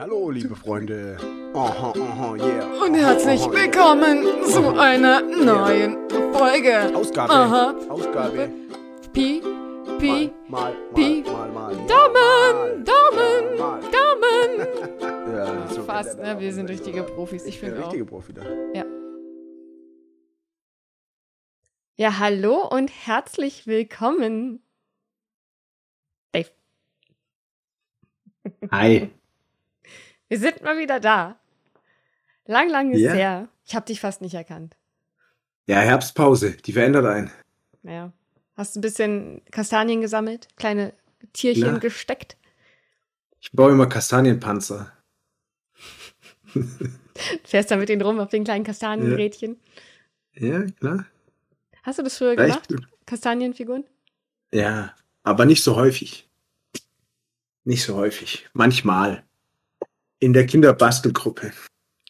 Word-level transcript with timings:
Hallo, 0.00 0.30
liebe 0.30 0.56
Freunde. 0.56 1.18
Aha, 1.52 1.92
aha, 1.92 2.34
yeah. 2.36 2.82
Und 2.82 2.94
herzlich 2.94 3.42
Aha, 3.42 3.52
willkommen 3.52 4.44
zu 4.46 4.74
einer 4.78 5.20
neuen 5.20 6.08
Folge. 6.32 6.96
Ausgabe. 6.96 7.30
Aha. 7.30 7.74
Ausgabe. 7.86 8.50
Pi, 9.12 9.42
Pi, 9.98 10.32
Mal, 10.48 10.72
mal, 10.72 10.72
Pi. 10.94 11.22
mal, 11.26 11.50
mal, 11.50 11.74
mal. 11.74 11.86
Daumen, 11.86 12.82
Daumen, 12.82 13.58
mal. 13.58 13.80
Daumen. 13.92 15.36
Ja, 15.36 15.68
so 15.74 15.82
Fast, 15.82 16.18
ne? 16.18 16.40
Wir 16.40 16.54
sind 16.54 16.70
richtige 16.70 17.02
Profis. 17.02 17.44
Ich 17.44 17.58
finde 17.58 17.80
auch. 17.80 17.84
richtige 17.88 18.06
Profi 18.06 18.32
da. 18.32 18.42
Ja. 18.72 18.86
Ja, 21.98 22.18
hallo 22.18 22.66
und 22.66 22.88
herzlich 22.88 23.66
willkommen. 23.66 24.62
Dave, 26.32 26.48
Hi. 28.70 29.10
Wir 30.30 30.38
sind 30.38 30.62
mal 30.62 30.78
wieder 30.78 31.00
da. 31.00 31.36
Lang, 32.46 32.68
lang 32.70 32.92
ist 32.92 33.00
Ja. 33.00 33.12
her. 33.12 33.48
Ich 33.66 33.74
habe 33.74 33.84
dich 33.86 34.00
fast 34.00 34.22
nicht 34.22 34.34
erkannt. 34.34 34.76
Ja, 35.66 35.80
Herbstpause, 35.80 36.52
die 36.52 36.72
verändert 36.72 37.04
einen. 37.04 37.30
Naja. 37.82 38.12
Hast 38.56 38.76
ein 38.76 38.80
bisschen 38.80 39.42
Kastanien 39.50 40.00
gesammelt? 40.00 40.48
Kleine 40.56 40.92
Tierchen 41.32 41.64
Ja. 41.64 41.78
gesteckt? 41.78 42.36
Ich 43.40 43.52
baue 43.52 43.72
immer 43.72 43.86
Kastanienpanzer. 43.88 44.92
Fährst 47.44 47.70
da 47.70 47.76
mit 47.76 47.88
denen 47.88 48.02
rum 48.02 48.18
auf 48.20 48.30
den 48.30 48.44
kleinen 48.44 48.64
Kastanienrädchen? 48.64 49.58
Ja, 50.34 50.62
klar. 50.78 51.06
Hast 51.82 51.98
du 51.98 52.02
das 52.02 52.18
früher 52.18 52.34
Ja, 52.34 52.44
echt 52.44 52.68
gemacht? 52.68 52.88
Kastanienfiguren? 53.06 53.84
Ja, 54.52 54.94
aber 55.22 55.44
nicht 55.46 55.62
so 55.64 55.76
häufig. 55.76 56.28
Nicht 57.64 57.84
so 57.84 57.96
häufig. 57.96 58.48
Manchmal. 58.52 59.24
In 60.20 60.32
der 60.32 60.46
Kinderbastelgruppe. 60.46 61.52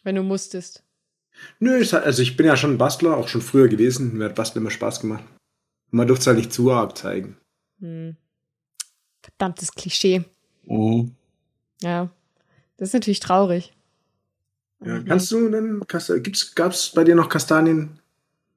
Wenn 0.03 0.17
du 0.17 0.23
musstest. 0.23 0.83
Nö, 1.59 1.77
es 1.81 1.93
hat- 1.93 2.05
also 2.05 2.23
ich 2.23 2.37
bin 2.37 2.47
ja 2.47 2.57
schon 2.57 2.73
ein 2.75 2.79
Bastler, 2.79 3.17
auch 3.17 3.29
schon 3.29 3.41
früher 3.41 3.69
gewesen. 3.69 4.17
Mir 4.19 4.27
hat 4.27 4.35
Basteln 4.35 4.63
immer 4.63 4.71
Spaß 4.71 5.01
gemacht. 5.01 5.25
Man 5.91 6.07
durfte 6.07 6.23
es 6.23 6.27
halt 6.27 6.37
nicht 6.39 6.53
zu 6.53 6.71
arg 6.71 6.97
zeigen. 6.99 7.37
Hm. 7.81 8.17
Verdammtes 9.23 9.73
Klischee. 9.73 10.25
Mhm. 10.65 11.15
Ja. 11.83 12.11
Das 12.77 12.89
ist 12.91 12.95
natürlich 12.95 13.21
traurig. 13.21 13.73
Ja, 14.85 14.95
Mhm. 14.97 15.05
kannst 15.07 15.31
du 15.31 15.49
denn, 15.51 15.81
Kasta- 15.87 16.19
gibt's, 16.19 16.55
gab's 16.55 16.91
bei 16.93 17.05
dir 17.05 17.15
noch 17.15 17.29
Kastanien 17.29 17.99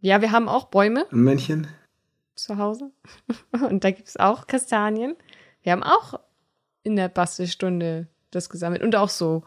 Ja, 0.02 0.22
wir 0.22 0.32
haben 0.32 0.50
auch 0.50 0.66
Bäume 0.66 1.06
und 1.06 1.24
Männchen? 1.24 1.68
zu 2.36 2.58
Hause. 2.58 2.92
Und 3.72 3.84
da 3.84 3.92
gibt 3.92 4.08
es 4.08 4.18
auch 4.18 4.48
Kastanien. 4.48 5.16
Wir 5.62 5.72
haben 5.74 5.84
auch 5.84 6.20
in 6.84 6.96
der 6.96 7.08
Bastelstunde 7.08 8.08
das 8.36 8.50
gesammelt. 8.50 8.82
Und 8.84 8.96
auch 8.96 9.10
so. 9.10 9.44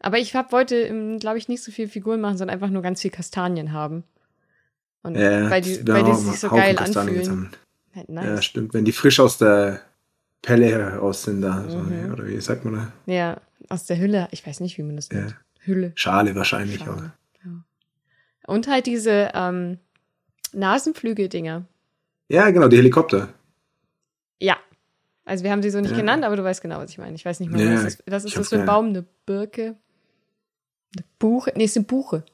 Aber 0.00 0.18
ich 0.18 0.34
hab, 0.34 0.50
wollte, 0.52 1.16
glaube 1.20 1.38
ich, 1.38 1.48
nicht 1.48 1.62
so 1.62 1.70
viel 1.70 1.88
Figuren 1.88 2.20
machen, 2.20 2.36
sondern 2.36 2.54
einfach 2.54 2.70
nur 2.70 2.82
ganz 2.82 3.00
viel 3.00 3.10
Kastanien 3.12 3.72
haben. 3.72 4.02
Und 5.04 5.16
Ja, 5.16 5.48
weil 5.50 5.62
die, 5.62 5.86
weil 5.86 6.04
die 6.04 6.14
sich 6.14 6.40
so 6.40 6.48
geil 6.48 6.74
Kastanien 6.74 7.18
anfühlen. 7.18 7.50
Halt 7.94 8.08
Ja, 8.08 8.14
nice. 8.14 8.44
stimmt. 8.44 8.74
Wenn 8.74 8.84
die 8.84 8.92
frisch 8.92 9.20
aus 9.20 9.38
der 9.38 9.80
Pelle 10.42 10.66
heraus 10.66 11.22
sind 11.24 11.40
da. 11.42 11.68
So, 11.68 11.78
Mhm. 11.78 12.06
ja, 12.06 12.12
oder 12.12 12.26
wie 12.26 12.40
sagt 12.40 12.64
man 12.64 12.74
da? 12.74 12.92
Ja, 13.12 13.40
aus 13.68 13.84
der 13.86 13.98
Hülle. 13.98 14.28
Ich 14.32 14.44
weiß 14.46 14.60
nicht, 14.60 14.76
wie 14.78 14.82
man 14.82 14.96
das 14.96 15.08
Ja. 15.10 15.20
nennt. 15.20 15.36
Hülle. 15.60 15.92
Schale 15.94 16.34
wahrscheinlich. 16.34 16.80
Schale. 16.80 16.90
Aber. 16.92 17.12
Ja. 17.44 17.50
Und 18.46 18.66
halt 18.66 18.86
diese 18.86 19.30
ähm, 19.34 19.78
Nasenflügel-Dinger. 20.52 21.64
Ja, 22.28 22.50
genau, 22.50 22.68
die 22.68 22.76
Helikopter. 22.78 23.28
Ja. 24.40 24.56
Also 25.24 25.44
wir 25.44 25.52
haben 25.52 25.62
sie 25.62 25.70
so 25.70 25.80
nicht 25.80 25.92
Ja. 25.92 25.96
genannt, 25.96 26.24
aber 26.24 26.36
du 26.36 26.42
weißt 26.44 26.60
genau, 26.62 26.78
was 26.78 26.90
ich 26.90 26.98
meine. 26.98 27.14
Ich 27.14 27.24
weiß 27.24 27.40
nicht 27.40 27.52
mehr, 27.52 27.64
Ja, 27.64 27.74
was 27.74 27.84
ist, 27.84 28.02
was 28.06 28.24
ist 28.24 28.36
das 28.36 28.48
für 28.48 28.58
ein. 28.60 28.66
Baum? 28.66 28.86
Eine 28.88 29.02
Birke? 29.26 29.76
Eine 30.96 31.04
Buche? 31.18 31.52
Nee, 31.56 31.64
ist 31.64 31.76
eine 31.76 31.86
Buche. 31.86 32.24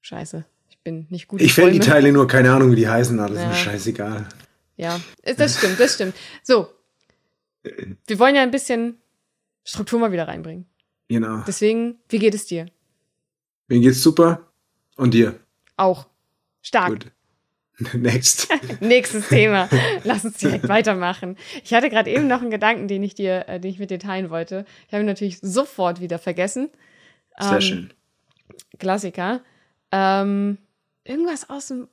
Scheiße. 0.00 0.44
Ich 0.70 0.78
bin 0.78 1.06
nicht 1.10 1.28
gut. 1.28 1.40
Ich 1.40 1.52
fäll 1.54 1.70
die. 1.72 1.78
Teile 1.78 2.10
nur, 2.12 2.26
keine 2.26 2.52
Ahnung, 2.52 2.72
wie 2.72 2.76
die 2.76 2.88
heißen, 2.88 3.18
aber 3.20 3.28
das 3.28 3.38
ist 3.38 3.42
Ja. 3.44 3.48
mir 3.50 3.54
scheißegal. 3.54 4.28
Ja, 4.76 5.00
ist- 5.22 5.38
das 5.38 5.58
stimmt, 5.58 5.78
das 5.78 5.94
stimmt. 5.94 6.14
So. 6.42 6.68
Wir 7.62 8.18
wollen 8.18 8.34
ja 8.34 8.42
ein 8.42 8.50
bisschen 8.50 8.98
Struktur 9.64 10.00
mal 10.00 10.10
wieder 10.10 10.26
reinbringen. 10.26 10.66
Genau. 11.08 11.42
Deswegen, 11.46 12.00
wie 12.08 12.18
geht 12.18 12.34
es 12.34 12.46
dir? 12.46 12.66
Mir 13.68 13.78
geht's 13.80 14.02
super. 14.02 14.48
Und 14.96 15.14
dir? 15.14 15.38
Auch. 15.76 16.08
Stark. 16.62 16.88
Gut. 16.88 17.12
Next. 17.94 18.48
Nächstes 18.80 19.28
Thema. 19.28 19.68
Lass 20.04 20.24
uns 20.24 20.38
direkt 20.38 20.68
weitermachen. 20.68 21.36
Ich 21.64 21.72
hatte 21.74 21.90
gerade 21.90 22.10
eben 22.10 22.26
noch 22.26 22.40
einen 22.40 22.50
Gedanken, 22.50 22.88
den 22.88 23.02
ich 23.02 23.14
dir, 23.14 23.48
äh, 23.48 23.60
den 23.60 23.70
ich 23.70 23.78
mit 23.78 23.90
dir 23.90 23.98
teilen 23.98 24.30
wollte. 24.30 24.64
Ich 24.88 24.92
habe 24.94 25.02
ihn 25.02 25.06
natürlich 25.06 25.38
sofort 25.40 26.00
wieder 26.00 26.18
vergessen. 26.18 26.70
Sehr 27.38 27.52
Ähm, 27.54 27.60
schön. 27.60 27.90
Klassiker. 28.78 29.40
Ähm, 29.90 30.58
irgendwas 31.04 31.48
aus 31.50 31.68
dem 31.68 31.88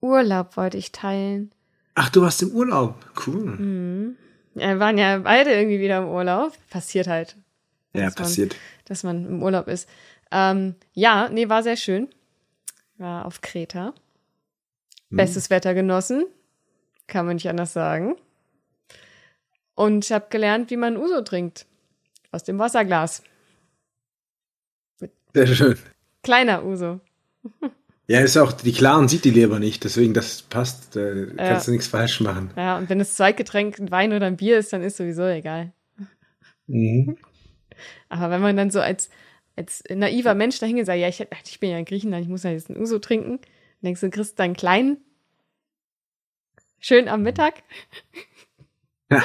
Urlaub 0.00 0.56
wollte 0.56 0.76
ich 0.76 0.92
teilen. 0.92 1.50
Ach, 1.94 2.08
du 2.10 2.22
warst 2.22 2.42
im 2.42 2.50
Urlaub. 2.50 2.96
Cool. 3.26 3.44
Mhm. 3.56 4.16
Ja, 4.54 4.68
wir 4.68 4.78
waren 4.80 4.98
ja 4.98 5.18
beide 5.18 5.52
irgendwie 5.52 5.80
wieder 5.80 5.98
im 5.98 6.08
Urlaub. 6.08 6.52
Passiert 6.70 7.06
halt, 7.06 7.36
Ja, 7.92 8.02
dass 8.04 8.14
man- 8.16 8.24
passiert. 8.24 8.56
dass 8.84 9.02
man 9.02 9.26
im 9.26 9.42
Urlaub 9.42 9.68
ist. 9.68 9.88
Ähm, 10.30 10.74
ja, 10.92 11.28
nee, 11.28 11.48
war 11.48 11.62
sehr 11.62 11.76
schön. 11.76 12.08
War 12.98 13.26
auf 13.26 13.40
Kreta. 13.40 13.92
Hm. 15.14 15.16
Bestes 15.16 15.50
Wetter 15.50 15.74
genossen. 15.74 16.26
Kann 17.06 17.26
man 17.26 17.36
nicht 17.36 17.48
anders 17.48 17.72
sagen. 17.72 18.16
Und 19.74 20.04
ich 20.04 20.12
habe 20.12 20.26
gelernt, 20.30 20.70
wie 20.70 20.76
man 20.76 20.96
Uso 20.96 21.20
trinkt. 21.22 21.66
Aus 22.32 22.42
dem 22.44 22.58
Wasserglas. 22.58 23.22
Sehr 25.34 25.46
schön. 25.48 25.78
Kleiner 26.22 26.64
Uso. 26.64 27.00
Ja, 28.06 28.20
ist 28.20 28.36
auch, 28.36 28.52
die 28.52 28.72
Klaren 28.72 29.08
sieht 29.08 29.24
die 29.24 29.30
Leber 29.30 29.58
nicht, 29.58 29.82
deswegen 29.84 30.14
das 30.14 30.42
passt. 30.42 30.94
Da 30.96 31.12
kannst 31.36 31.38
Ja. 31.38 31.60
du 31.64 31.70
nichts 31.72 31.86
falsch 31.88 32.20
machen. 32.20 32.50
Ja, 32.56 32.78
und 32.78 32.88
wenn 32.88 32.98
das 32.98 33.14
Zweitgetränk 33.16 33.78
ein 33.78 33.90
Wein 33.90 34.12
oder 34.12 34.26
ein 34.26 34.36
Bier 34.36 34.58
ist, 34.58 34.72
dann 34.72 34.82
ist 34.82 34.96
sowieso 34.96 35.24
egal. 35.24 35.72
Mhm. 36.66 37.16
Aber 38.08 38.30
wenn 38.30 38.40
man 38.40 38.56
dann 38.56 38.70
so 38.70 38.80
als, 38.80 39.10
als 39.56 39.82
naiver 39.90 40.34
Mensch 40.34 40.58
dahin 40.60 40.84
sagt, 40.84 40.98
ja, 40.98 41.08
ich, 41.08 41.26
ich 41.46 41.60
bin 41.60 41.70
ja 41.70 41.78
in 41.78 41.84
Griechenland, 41.84 42.22
ich 42.24 42.30
muss 42.30 42.42
ja 42.44 42.50
jetzt 42.50 42.70
einen 42.70 42.80
Uso 42.80 42.98
trinken, 42.98 43.40
denkst 43.84 44.00
du, 44.00 44.10
kriegst 44.10 44.38
dann 44.38 44.44
einen 44.44 44.56
kleinen, 44.56 44.96
schön 46.80 47.08
am 47.08 47.22
Mittag. 47.22 47.62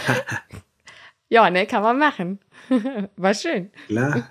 ja, 1.29 1.49
ne, 1.49 1.65
kann 1.65 1.83
man 1.83 1.97
machen. 1.97 2.39
War 3.15 3.33
schön. 3.33 3.71
Klar. 3.87 4.29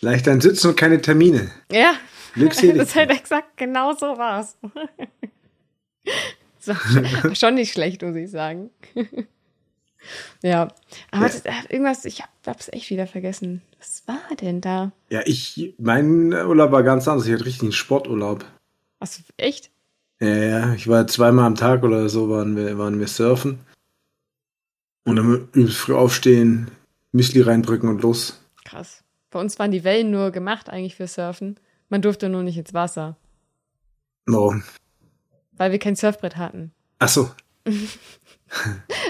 Leicht 0.00 0.28
ein 0.28 0.40
Sitzen 0.40 0.68
und 0.68 0.76
keine 0.76 1.00
Termine. 1.00 1.50
Ja, 1.70 1.94
Glückselig. 2.34 2.76
das 2.78 2.88
ist 2.88 2.96
halt 2.96 3.10
exakt 3.10 3.56
genau 3.56 3.92
so 3.94 4.16
war's. 4.16 4.56
so, 6.58 6.74
schon, 6.74 7.34
schon 7.34 7.54
nicht 7.54 7.72
schlecht, 7.72 8.02
muss 8.02 8.16
ich 8.16 8.30
sagen. 8.30 8.70
ja, 10.42 10.62
aber 11.10 11.26
Ja. 11.26 11.28
Das, 11.28 11.40
äh, 11.44 11.52
irgendwas, 11.68 12.04
ich 12.04 12.22
hab, 12.22 12.30
hab's 12.46 12.68
echt 12.68 12.90
wieder 12.90 13.06
vergessen. 13.06 13.62
Was 13.78 14.02
war 14.06 14.36
denn 14.40 14.60
da? 14.60 14.92
Ja, 15.10 15.20
ich, 15.24 15.74
mein 15.78 16.32
Urlaub 16.32 16.72
war 16.72 16.82
ganz 16.82 17.08
anders. 17.08 17.26
Ich 17.26 17.32
hatte 17.32 17.46
richtig 17.46 17.62
einen 17.62 17.72
Sporturlaub. 17.72 18.44
Was, 19.00 19.22
echt? 19.36 19.70
Ja, 20.20 20.28
ja, 20.28 20.74
ich 20.74 20.86
war 20.86 21.06
zweimal 21.08 21.46
am 21.46 21.54
Tag 21.56 21.82
oder 21.82 22.08
so, 22.08 22.28
waren 22.30 22.54
wir, 22.56 22.78
waren 22.78 23.00
wir 23.00 23.08
surfen. 23.08 23.58
Und 25.04 25.16
dann 25.16 25.48
übelst 25.52 25.78
früh 25.78 25.94
aufstehen, 25.94 26.70
Müsli 27.12 27.40
reindrücken 27.40 27.88
und 27.88 28.02
los. 28.02 28.40
Krass. 28.64 29.02
Bei 29.30 29.40
uns 29.40 29.58
waren 29.58 29.70
die 29.70 29.82
Wellen 29.84 30.10
nur 30.10 30.30
gemacht 30.30 30.68
eigentlich 30.68 30.94
für 30.96 31.06
Surfen. 31.06 31.58
Man 31.88 32.02
durfte 32.02 32.28
nur 32.28 32.42
nicht 32.42 32.58
ins 32.58 32.74
Wasser, 32.74 33.16
Warum? 34.26 34.62
weil 35.56 35.72
wir 35.72 35.78
kein 35.78 35.96
Surfbrett 35.96 36.36
hatten. 36.36 36.72
Ach 36.98 37.08
so, 37.08 37.30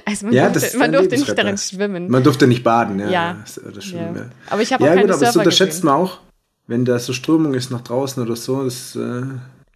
Also 0.05 0.27
man 0.27 0.35
Ja, 0.35 0.51
durfte, 0.51 0.77
man 0.79 0.93
durfte 0.93 1.17
nicht 1.17 1.39
darin 1.39 1.57
schwimmen. 1.59 2.09
man 2.11 2.23
durfte 2.23 2.47
nicht 2.47 2.63
baden, 2.63 2.99
ja. 2.99 3.09
Ja. 3.11 3.33
Das, 3.41 3.61
das 3.75 3.91
ja. 3.91 4.13
ja. 4.15 4.31
Aber 4.49 4.63
ich 4.63 4.73
habe 4.73 4.85
ja 4.85 4.91
auch 4.91 4.95
keine 4.95 5.07
gut, 5.09 5.17
aber 5.17 5.25
das 5.27 5.37
unterschätzt 5.37 5.83
gesehen. 5.83 5.87
man 5.87 5.95
auch. 5.95 6.21
Wenn 6.67 6.85
da 6.85 6.99
so 6.99 7.13
Strömung 7.13 7.55
ist 7.55 7.71
nach 7.71 7.81
draußen 7.81 8.23
oder 8.23 8.37
so, 8.37 8.63
das, 8.65 8.95
äh, 8.97 9.23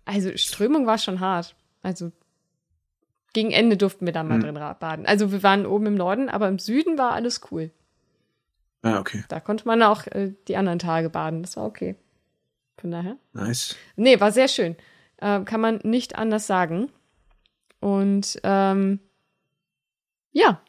Also 0.04 0.36
Strömung 0.36 0.86
war 0.86 0.98
schon 0.98 1.20
hart. 1.20 1.54
Also 1.82 2.12
gegen 3.32 3.50
Ende 3.50 3.76
durften 3.76 4.06
wir 4.06 4.12
da 4.12 4.22
mal 4.22 4.34
Hm. 4.34 4.54
drin 4.54 4.76
baden. 4.80 5.06
Also 5.06 5.32
wir 5.32 5.42
waren 5.42 5.66
oben 5.66 5.86
im 5.86 5.94
Norden, 5.94 6.28
aber 6.28 6.48
im 6.48 6.58
Süden 6.58 6.98
war 6.98 7.12
alles 7.12 7.40
cool. 7.50 7.70
ah, 8.82 8.98
okay, 9.00 9.24
Da 9.28 9.40
konnte 9.40 9.66
man 9.66 9.82
auch 9.82 10.06
äh, 10.08 10.32
die 10.48 10.56
anderen 10.56 10.78
Tage 10.78 11.10
baden. 11.10 11.42
Das 11.42 11.56
war 11.56 11.64
okay. 11.66 11.96
Von 12.78 12.90
daher. 12.90 13.16
nice. 13.32 13.76
Nee, 13.96 14.20
war 14.20 14.30
sehr 14.32 14.48
schön. 14.48 14.76
Äh, 15.18 15.40
kann 15.44 15.60
man 15.60 15.80
nicht 15.84 16.16
anders 16.16 16.46
sagen. 16.46 16.90
Und 17.80 18.38
ähm, 18.42 19.00
ja, 20.32 20.60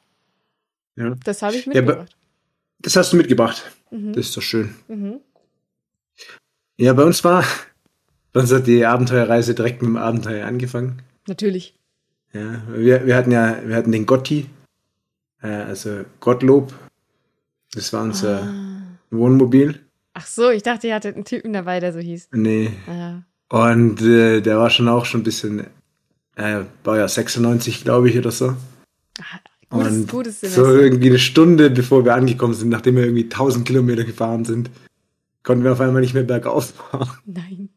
Ja. 0.96 1.16
das 1.24 1.42
habe 1.42 1.56
ich 1.56 1.66
Ja, 1.66 1.74
mitgebracht. 1.82 2.16
Das 2.80 2.96
hast 2.96 3.12
du 3.14 3.18
mitgebracht. 3.18 3.64
mhm. 3.92 4.14
Das 4.14 4.28
ist 4.28 4.38
doch 4.38 4.42
schön. 4.42 4.76
Mhm. 4.88 5.20
Ja, 6.78 6.94
bei 6.94 7.04
uns 7.04 7.24
war, 7.24 7.44
uns 8.42 8.52
hat 8.54 8.68
die 8.68 8.86
Abenteuerreise 8.86 9.56
direkt 9.56 9.82
mit 9.82 9.90
dem 9.90 9.98
Abenteuer 9.98 10.46
angefangen. 10.46 11.02
Natürlich. 11.28 11.74
Ja, 12.34 12.62
wir, 12.74 13.06
wir 13.06 13.16
hatten 13.16 13.32
ja, 13.32 13.58
wir 13.66 13.76
hatten 13.76 13.92
den 13.92 14.06
Gotti, 14.06 14.48
äh, 15.42 15.48
also 15.48 16.02
Gottlob. 16.20 16.74
Das 17.74 17.92
war 17.94 18.04
unser 18.04 18.44
Ah. 18.44 18.82
Wohnmobil. 19.12 19.80
Ach 20.14 20.26
so, 20.26 20.50
ich 20.50 20.64
dachte, 20.64 20.88
ihr 20.88 20.96
hattet 20.96 21.16
einen 21.16 21.26
Typen 21.26 21.54
dabei, 21.54 21.80
der 21.80 21.94
so 21.94 22.00
hieß. 22.00 22.30
Nee. 22.34 22.72
Ah, 22.88 23.22
Und 23.50 24.02
äh, 24.02 24.42
der 24.42 24.58
war 24.58 24.70
schon 24.70 24.88
auch 24.88 25.06
schon 25.06 25.22
ein 25.22 25.26
bisschen, 25.26 25.66
äh, 26.36 26.62
war 26.84 26.98
ja 26.98 27.08
96, 27.08 27.84
glaube 27.84 28.10
ich, 28.10 28.18
oder 28.18 28.32
so. 28.32 28.56
gutes, 29.70 29.94
Und 29.94 30.08
gutes 30.12 30.42
so 30.42 30.66
irgendwie 30.76 31.10
eine 31.10 31.20
Stunde, 31.20 31.70
bevor 31.70 32.06
wir 32.06 32.16
angekommen 32.16 32.54
sind, 32.54 32.70
nachdem 32.70 32.96
wir 32.96 33.04
irgendwie 33.04 33.24
1000 33.24 33.66
Kilometer 33.66 34.04
gefahren 34.04 34.46
sind, 34.46 34.70
konnten 35.44 35.64
wir 35.64 35.72
auf 35.74 35.82
einmal 35.82 36.02
nicht 36.02 36.14
mehr 36.14 36.24
bergauf 36.24 36.72
fahren. 36.72 37.10
Nein. 37.26 37.70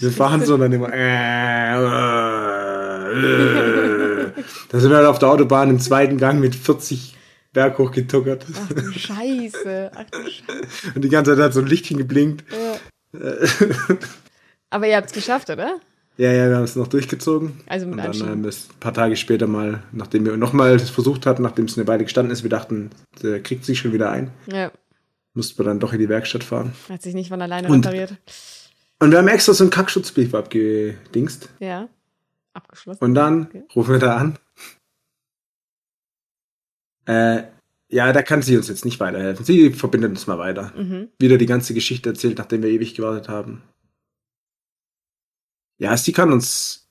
Wir 0.00 0.10
fahren 0.10 0.44
so 0.44 0.54
und 0.54 0.60
dann 0.60 0.72
immer. 0.72 0.90
Äh, 0.92 1.76
äh, 3.12 4.26
äh. 4.28 4.32
Da 4.70 4.80
sind 4.80 4.90
wir 4.90 4.96
halt 4.98 5.06
auf 5.06 5.18
der 5.18 5.28
Autobahn 5.28 5.70
im 5.70 5.78
zweiten 5.80 6.16
Gang 6.18 6.40
mit 6.40 6.54
40 6.54 7.16
Berg 7.52 7.78
hochgetuckert. 7.78 8.46
Ach 8.54 8.68
du 8.72 8.92
Scheiße. 8.92 9.90
Ach 9.94 10.04
du 10.10 10.18
Scheiße. 10.22 10.92
Und 10.94 11.02
die 11.02 11.08
ganze 11.08 11.34
Zeit 11.34 11.44
hat 11.44 11.52
so 11.54 11.60
ein 11.60 11.66
Lichtchen 11.66 11.98
geblinkt. 11.98 12.44
Ja. 12.52 12.76
Aber 14.70 14.86
ihr 14.86 14.96
habt 14.96 15.08
es 15.08 15.12
geschafft, 15.12 15.50
oder? 15.50 15.76
Ja, 16.16 16.30
ja, 16.32 16.48
wir 16.48 16.56
haben 16.56 16.64
es 16.64 16.76
noch 16.76 16.86
durchgezogen. 16.88 17.60
Also 17.66 17.86
mit 17.86 17.98
Und 18.04 18.20
dann 18.20 18.28
haben 18.28 18.42
wir 18.42 18.50
es 18.50 18.68
ein 18.70 18.78
paar 18.78 18.94
Tage 18.94 19.16
später 19.16 19.46
mal, 19.46 19.82
nachdem 19.90 20.26
wir 20.26 20.36
nochmal 20.36 20.78
versucht 20.78 21.26
hatten, 21.26 21.42
nachdem 21.42 21.64
es 21.64 21.76
eine 21.78 21.88
Weile 21.88 22.04
gestanden 22.04 22.30
ist, 22.32 22.42
wir 22.42 22.50
dachten, 22.50 22.90
der 23.22 23.42
kriegt 23.42 23.64
sich 23.64 23.78
schon 23.80 23.92
wieder 23.92 24.10
ein. 24.10 24.30
Ja. 24.46 24.70
Mussten 25.34 25.58
wir 25.58 25.64
dann 25.64 25.80
doch 25.80 25.92
in 25.92 25.98
die 25.98 26.08
Werkstatt 26.08 26.44
fahren. 26.44 26.72
Hat 26.88 27.02
sich 27.02 27.14
nicht 27.14 27.28
von 27.30 27.40
alleine 27.42 27.68
Und- 27.68 27.86
repariert. 27.86 28.14
Und 29.00 29.10
wir 29.10 29.18
haben 29.18 29.28
extra 29.28 29.54
so 29.54 29.64
einen 29.64 29.70
Kackschutzbrief 29.70 30.34
abgedingst. 30.34 31.48
Ja. 31.58 31.88
Abgeschlossen. 32.52 33.02
Und 33.02 33.14
dann 33.14 33.46
Okay. 33.46 33.62
rufen 33.74 33.92
wir 33.92 33.98
da 33.98 34.16
an. 34.16 34.38
Äh, 37.06 37.44
ja, 37.88 38.12
da 38.12 38.22
kann 38.22 38.42
sie 38.42 38.56
uns 38.56 38.68
jetzt 38.68 38.84
nicht 38.84 39.00
weiterhelfen. 39.00 39.44
Sie 39.44 39.70
verbindet 39.70 40.10
uns 40.10 40.26
mal 40.26 40.38
weiter. 40.38 40.72
Mhm. 40.76 41.08
Wieder 41.18 41.38
die 41.38 41.46
ganze 41.46 41.74
Geschichte 41.74 42.10
erzählt, 42.10 42.38
nachdem 42.38 42.62
wir 42.62 42.70
ewig 42.70 42.94
gewartet 42.94 43.28
haben. 43.28 43.62
Ja, 45.78 45.96
sie 45.96 46.12
kann 46.12 46.30
uns 46.32 46.88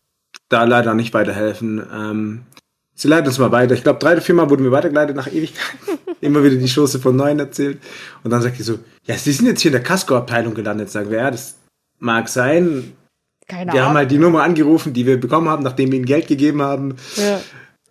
da 0.50 0.64
leider 0.64 0.96
nicht 0.96 1.14
weiterhelfen. 1.14 1.86
Ähm, 1.94 2.42
sie 2.96 3.08
leitet 3.08 3.28
uns 3.28 3.38
mal 3.38 3.52
weiter. 3.52 3.76
Ich 3.76 3.84
glaube, 3.84 4.00
drei 4.00 4.14
oder 4.14 4.22
viermal 4.22 4.50
wurden 4.50 4.64
wir 4.64 4.72
weitergeleitet 4.72 5.16
nach 5.16 5.28
Ewigkeit. 5.32 5.78
Immer 6.22 6.44
wieder 6.44 6.56
die 6.56 6.68
Schoße 6.68 7.00
von 7.00 7.16
Neuen 7.16 7.40
erzählt. 7.40 7.80
Und 8.24 8.32
dann 8.32 8.42
sagt 8.42 8.58
sie 8.58 8.64
so, 8.64 8.80
ja, 9.04 9.16
sie 9.16 9.32
sind 9.32 9.46
jetzt 9.46 9.62
hier 9.62 9.70
in 9.70 9.74
der 9.74 9.84
Casco-Abteilung 9.84 10.54
gelandet. 10.56 10.90
Sagen 10.90 11.12
wir, 11.12 11.20
ja, 11.20 11.32
das 11.32 11.59
mag 12.00 12.30
sein. 12.30 12.94
Keine 13.48 13.74
Wir 13.74 13.82
haben 13.82 13.90
Ahnung. 13.90 13.98
halt 13.98 14.12
die 14.12 14.18
Nummer 14.18 14.44
angerufen, 14.44 14.94
die 14.94 15.06
wir 15.06 15.20
bekommen 15.20 15.50
haben, 15.50 15.64
nachdem 15.64 15.92
wir 15.92 15.98
ihnen 15.98 16.06
Geld 16.06 16.28
gegeben 16.28 16.62
haben. 16.62 16.96
Ja. 17.16 17.42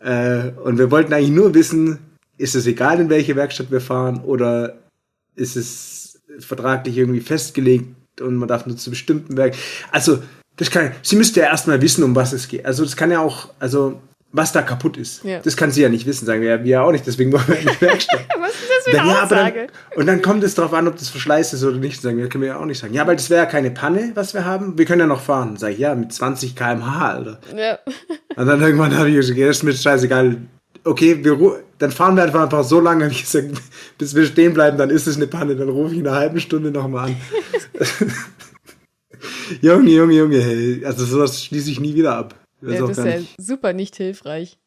Äh, 0.00 0.52
und 0.52 0.78
wir 0.78 0.90
wollten 0.90 1.12
eigentlich 1.12 1.30
nur 1.30 1.54
wissen, 1.54 1.98
ist 2.36 2.54
es 2.54 2.66
egal, 2.66 3.00
in 3.00 3.10
welche 3.10 3.34
Werkstatt 3.36 3.70
wir 3.70 3.80
fahren 3.80 4.20
oder 4.24 4.78
ist 5.34 5.56
es 5.56 6.20
vertraglich 6.38 6.96
irgendwie 6.96 7.20
festgelegt 7.20 8.20
und 8.20 8.36
man 8.36 8.48
darf 8.48 8.66
nur 8.66 8.76
zu 8.76 8.90
bestimmten 8.90 9.36
Werk. 9.36 9.56
Also, 9.90 10.22
das 10.56 10.70
kann, 10.70 10.92
sie 11.02 11.16
müsste 11.16 11.40
ja 11.40 11.46
erstmal 11.46 11.80
wissen, 11.82 12.04
um 12.04 12.14
was 12.14 12.32
es 12.32 12.48
geht. 12.48 12.64
Also, 12.64 12.84
das 12.84 12.96
kann 12.96 13.10
ja 13.10 13.20
auch, 13.20 13.50
also, 13.58 14.00
was 14.30 14.52
da 14.52 14.62
kaputt 14.62 14.96
ist. 14.96 15.24
Ja. 15.24 15.40
Das 15.40 15.56
kann 15.56 15.70
sie 15.70 15.82
ja 15.82 15.88
nicht 15.88 16.06
wissen, 16.06 16.26
sagen 16.26 16.42
wir, 16.42 16.50
ja, 16.50 16.64
wir 16.64 16.82
auch 16.82 16.92
nicht, 16.92 17.06
deswegen 17.06 17.32
wollen 17.32 17.48
wir 17.48 17.58
in 17.58 17.66
die 17.66 17.80
Werkstatt. 17.80 18.26
Was 18.38 18.50
ist 18.50 18.68
das 18.68 18.84
für 18.84 18.90
Dann, 18.90 19.00
eine 19.00 19.10
ja, 19.10 19.22
aber 19.22 19.34
dann, 19.34 19.46
Aussage? 19.46 19.66
und 19.96 20.06
dann 20.06 20.22
kommt 20.22 20.44
es 20.44 20.54
darauf 20.54 20.74
an, 20.74 20.86
ob 20.86 20.96
das 20.96 21.08
Verschleiß 21.08 21.52
ist 21.54 21.64
oder 21.64 21.78
nicht. 21.78 22.02
Sagen 22.02 22.18
wir, 22.18 22.28
können 22.28 22.42
wir 22.42 22.48
ja 22.48 22.58
auch 22.58 22.66
nicht 22.66 22.78
sagen. 22.78 22.92
Ja, 22.92 23.06
weil 23.06 23.16
das 23.16 23.30
wäre 23.30 23.44
ja 23.44 23.50
keine 23.50 23.70
Panne, 23.70 24.12
was 24.14 24.34
wir 24.34 24.44
haben. 24.44 24.76
Wir 24.76 24.84
können 24.84 25.00
ja 25.00 25.06
noch 25.06 25.22
fahren. 25.22 25.56
Sag 25.56 25.72
ich, 25.72 25.78
ja, 25.78 25.94
mit 25.94 26.12
20 26.12 26.54
km/h, 26.54 27.08
Alter. 27.08 27.40
Ja. 27.56 27.78
Und 28.36 28.46
dann 28.46 28.60
irgendwann 28.60 28.96
habe 28.96 29.08
ich 29.08 29.16
gesagt, 29.16 29.38
ja, 29.38 29.46
das 29.46 29.58
ist 29.58 29.62
mir 29.62 29.72
scheißegal. 29.72 30.36
Okay, 30.84 31.24
wir 31.24 31.62
dann 31.78 31.90
fahren 31.90 32.16
wir 32.16 32.24
einfach, 32.24 32.42
einfach 32.42 32.64
so 32.64 32.80
lange, 32.80 33.08
gesagt, 33.08 33.48
bis 33.98 34.14
wir 34.14 34.26
stehen 34.26 34.52
bleiben, 34.52 34.76
dann 34.76 34.90
ist 34.90 35.06
es 35.06 35.16
eine 35.16 35.26
Panne. 35.26 35.56
Dann 35.56 35.68
rufe 35.68 35.94
ich 35.94 36.00
in 36.00 36.06
einer 36.06 36.16
halben 36.16 36.40
Stunde 36.40 36.70
nochmal 36.70 37.10
an. 37.10 37.16
Junge, 39.62 39.90
Junge, 39.90 40.14
Junge, 40.14 40.40
hey. 40.40 40.84
Also 40.84 41.04
sowas 41.04 41.42
schließe 41.42 41.70
ich 41.70 41.80
nie 41.80 41.94
wieder 41.94 42.16
ab. 42.16 42.34
Das 42.60 42.74
ja, 42.74 42.80
das 42.80 42.98
ist 42.98 43.04
ja 43.04 43.18
nicht 43.18 43.34
super 43.40 43.72
nicht 43.72 43.96
hilfreich. 43.96 44.58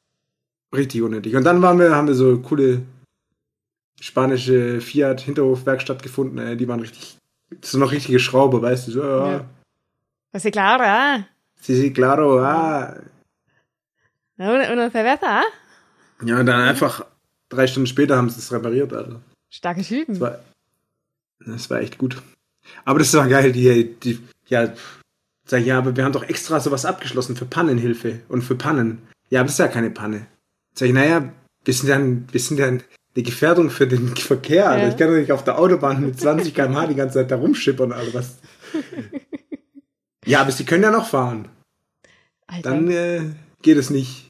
richtig 0.74 1.02
unnötig. 1.02 1.36
Und 1.36 1.44
dann 1.44 1.62
waren 1.62 1.80
wir, 1.80 1.96
haben 1.96 2.08
wir 2.08 2.16
so 2.16 2.40
coole 2.40 2.82
spanische 4.00 4.82
Fiat-Hinterhofwerkstatt 4.82 6.02
gefunden. 6.02 6.38
Ey, 6.38 6.58
die 6.58 6.68
waren 6.68 6.80
richtig, 6.80 7.18
das 7.60 7.72
sind 7.72 7.82
noch 7.82 7.92
richtige 7.92 8.20
Schrauber, 8.20 8.62
weißt 8.62 8.88
du. 8.88 8.92
So, 8.92 9.04
ja. 9.04 9.32
Ja. 9.32 9.46
Was 10.32 10.46
ist 10.46 10.52
klar, 10.54 10.80
ah? 10.82 11.26
Sí, 11.60 11.76
sí, 11.76 11.92
claro, 11.94 12.40
ah. 12.40 12.96
Una, 14.38 14.72
una 14.72 14.90
cerveza, 14.90 15.42
ah? 15.42 15.44
Ja, 16.26 16.40
und 16.40 16.46
dann 16.46 16.62
einfach 16.62 17.06
drei 17.50 17.68
Stunden 17.68 17.88
später 17.88 18.16
haben 18.18 18.30
sie 18.30 18.40
es 18.40 18.52
repariert, 18.52 18.94
Alter. 18.94 19.22
Starke 19.50 19.82
Typen. 19.84 20.14
Das 20.16 20.22
war, 20.22 20.40
das 21.46 21.70
war 21.70 21.82
echt 21.82 21.98
gut. 21.98 22.22
Aber 22.86 23.00
das 23.00 23.14
war 23.14 23.28
geil, 23.28 23.52
die, 23.52 23.94
die, 24.00 24.20
ja, 24.48 24.74
sag 25.52 25.60
ich, 25.60 25.68
ja, 25.68 25.78
aber 25.78 25.98
wir 25.98 26.06
haben 26.06 26.14
doch 26.14 26.24
extra 26.24 26.62
sowas 26.62 26.86
abgeschlossen 26.86 27.36
für 27.36 27.46
Pannenhilfe 27.46 28.22
und 28.30 28.42
für 28.42 28.56
Pannen. 28.56 29.00
Ja, 29.30 29.42
aber 29.42 29.48
das 29.48 29.56
ist 29.56 29.60
ja 29.60 29.68
keine 29.68 29.90
Panne. 29.90 30.26
Sag 30.74 30.88
ich, 30.88 30.94
naja, 30.94 31.30
wir 31.66 31.74
sind 31.74 31.90
ja, 31.90 32.00
wir 32.00 32.40
sind 32.40 32.58
ja 32.58 32.68
eine 32.68 32.82
Gefährdung 33.16 33.70
für 33.70 33.86
den 33.86 34.08
Verkehr. 34.16 34.70
Alter. 34.70 34.84
Ja. 34.84 34.90
Ich 34.90 34.98
kann 34.98 35.10
doch 35.10 35.18
nicht 35.18 35.32
auf 35.34 35.44
der 35.44 35.60
Autobahn 35.60 36.06
mit 36.06 36.18
20 36.18 36.56
km/h 36.56 36.88
die 36.88 36.96
ganze 36.96 37.16
Zeit 37.16 37.32
da 37.32 37.36
rumschippern, 37.36 37.92
Alter. 37.92 38.14
Was? 38.14 38.38
ja, 40.26 40.40
aber 40.40 40.52
sie 40.52 40.64
können 40.64 40.84
ja 40.84 40.92
noch 40.92 41.10
fahren. 41.10 41.50
Alter, 42.48 42.70
Dann 42.70 42.90
äh, 42.90 43.22
geht 43.62 43.76
es 43.78 43.90
nicht. 43.90 44.30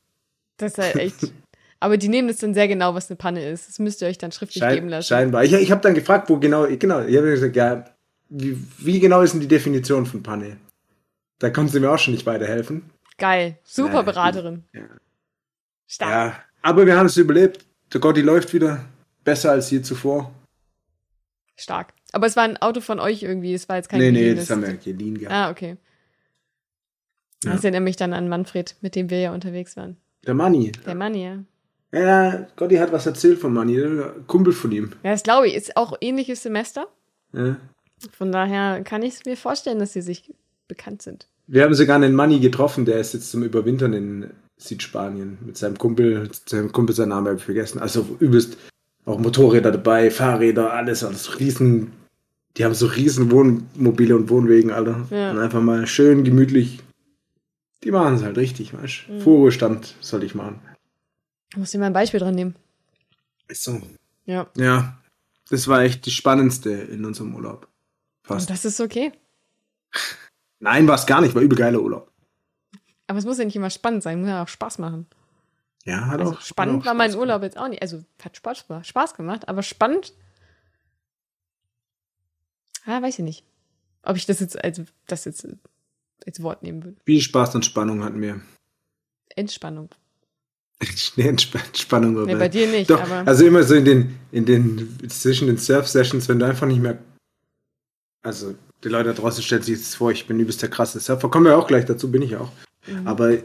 das 0.57 0.71
ist 0.71 0.77
ja 0.95 1.01
echt. 1.01 1.31
Aber 1.79 1.97
die 1.97 2.09
nehmen 2.09 2.29
das 2.29 2.37
dann 2.37 2.55
sehr 2.55 2.67
genau, 2.67 2.95
was 2.95 3.11
eine 3.11 3.17
Panne 3.17 3.47
ist. 3.47 3.67
Das 3.69 3.77
müsst 3.77 4.01
ihr 4.01 4.07
euch 4.07 4.17
dann 4.17 4.31
schriftlich 4.31 4.63
geben 4.63 4.73
Schein, 4.75 4.89
lassen. 4.89 5.07
scheinbar. 5.07 5.43
Ich, 5.43 5.53
ich 5.53 5.69
habe 5.71 5.81
dann 5.81 5.93
gefragt, 5.93 6.29
wo 6.31 6.37
genau, 6.37 6.65
genau, 6.67 7.01
ich 7.01 7.15
habe 7.15 7.29
gesagt, 7.29 7.55
ja, 7.55 7.85
wie, 8.29 8.57
wie 8.79 8.99
genau 8.99 9.21
ist 9.21 9.33
denn 9.33 9.41
die 9.41 9.47
Definition 9.47 10.07
von 10.07 10.23
Panne? 10.23 10.57
Da 11.41 11.49
konnten 11.49 11.71
sie 11.71 11.79
mir 11.79 11.91
auch 11.91 11.97
schon 11.97 12.13
nicht 12.13 12.27
weiterhelfen. 12.27 12.91
Geil. 13.17 13.57
Super 13.63 14.03
Beraterin. 14.03 14.63
ja. 14.73 14.83
Stark. 15.87 16.11
Ja, 16.11 16.35
aber 16.61 16.85
wir 16.85 16.95
haben 16.97 17.07
es 17.07 17.17
überlebt. 17.17 17.65
Der 17.91 17.99
Gotti 17.99 18.21
läuft 18.21 18.53
wieder 18.53 18.85
besser 19.23 19.51
als 19.51 19.71
je 19.71 19.81
zuvor. 19.81 20.31
Stark. 21.57 21.93
Aber 22.13 22.27
es 22.27 22.35
war 22.35 22.43
ein 22.43 22.57
Auto 22.57 22.79
von 22.79 22.99
euch 22.99 23.23
irgendwie. 23.23 23.55
Es 23.55 23.67
war 23.67 23.77
jetzt 23.77 23.89
kein 23.89 23.99
nee, 23.99 24.11
nee, 24.11 24.19
geliehenes. 24.19 24.47
das 24.47 24.55
haben 24.55 24.65
wir 24.65 24.75
geliehen 24.75 25.17
gehabt. 25.17 25.33
Ah, 25.33 25.49
okay. 25.49 25.77
Ja. 27.43 27.53
Das 27.53 27.63
erinnert 27.63 27.83
mich 27.83 27.95
dann 27.95 28.13
an 28.13 28.29
Manfred, 28.29 28.75
mit 28.81 28.95
dem 28.95 29.09
wir 29.09 29.19
ja 29.19 29.33
unterwegs 29.33 29.75
waren. 29.75 29.97
Der 30.27 30.35
Manni. 30.35 30.71
Der 30.85 30.95
Mann, 30.95 31.15
ja. 31.15 31.39
Ja, 31.91 32.47
Gotti 32.55 32.75
hat 32.75 32.91
was 32.91 33.07
erzählt 33.07 33.39
von 33.39 33.51
Manni, 33.51 33.81
Kumpel 34.27 34.53
von 34.53 34.71
ihm. 34.71 34.91
Ja, 35.03 35.11
das 35.11 35.23
glaube 35.23 35.47
ich. 35.47 35.55
Ist 35.55 35.75
auch 35.75 35.97
ähnliches 36.01 36.43
Semester. 36.43 36.87
Ja. 37.33 37.57
Von 38.11 38.31
daher 38.31 38.83
kann 38.83 39.01
ich 39.01 39.15
es 39.15 39.25
mir 39.25 39.35
vorstellen, 39.35 39.79
dass 39.79 39.93
sie 39.93 40.01
sich 40.01 40.31
bekannt 40.67 41.01
sind. 41.01 41.27
Wir 41.47 41.63
haben 41.63 41.73
sogar 41.73 41.95
einen 41.95 42.15
Manni 42.15 42.39
getroffen, 42.39 42.85
der 42.85 42.99
ist 42.99 43.13
jetzt 43.13 43.31
zum 43.31 43.43
Überwintern 43.43 43.93
in 43.93 44.29
Südspanien 44.57 45.37
mit 45.45 45.57
seinem 45.57 45.77
Kumpel. 45.77 46.29
Seinem 46.45 46.71
Kumpel, 46.71 46.95
seinen 46.95 47.09
Namen 47.09 47.27
habe 47.27 47.37
ich 47.37 47.43
vergessen. 47.43 47.79
Also 47.79 48.05
übelst 48.19 48.57
auch 49.05 49.19
Motorräder 49.19 49.71
dabei, 49.71 50.11
Fahrräder, 50.11 50.73
alles, 50.73 51.03
alles 51.03 51.39
riesen. 51.39 51.93
Die 52.57 52.65
haben 52.65 52.73
so 52.73 52.85
riesen 52.85 53.31
Wohnmobile 53.31 54.15
und 54.15 54.29
Wohnwegen, 54.29 54.71
Alter. 54.71 55.07
Ja. 55.09 55.31
Und 55.31 55.39
einfach 55.39 55.61
mal 55.61 55.87
schön 55.87 56.23
gemütlich. 56.23 56.79
Die 57.83 57.91
machen 57.91 58.15
es 58.15 58.23
halt 58.23 58.37
richtig, 58.37 58.73
weißt 58.73 59.05
du? 59.07 59.13
Mhm. 59.13 59.21
Vorruhestand 59.21 59.95
soll 60.01 60.23
ich 60.23 60.35
machen. 60.35 60.59
Ich 61.51 61.57
muss 61.57 61.71
dir 61.71 61.79
mal 61.79 61.87
ein 61.87 61.93
Beispiel 61.93 62.19
dran 62.19 62.35
nehmen. 62.35 62.55
Ist 63.47 63.63
so. 63.63 63.81
Ja. 64.25 64.47
Ja, 64.55 64.97
das 65.49 65.67
war 65.67 65.81
echt 65.81 66.05
die 66.05 66.11
spannendste 66.11 66.69
in 66.69 67.03
unserem 67.03 67.35
Urlaub. 67.35 67.67
Fast. 68.23 68.49
Und 68.49 68.55
das 68.55 68.65
ist 68.65 68.79
okay. 68.79 69.11
Nein, 70.61 70.87
war 70.87 70.95
es 70.95 71.05
gar 71.05 71.21
nicht, 71.21 71.35
war 71.35 71.41
übel 71.41 71.57
geiler 71.57 71.81
Urlaub. 71.81 72.11
Aber 73.07 73.19
es 73.19 73.25
muss 73.25 73.39
ja 73.39 73.45
nicht 73.45 73.55
immer 73.55 73.69
spannend 73.69 74.03
sein, 74.03 74.19
muss 74.19 74.29
ja 74.29 74.43
auch 74.43 74.47
Spaß 74.47 74.77
machen. 74.77 75.07
Ja, 75.83 76.05
hat 76.05 76.19
Also 76.19 76.33
auch. 76.33 76.41
spannend 76.41 76.75
hat 76.75 76.81
auch 76.81 76.85
war 76.85 76.93
mein 76.93 77.15
Urlaub 77.15 77.41
jetzt 77.41 77.57
auch 77.57 77.67
nicht. 77.67 77.81
Also 77.81 78.03
hat 78.23 78.37
Spaß, 78.37 78.65
Spaß 78.83 79.15
gemacht, 79.15 79.49
aber 79.49 79.63
spannend. 79.63 80.13
Ah, 82.85 83.01
weiß 83.01 83.19
ich 83.19 83.25
nicht. 83.25 83.43
Ob 84.03 84.15
ich 84.15 84.25
das 84.25 84.39
jetzt 84.39 84.63
als 84.63 84.81
das 85.07 85.25
jetzt 85.25 85.47
als 86.25 86.41
Wort 86.41 86.63
nehmen 86.63 86.83
würde. 86.83 86.97
Viel 87.05 87.21
Spaß 87.21 87.55
und 87.55 87.65
Spannung 87.65 88.03
hatten 88.03 88.21
wir. 88.21 88.39
Entspannung. 89.35 89.89
Nee, 91.15 91.27
Entsp 91.27 91.55
Entspannung 91.55 92.23
Nee, 92.25 92.35
bei 92.35 92.49
dir 92.49 92.67
nicht, 92.67 92.89
Doch, 92.89 93.07
also 93.09 93.45
immer 93.45 93.63
so 93.63 93.75
in 93.75 93.85
den, 93.85 94.19
in 94.31 94.45
den, 94.47 94.97
zwischen 95.09 95.45
den 95.47 95.57
Surf-Sessions, 95.57 96.27
wenn 96.27 96.39
du 96.39 96.45
einfach 96.47 96.65
nicht 96.65 96.81
mehr, 96.81 96.97
also 98.23 98.55
die 98.83 98.89
Leute 98.89 99.09
da 99.09 99.21
draußen 99.21 99.43
stellen 99.43 99.61
sich 99.61 99.77
jetzt 99.77 99.95
vor, 99.95 100.11
ich 100.11 100.27
bin 100.27 100.39
übelst 100.39 100.61
der 100.61 100.69
krasse 100.69 100.99
Surfer, 100.99 101.29
kommen 101.29 101.45
wir 101.45 101.57
auch 101.57 101.67
gleich 101.67 101.85
dazu, 101.85 102.11
bin 102.11 102.21
ich 102.21 102.35
auch. 102.35 102.51
Mhm. 102.87 103.07
Aber 103.07 103.37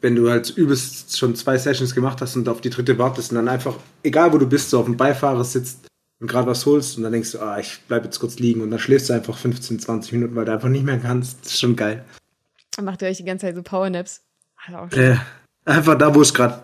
wenn 0.00 0.16
du 0.16 0.30
halt 0.30 0.50
übelst 0.50 1.18
schon 1.18 1.34
zwei 1.34 1.58
Sessions 1.58 1.94
gemacht 1.94 2.20
hast 2.20 2.36
und 2.36 2.48
auf 2.48 2.60
die 2.60 2.70
dritte 2.70 2.98
wartest 2.98 3.30
und 3.30 3.36
dann 3.36 3.48
einfach, 3.48 3.76
egal 4.02 4.32
wo 4.32 4.38
du 4.38 4.46
bist, 4.46 4.70
so 4.70 4.80
auf 4.80 4.86
dem 4.86 4.96
Beifahrer 4.96 5.44
sitzt 5.44 5.86
und 6.20 6.26
gerade 6.26 6.46
was 6.46 6.66
holst 6.66 6.96
und 6.96 7.02
dann 7.02 7.12
denkst 7.12 7.32
du, 7.32 7.40
ah, 7.40 7.58
ich 7.58 7.80
bleib 7.86 8.04
jetzt 8.04 8.18
kurz 8.18 8.38
liegen 8.38 8.62
und 8.62 8.70
dann 8.70 8.80
schläfst 8.80 9.10
du 9.10 9.12
einfach 9.12 9.36
15, 9.36 9.78
20 9.78 10.12
Minuten, 10.12 10.34
weil 10.34 10.44
du 10.44 10.52
einfach 10.52 10.68
nicht 10.68 10.84
mehr 10.84 10.98
kannst. 10.98 11.44
Das 11.44 11.52
ist 11.52 11.60
schon 11.60 11.76
geil. 11.76 12.04
macht 12.80 13.02
ihr 13.02 13.08
euch 13.08 13.18
die 13.18 13.24
ganze 13.24 13.46
Zeit 13.46 13.56
so 13.56 13.62
Powernaps. 13.62 14.22
Also 14.66 14.96
Äh, 14.96 15.16
einfach 15.64 15.96
da, 15.96 16.14
wo 16.14 16.22
es 16.22 16.34
gerade 16.34 16.62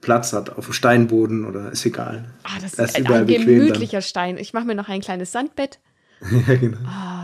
Platz 0.00 0.32
hat, 0.32 0.50
auf 0.56 0.66
dem 0.66 0.72
Steinboden 0.72 1.44
oder 1.44 1.72
ist 1.72 1.84
egal. 1.86 2.26
Ah, 2.42 2.58
das 2.60 2.72
Das 2.72 2.90
ist 2.90 2.96
ein, 2.96 3.04
dann. 3.04 3.26
gemütlicher 3.26 4.02
Stein. 4.02 4.38
Ich 4.38 4.52
mache 4.52 4.66
mir 4.66 4.74
noch 4.74 4.88
ein 4.88 5.00
kleines 5.00 5.32
Sandbett. 5.32 5.78
ja, 6.46 6.54
genau. 6.54 6.78
Ah, 6.86 7.14
mm. 7.14 7.15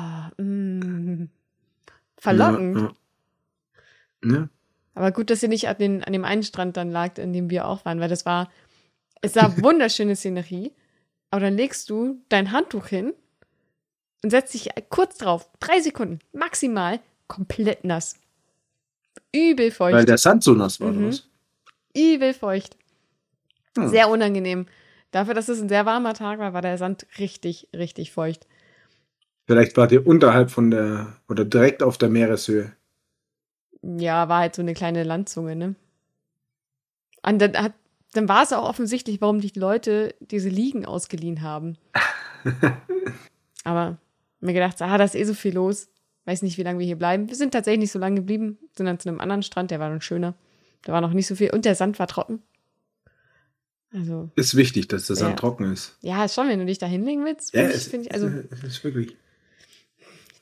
Verlockend. 2.23 2.95
Ja, 4.25 4.31
ja. 4.33 4.49
Aber 4.95 5.11
gut, 5.11 5.31
dass 5.31 5.43
ihr 5.43 5.49
nicht 5.49 5.69
an, 5.69 5.77
den, 5.79 6.05
an 6.05 6.13
dem 6.13 6.25
einen 6.25 6.45
Strand 6.45 6.77
dann 6.77 6.91
lagt, 6.93 7.19
in 7.19 7.33
dem 7.33 7.51
wir 7.51 7.67
auch 7.67 7.85
waren, 7.85 7.99
weil 7.99 8.09
das 8.09 8.25
war, 8.25 8.49
es 9.23 9.35
war 9.35 9.57
wunderschöne 9.63 10.15
Szenerie. 10.15 10.73
Aber 11.31 11.41
dann 11.41 11.57
legst 11.57 11.91
du 11.91 12.23
dein 12.29 12.53
Handtuch 12.53 12.87
hin 12.87 13.13
und 14.23 14.31
setzt 14.31 14.55
dich 14.55 14.69
kurz 14.91 15.19
drauf, 15.19 15.49
drei 15.59 15.81
Sekunden, 15.81 16.21
maximal, 16.33 17.01
komplett 17.27 17.85
nass. 17.85 18.17
Übel 19.35 19.71
feucht. 19.73 19.95
Weil 19.95 20.05
der 20.05 20.19
Sand 20.19 20.45
so 20.45 20.53
nass 20.53 20.81
war, 20.81 20.93
Mhm. 20.93 21.09
oder? 21.09 21.17
Übel 21.97 22.35
feucht. 22.35 22.77
Hm. 23.77 23.89
Sehr 23.89 24.09
unangenehm. 24.11 24.67
Dafür, 25.11 25.35
dass 25.35 25.49
es 25.49 25.61
ein 25.61 25.69
sehr 25.69 25.87
warmer 25.87 26.15
Tag 26.15 26.39
war, 26.39 26.53
war 26.53 26.63
der 26.63 26.79
Sand 26.79 27.07
richtig, 27.19 27.69
richtig 27.75 28.13
feucht. 28.13 28.47
Vielleicht 29.53 29.77
wart 29.77 29.93
ihr 29.93 30.07
unterhalb 30.07 30.51
von 30.51 30.71
der, 30.71 31.09
oder 31.29 31.45
direkt 31.45 31.83
auf 31.83 31.99
der 31.99 32.09
Meereshöhe. 32.09 32.73
Ja, 33.83 34.27
war 34.31 34.39
halt 34.41 34.55
so 34.55 34.63
eine 34.63 34.73
kleine 34.73 35.05
Landzunge, 35.05 35.55
ne? 35.57 35.75
Und 37.23 37.39
dann, 37.39 37.55
hat, 37.55 37.75
dann 38.15 38.31
war 38.31 38.45
es 38.45 38.53
auch 38.55 38.67
offensichtlich, 38.67 39.21
warum 39.21 39.43
die 39.43 39.53
Leute 39.55 40.15
diese 40.21 40.49
Liegen 40.49 40.87
ausgeliehen 40.87 41.43
haben. 41.43 41.77
Aber 43.65 43.99
mir 44.41 44.55
gedacht, 44.55 44.81
ah, 44.81 44.97
da 44.97 45.05
ist 45.05 45.15
eh 45.15 45.25
so 45.25 45.35
viel 45.35 45.53
los. 45.53 45.89
Weiß 46.25 46.41
nicht, 46.41 46.57
wie 46.57 46.63
lange 46.63 46.79
wir 46.79 46.87
hier 46.87 46.97
bleiben. 46.97 47.29
Wir 47.29 47.37
sind 47.37 47.51
tatsächlich 47.53 47.81
nicht 47.81 47.93
so 47.93 47.99
lange 47.99 48.17
geblieben, 48.17 48.57
sind 48.75 48.87
dann 48.87 48.99
zu 48.99 49.11
einem 49.11 49.21
anderen 49.21 49.43
Strand, 49.43 49.71
der 49.71 49.81
war 49.81 49.91
dann 49.91 50.01
schöner. 50.01 50.33
Da 50.85 50.95
war 50.95 51.03
noch 51.03 51.13
nicht 51.13 51.27
so 51.27 51.35
viel 51.35 51.51
und 51.51 51.67
der 51.67 51.75
Sand 51.75 51.99
war 51.99 52.07
trocken. 52.07 52.43
Also, 53.93 54.31
Ist 54.37 54.57
wichtig, 54.57 54.89
dass 54.89 55.09
der 55.09 55.17
Sand 55.17 55.33
Ja. 55.33 55.37
trocken 55.37 55.71
ist. 55.71 55.99
ja, 56.01 56.27
schon, 56.27 56.49
wenn 56.49 56.59
du 56.59 56.65
dich 56.65 56.79
da 56.79 56.87
hinlegen 56.87 57.27
willst, 57.27 57.53
Ja, 57.53 57.65
finde 57.65 57.77
ich, 57.77 57.83
find 57.85 58.07
ich, 58.07 58.13
also, 58.15 58.29
ist 58.67 58.83
wirklich. 58.85 59.19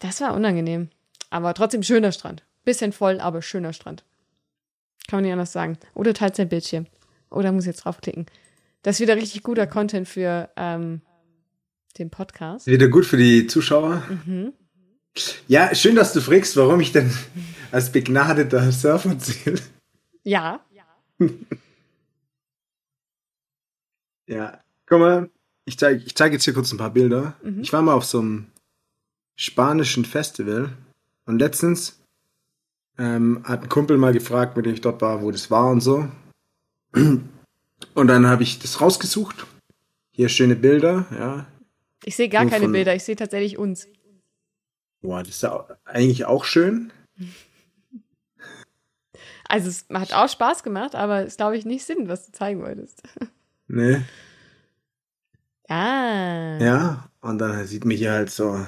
Das 0.01 0.21
war 0.21 0.35
unangenehm. 0.35 0.89
Aber 1.31 1.55
trotzdem 1.55 1.83
schöner 1.83 2.13
Strand. 2.13 2.43
Bisschen 2.65 2.93
voll, 2.93 3.21
aber 3.21 3.41
schöner 3.41 3.73
Strand. 3.73 4.05
Kann 5.09 5.19
man 5.19 5.25
nicht 5.25 5.33
anders 5.33 5.53
sagen. 5.53 5.79
Oder 5.95 6.13
teilt 6.13 6.37
sein 6.37 6.49
Bildschirm. 6.49 6.87
Oder 7.31 7.53
muss 7.53 7.67
jetzt 7.67 7.85
draufklicken. 7.85 8.27
Das 8.83 8.97
ist 8.97 9.01
wieder 9.01 9.17
richtig 9.17 9.43
guter 9.43 9.67
Content 9.67 10.09
für 10.09 10.51
ähm, 10.57 11.03
den 11.99 12.11
Podcast. 12.11 12.67
Wieder 12.67 12.89
gut 12.89 13.07
für 13.07 13.17
die 13.17 13.47
Zuschauer. 13.47 14.03
Mhm. 14.27 14.53
Ja, 15.49 15.75
schön, 15.75 15.97
dass 15.97 16.13
du 16.13 16.21
fragst, 16.21 16.57
warum 16.57 16.81
ich 16.81 16.93
denn 16.93 17.13
als 17.73 17.93
begnadeter 17.93 18.71
Surfer 18.73 19.19
zähle. 19.19 19.61
Ja. 20.23 20.61
Ja, 24.27 24.61
guck 24.87 25.01
mal, 25.01 25.31
ich 25.65 25.77
zeige 25.79 26.03
ich 26.05 26.15
zeig 26.15 26.33
jetzt 26.33 26.45
hier 26.45 26.55
kurz 26.55 26.73
ein 26.73 26.79
paar 26.79 26.93
Bilder. 26.93 27.35
Mhm. 27.43 27.61
Ich 27.63 27.73
war 27.73 27.83
mal 27.83 27.95
auf 27.95 28.05
so 28.05 28.21
einem 28.21 28.47
spanischen 29.41 30.05
Festival 30.05 30.77
und 31.25 31.39
letztens 31.39 31.99
ähm, 32.99 33.43
hat 33.45 33.63
ein 33.63 33.69
Kumpel 33.71 33.97
mal 33.97 34.13
gefragt, 34.13 34.55
mit 34.57 34.67
dem 34.67 34.75
ich 34.75 34.83
dort 34.83 35.01
war, 35.01 35.23
wo 35.23 35.31
das 35.31 35.51
war 35.51 35.71
und 35.71 35.81
so. 35.81 36.07
Und 36.93 38.07
dann 38.07 38.27
habe 38.27 38.43
ich 38.43 38.59
das 38.59 38.81
rausgesucht. 38.83 39.47
Hier 40.13 40.29
schöne 40.29 40.57
Bilder, 40.57 41.07
ja. 41.11 41.47
Ich 42.05 42.17
sehe 42.17 42.29
gar 42.29 42.45
So 42.45 42.51
keine 42.51 42.65
von- 42.65 42.73
Bilder, 42.73 42.95
ich 42.95 43.03
sehe 43.05 43.17
tatsächlich 43.17 43.57
uns. 43.57 43.89
Boah, 45.01 45.21
das 45.21 45.31
ist 45.37 45.43
ja 45.43 45.67
eigentlich 45.87 46.27
auch 46.27 46.45
schön. 46.45 46.93
Also 49.49 49.69
es 49.71 49.87
hat 49.91 50.13
auch 50.13 50.29
Spaß 50.29 50.63
gemacht, 50.63 50.95
aber 50.95 51.25
es 51.25 51.39
glaube 51.39 51.57
ich 51.57 51.65
nicht 51.65 51.85
Sinn, 51.87 52.09
was 52.09 52.27
du 52.27 52.33
zeigen 52.33 52.61
wolltest. 52.61 53.03
Ne? 53.69 54.05
Ah. 55.69 56.59
Ja, 56.59 57.09
und 57.21 57.39
dann 57.39 57.67
sieht 57.67 57.85
mich 57.87 58.01
hier 58.01 58.13
halt 58.13 58.31
so. 58.31 58.67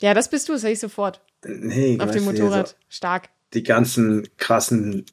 Ja, 0.00 0.14
das 0.14 0.28
bist 0.30 0.48
du, 0.48 0.52
das 0.52 0.62
sehe 0.62 0.72
ich 0.72 0.80
sofort. 0.80 1.20
Nee, 1.44 1.98
Auf 2.00 2.10
dem 2.10 2.24
Motorrad. 2.24 2.68
So 2.68 2.74
Stark. 2.88 3.28
die 3.54 3.62
ganzen 3.62 4.28
krassen. 4.36 5.06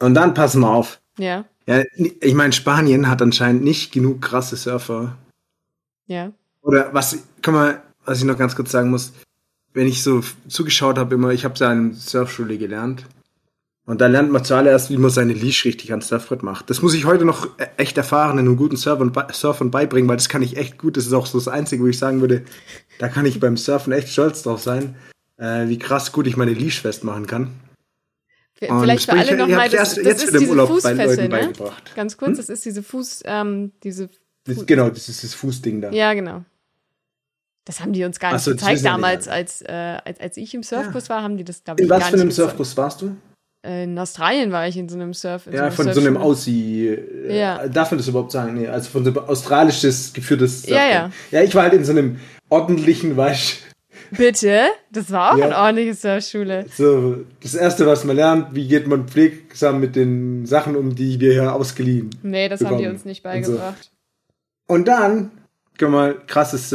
Und 0.00 0.14
dann 0.14 0.34
pass 0.34 0.54
mal 0.54 0.74
auf. 0.74 1.00
Ja. 1.18 1.44
Ja, 1.66 1.82
ich 1.96 2.34
meine, 2.34 2.52
Spanien 2.52 3.08
hat 3.08 3.22
anscheinend 3.22 3.62
nicht 3.62 3.92
genug 3.92 4.20
krasse 4.20 4.56
Surfer. 4.56 5.16
Ja. 6.06 6.32
Oder 6.60 6.92
was, 6.92 7.18
guck 7.42 7.54
mal, 7.54 7.82
was 8.04 8.18
ich 8.18 8.24
noch 8.24 8.36
ganz 8.36 8.54
kurz 8.54 8.70
sagen 8.70 8.90
muss, 8.90 9.12
wenn 9.72 9.86
ich 9.86 10.02
so 10.02 10.22
zugeschaut 10.48 10.98
habe, 10.98 11.14
immer, 11.14 11.30
ich 11.30 11.44
habe 11.44 11.54
ja 11.56 11.72
in 11.72 11.94
Surfschule 11.94 12.58
gelernt. 12.58 13.06
Und 13.86 14.00
da 14.00 14.06
lernt 14.06 14.32
man 14.32 14.42
zuallererst, 14.44 14.88
wie 14.90 14.96
man 14.96 15.10
seine 15.10 15.34
Leash 15.34 15.66
richtig 15.66 15.90
ans 15.90 16.08
Surfbrett 16.08 16.42
macht. 16.42 16.70
Das 16.70 16.80
muss 16.80 16.94
ich 16.94 17.04
heute 17.04 17.26
noch 17.26 17.46
e- 17.58 17.66
echt 17.76 17.98
erfahrenen 17.98 18.48
und 18.48 18.56
guten 18.56 18.76
Surfern, 18.76 19.12
Surfern 19.30 19.70
beibringen, 19.70 20.08
weil 20.08 20.16
das 20.16 20.30
kann 20.30 20.40
ich 20.40 20.56
echt 20.56 20.78
gut. 20.78 20.96
Das 20.96 21.06
ist 21.06 21.12
auch 21.12 21.26
so 21.26 21.36
das 21.38 21.48
Einzige, 21.48 21.82
wo 21.82 21.86
ich 21.88 21.98
sagen 21.98 22.20
würde, 22.22 22.44
da 22.98 23.08
kann 23.08 23.26
ich 23.26 23.40
beim 23.40 23.58
Surfen 23.58 23.92
echt 23.92 24.08
stolz 24.08 24.42
drauf 24.42 24.62
sein, 24.62 24.96
äh, 25.36 25.68
wie 25.68 25.78
krass 25.78 26.12
gut 26.12 26.26
ich 26.26 26.38
meine 26.38 26.54
Leash 26.54 26.80
festmachen 26.80 27.26
kann. 27.26 27.50
Und 28.60 28.80
Vielleicht 28.80 29.10
für 29.10 29.18
alle 29.18 29.36
nochmal, 29.36 29.68
das, 29.68 29.96
das 29.96 30.04
jetzt 30.04 30.24
ist 30.24 30.40
diese 30.40 30.66
Fußfessel, 30.66 31.24
ne? 31.24 31.28
beigebracht. 31.28 31.92
Ganz 31.94 32.16
kurz, 32.16 32.38
das 32.38 32.48
ist 32.48 32.64
diese 32.64 32.82
Fuß, 32.82 33.22
ähm, 33.26 33.72
diese 33.82 34.08
Das, 34.44 34.64
genau, 34.64 34.88
das 34.88 35.10
ist 35.10 35.24
das 35.24 35.34
Fußding 35.34 35.82
da. 35.82 35.90
Ja, 35.90 36.14
genau. 36.14 36.44
Das 37.66 37.80
haben 37.80 37.92
die 37.92 38.04
uns 38.04 38.18
gar 38.18 38.32
nicht 38.32 38.42
so, 38.42 38.52
gezeigt 38.52 38.84
damals, 38.84 39.28
als, 39.28 39.60
äh, 39.62 39.98
als, 40.04 40.20
als 40.20 40.36
ich 40.36 40.54
im 40.54 40.62
Surfkurs 40.62 41.10
war, 41.10 41.22
haben 41.22 41.36
die 41.36 41.44
das, 41.44 41.64
glaube 41.64 41.80
ich, 41.80 41.84
In 41.84 41.90
was 41.90 42.08
für 42.08 42.14
einem. 42.14 42.30
Surfkurs 42.30 42.76
warst 42.76 43.02
du? 43.02 43.16
In 43.64 43.98
Australien 43.98 44.52
war 44.52 44.68
ich 44.68 44.76
in 44.76 44.88
so 44.90 44.96
einem 44.96 45.14
Surf. 45.14 45.46
Ja, 45.50 45.62
einer 45.62 45.72
von 45.72 45.90
so 45.92 46.00
einem. 46.00 46.16
Aussie. 46.18 46.88
Äh, 46.88 47.38
Ja. 47.38 47.66
Darf 47.68 47.90
man 47.90 47.98
das 47.98 48.08
überhaupt 48.08 48.30
sagen? 48.32 48.54
Nee, 48.54 48.68
also 48.68 48.90
von 48.90 49.04
so 49.04 49.10
einem 49.10 49.18
australisches 49.28 50.12
geführtes 50.12 50.66
Ja, 50.66 50.86
ja. 50.86 51.10
Ja, 51.30 51.42
ich 51.42 51.54
war 51.54 51.62
halt 51.62 51.72
in 51.72 51.84
so 51.84 51.92
einem 51.92 52.18
ordentlichen, 52.50 53.16
weißt 53.16 53.62
Bitte? 54.10 54.64
Das 54.92 55.10
war 55.10 55.32
auch 55.32 55.38
Ja. 55.38 55.46
eine 55.46 55.56
ordentliche 55.56 55.94
Surfschule. 55.94 56.66
so 56.76 57.24
das 57.42 57.54
erste, 57.54 57.86
was 57.86 58.04
man 58.04 58.16
lernt, 58.16 58.54
wie 58.54 58.68
geht 58.68 58.86
man 58.86 59.08
pflegsam 59.08 59.80
mit 59.80 59.96
den 59.96 60.44
Sachen 60.46 60.76
um, 60.76 60.94
die 60.94 61.18
wir 61.20 61.32
hier 61.32 61.54
ausgeliehen. 61.54 62.10
Nee, 62.22 62.48
das 62.50 62.60
haben 62.60 62.76
die 62.76 62.82
bekommen. 62.82 62.96
uns 62.96 63.04
nicht 63.06 63.24
Und 63.24 63.44
so. 63.44 63.52
beigebracht. 63.52 63.90
Und 64.66 64.88
dann, 64.88 65.30
guck 65.78 65.88
mal, 65.90 66.16
krasses 66.26 66.74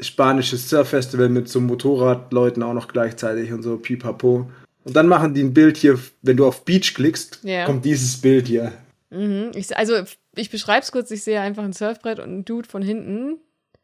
spanisches 0.00 0.70
Surffestival 0.70 1.28
mit 1.28 1.48
so 1.50 1.60
Motorradleuten 1.60 2.62
auch 2.62 2.72
noch 2.72 2.88
gleichzeitig 2.88 3.52
und 3.52 3.62
so, 3.62 3.76
pipapo. 3.76 4.50
Und 4.84 4.96
dann 4.96 5.08
machen 5.08 5.34
die 5.34 5.42
ein 5.42 5.52
Bild 5.54 5.76
hier, 5.76 5.98
wenn 6.22 6.36
du 6.36 6.46
auf 6.46 6.64
Beach 6.64 6.94
klickst, 6.94 7.40
Ja. 7.42 7.66
kommt 7.66 7.84
dieses 7.84 8.16
Bild 8.20 8.46
hier. 8.48 8.72
Mhm. 9.10 9.50
Ich, 9.54 9.76
also, 9.76 9.94
ich 10.36 10.50
beschreibe 10.50 10.82
es 10.82 10.92
kurz. 10.92 11.10
Ich 11.10 11.22
sehe 11.24 11.40
einfach 11.40 11.64
ein 11.64 11.72
Surfbrett 11.72 12.18
und 12.18 12.24
einen 12.26 12.44
Dude 12.44 12.68
von 12.68 12.82
hinten. 12.82 13.38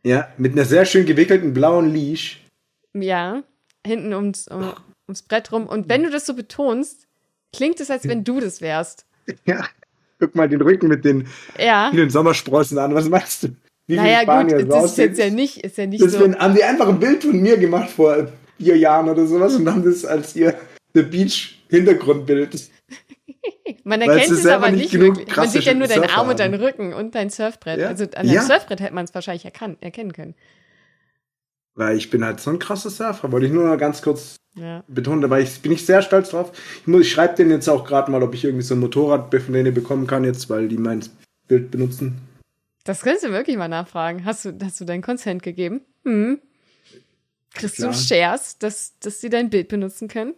Ja, 0.04 0.28
mit 0.38 0.52
einer 0.52 0.64
sehr 0.64 0.84
schön 0.84 1.04
gewickelten 1.04 1.52
blauen 1.52 1.92
Leash. 1.92 2.40
Ja, 2.94 3.42
hinten 3.86 4.14
ums, 4.14 4.48
um, 4.48 4.72
ums 5.08 5.22
Brett 5.22 5.52
rum. 5.52 5.66
Und 5.66 5.88
wenn 5.88 6.02
du 6.04 6.10
das 6.10 6.26
so 6.26 6.34
betonst, 6.34 7.06
klingt 7.54 7.80
es, 7.80 7.90
als 7.90 8.06
wenn 8.08 8.24
du 8.24 8.40
das 8.40 8.60
wärst. 8.60 9.04
Ja, 9.44 9.66
guck 10.20 10.36
mal 10.36 10.48
den 10.48 10.62
Rücken 10.62 10.86
mit 10.88 11.04
den 11.04 11.26
Ja. 11.58 11.88
vielen 11.90 12.10
Sommersprossen 12.10 12.78
an. 12.78 12.94
Was 12.94 13.08
meinst 13.08 13.42
du? 13.42 13.48
Wie 13.88 13.96
Naja, 13.96 14.22
Spanier 14.22 14.62
gut, 14.62 14.72
das 14.72 14.84
ist 14.92 14.98
jetzt 14.98 15.18
ja 15.18 15.30
nicht, 15.30 15.64
ist 15.64 15.76
ja 15.78 15.86
nicht 15.86 16.02
Das 16.02 16.12
so. 16.12 16.20
haben 16.32 16.54
die 16.54 16.62
einfach 16.64 16.88
ein 16.88 17.00
Bild 17.00 17.22
von 17.24 17.40
mir 17.40 17.56
gemacht 17.58 17.90
vor 17.90 18.28
vier 18.56 18.76
Jahren 18.78 19.08
oder 19.08 19.26
sowas 19.26 19.56
und 19.56 19.68
haben 19.68 19.84
das 19.84 20.04
als 20.04 20.34
ihr 20.36 20.54
The 20.96 21.02
Beach 21.02 21.58
Hintergrundbild. 21.68 22.70
Man 23.84 24.00
Weil 24.00 24.08
erkennt 24.10 24.30
es 24.38 24.46
aber 24.46 24.70
nicht 24.70 24.92
wirklich. 24.98 25.36
Man 25.36 25.48
sieht 25.48 25.62
ja 25.64 25.74
nur 25.74 25.86
deinen 25.88 26.08
Arm 26.10 26.28
und 26.28 26.40
deinen 26.40 26.54
Rücken 26.54 26.94
und 26.94 27.14
dein 27.14 27.28
Surfbrett. 27.30 27.78
Ja. 27.80 27.88
Also 27.88 28.04
an 28.04 28.10
deinem 28.26 28.30
Ja. 28.32 28.42
Surfbrett 28.42 28.80
hätte 28.80 28.94
man 28.94 29.04
es 29.04 29.14
wahrscheinlich 29.14 29.44
erkan 29.44 29.76
erkennen 29.80 30.12
können. 30.12 30.34
Weil 31.74 31.96
ich 31.98 32.08
bin 32.08 32.24
halt 32.24 32.40
so 32.40 32.50
ein 32.50 32.58
krasser 32.58 32.88
Surfer, 32.90 33.30
wollte 33.32 33.46
ich 33.46 33.52
nur 33.52 33.64
mal 33.64 33.76
ganz 33.76 34.00
kurz 34.00 34.36
Ja. 34.54 34.82
betonen, 34.88 35.28
war 35.28 35.38
ich, 35.40 35.60
bin 35.60 35.72
ich 35.72 35.84
sehr 35.84 36.00
stolz 36.00 36.30
drauf. 36.30 36.52
Ich, 36.80 36.86
muss- 36.86 37.02
ich 37.02 37.12
schreibe 37.12 37.34
denen 37.34 37.50
jetzt 37.50 37.68
auch 37.68 37.84
gerade 37.86 38.10
mal, 38.10 38.22
ob 38.22 38.32
ich 38.34 38.44
irgendwie 38.44 38.64
so 38.64 38.74
ein 38.74 38.80
Motorrad 38.80 39.34
von 39.42 39.52
denen 39.52 39.74
bekommen 39.74 40.06
kann 40.06 40.24
jetzt, 40.24 40.48
weil 40.48 40.68
die 40.68 40.78
mein 40.78 41.04
Bild 41.46 41.70
benutzen. 41.70 42.18
Das 42.84 43.02
kannst 43.02 43.24
du 43.24 43.30
wirklich 43.30 43.56
mal 43.58 43.68
nachfragen. 43.68 44.24
Hast 44.24 44.46
du, 44.46 44.56
hast 44.62 44.80
du 44.80 44.84
dein 44.86 45.02
Consent 45.02 45.42
gegeben? 45.42 45.82
Hm. 46.04 46.40
Kriegst 47.52 47.76
Klar. 47.76 47.92
du 47.92 47.96
Shares, 47.98 48.58
dass, 48.58 48.98
dass 49.00 49.20
sie 49.20 49.28
dein 49.28 49.50
Bild 49.50 49.68
benutzen 49.68 50.08
können? 50.08 50.34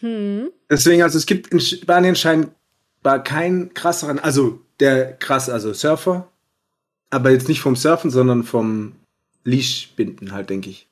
Hm. 0.00 0.50
Deswegen, 0.68 1.02
also 1.02 1.18
es 1.18 1.26
gibt 1.26 1.48
in 1.48 1.60
Spanien 1.60 2.16
scheinbar 2.16 3.22
keinen 3.24 3.72
krasseren, 3.74 4.18
also 4.18 4.60
der 4.80 5.12
krass, 5.14 5.48
also 5.48 5.72
Surfer, 5.72 6.28
aber 7.10 7.30
jetzt 7.30 7.48
nicht 7.48 7.60
vom 7.60 7.76
Surfen, 7.76 8.10
sondern 8.10 8.44
vom 8.44 8.92
Leash-Binden 9.44 10.32
halt, 10.32 10.50
denke 10.50 10.70
ich. 10.70 10.88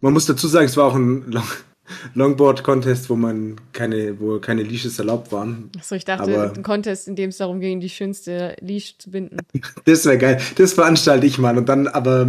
Man 0.00 0.12
muss 0.12 0.26
dazu 0.26 0.46
sagen, 0.48 0.66
es 0.66 0.76
war 0.76 0.86
auch 0.86 0.94
ein 0.94 1.30
Long 1.30 1.44
Longboard-Contest, 2.14 3.08
wo 3.08 3.16
man 3.16 3.56
keine, 3.72 4.20
wo 4.20 4.38
keine 4.40 4.62
Leashes 4.62 4.98
erlaubt 4.98 5.32
waren. 5.32 5.70
Achso, 5.78 5.94
ich 5.94 6.04
dachte, 6.04 6.22
Aber- 6.24 6.52
ein 6.54 6.62
Contest, 6.62 7.08
in 7.08 7.16
dem 7.16 7.30
es 7.30 7.38
darum 7.38 7.60
ging, 7.60 7.80
die 7.80 7.88
schönste 7.88 8.56
Leash 8.60 8.98
zu 8.98 9.10
binden. 9.10 9.38
Das 9.86 10.04
wäre 10.04 10.18
geil. 10.18 10.40
Das 10.56 10.74
veranstalte 10.74 11.26
ich 11.26 11.38
mal. 11.38 11.56
Und 11.56 11.68
dann, 11.68 11.88
aber 11.88 12.26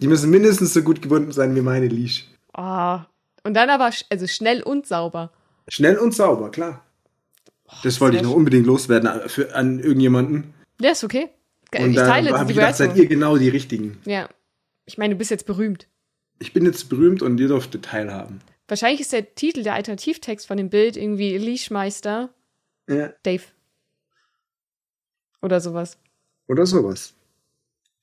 die 0.00 0.08
müssen 0.08 0.30
mindestens 0.30 0.74
so 0.74 0.82
gut 0.82 1.00
gebunden 1.00 1.30
sein 1.30 1.54
wie 1.54 1.60
meine 1.60 1.86
Leash. 1.86 2.26
Oh. 2.56 2.98
Und 3.48 3.54
dann 3.54 3.70
aber 3.70 3.90
also 4.10 4.26
schnell 4.26 4.62
und 4.62 4.86
sauber. 4.86 5.32
Schnell 5.68 5.96
und 5.96 6.12
sauber, 6.12 6.50
klar. 6.50 6.84
Das 7.82 7.98
wollte 7.98 8.18
ich 8.18 8.22
noch 8.22 8.34
unbedingt 8.34 8.66
loswerden 8.66 9.08
äh, 9.08 9.26
für, 9.30 9.54
an 9.54 9.78
irgendjemanden. 9.78 10.52
Ja, 10.78 10.90
ist 10.90 11.02
okay. 11.02 11.30
Und 11.74 11.92
ich 11.92 11.96
da 11.96 12.06
teile 12.06 12.32
habe 12.32 12.44
die 12.44 12.52
ich 12.52 12.58
gedacht, 12.58 12.76
seid 12.76 12.94
ihr 12.98 13.06
genau 13.06 13.38
die 13.38 13.48
Richtigen. 13.48 14.02
Ja. 14.04 14.28
Ich 14.84 14.98
meine, 14.98 15.14
du 15.14 15.18
bist 15.18 15.30
jetzt 15.30 15.46
berühmt. 15.46 15.88
Ich 16.38 16.52
bin 16.52 16.66
jetzt 16.66 16.90
berühmt 16.90 17.22
und 17.22 17.40
ihr 17.40 17.48
dürft 17.48 17.80
teilhaben. 17.80 18.42
Wahrscheinlich 18.68 19.00
ist 19.00 19.14
der 19.14 19.34
Titel, 19.34 19.62
der 19.62 19.72
Alternativtext 19.72 20.46
von 20.46 20.58
dem 20.58 20.68
Bild 20.68 20.98
irgendwie 20.98 21.38
Leashmeister 21.38 22.28
Ja. 22.86 23.14
Dave. 23.22 23.44
Oder 25.40 25.62
sowas. 25.62 25.96
Oder 26.48 26.66
sowas. 26.66 27.14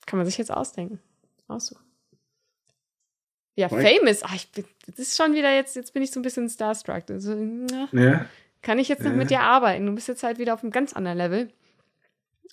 Kann 0.08 0.18
man 0.18 0.26
sich 0.26 0.40
jetzt 0.40 0.52
ausdenken. 0.52 0.98
Aussuchen. 1.48 1.85
Ja, 3.56 3.68
Right. 3.68 3.98
famous. 4.00 4.22
Ach, 4.24 4.36
ich 4.36 4.52
bin, 4.52 4.66
das 4.88 5.00
ist 5.00 5.18
schon 5.18 5.34
wieder 5.34 5.54
jetzt, 5.56 5.76
jetzt 5.76 5.94
bin 5.94 6.04
ich 6.04 6.12
so 6.12 6.20
ein 6.20 6.24
bisschen 6.24 6.50
starstruck. 6.50 7.04
Also, 7.10 7.36
na, 7.36 7.88
Ja. 7.94 8.26
kann 8.62 8.80
ich 8.80 8.90
jetzt 8.90 9.04
noch 9.04 9.12
Ja. 9.12 9.18
mit 9.18 9.30
dir 9.30 9.40
arbeiten? 9.42 9.86
Du 9.86 9.94
bist 9.96 10.08
jetzt 10.08 10.24
halt 10.24 10.40
wieder 10.40 10.54
auf 10.54 10.62
einem 10.64 10.72
ganz 10.72 10.94
anderen 10.94 11.18
Level. 11.18 11.50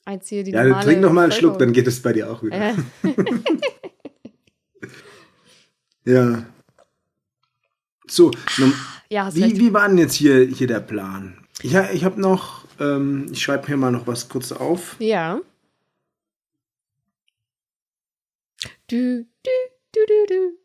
Als 0.04 0.28
hier 0.28 0.42
die 0.44 0.50
Ja, 0.52 0.58
dann 0.58 0.68
normale 0.70 0.86
trink 0.86 1.00
noch 1.00 1.12
mal 1.12 1.22
einen 1.24 1.32
Schluck, 1.32 1.58
dann 1.58 1.72
geht 1.72 1.86
es 1.86 2.02
bei 2.02 2.12
dir 2.12 2.30
auch 2.30 2.42
wieder. 2.42 2.70
Äh, 2.70 2.74
Ja. 6.04 6.44
So, 8.08 8.32
nun, 8.58 8.74
ja, 9.08 9.32
wie, 9.34 9.56
wie 9.58 9.72
war 9.72 9.88
denn 9.88 9.98
jetzt 9.98 10.14
hier, 10.14 10.44
hier 10.44 10.66
der 10.66 10.80
Plan? 10.80 11.46
Ha- 11.64 11.90
ich 11.92 12.04
habe 12.04 12.20
noch, 12.20 12.64
ähm, 12.80 13.28
ich 13.30 13.40
schreibe 13.40 13.68
hier 13.68 13.76
mal 13.76 13.92
noch 13.92 14.06
was 14.08 14.28
kurz 14.28 14.50
auf. 14.50 14.96
Ja. 14.98 15.40
Du, 18.88 19.24
du, 19.24 19.50
du, 19.92 20.00
du, 20.06 20.26
du. 20.28 20.58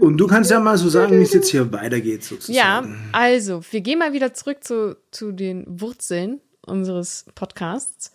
Und 0.00 0.16
du 0.18 0.26
kannst 0.26 0.50
ja 0.50 0.60
mal 0.60 0.78
so 0.78 0.88
sagen, 0.88 1.18
wie 1.18 1.22
es 1.22 1.32
jetzt 1.32 1.48
hier 1.50 1.72
weitergeht, 1.72 2.22
Ja, 2.22 2.28
sozusagen. 2.28 3.08
also, 3.12 3.62
wir 3.70 3.80
gehen 3.80 3.98
mal 3.98 4.12
wieder 4.12 4.32
zurück 4.32 4.62
zu, 4.62 4.96
zu 5.10 5.32
den 5.32 5.64
Wurzeln 5.66 6.40
unseres 6.64 7.26
Podcasts. 7.34 8.12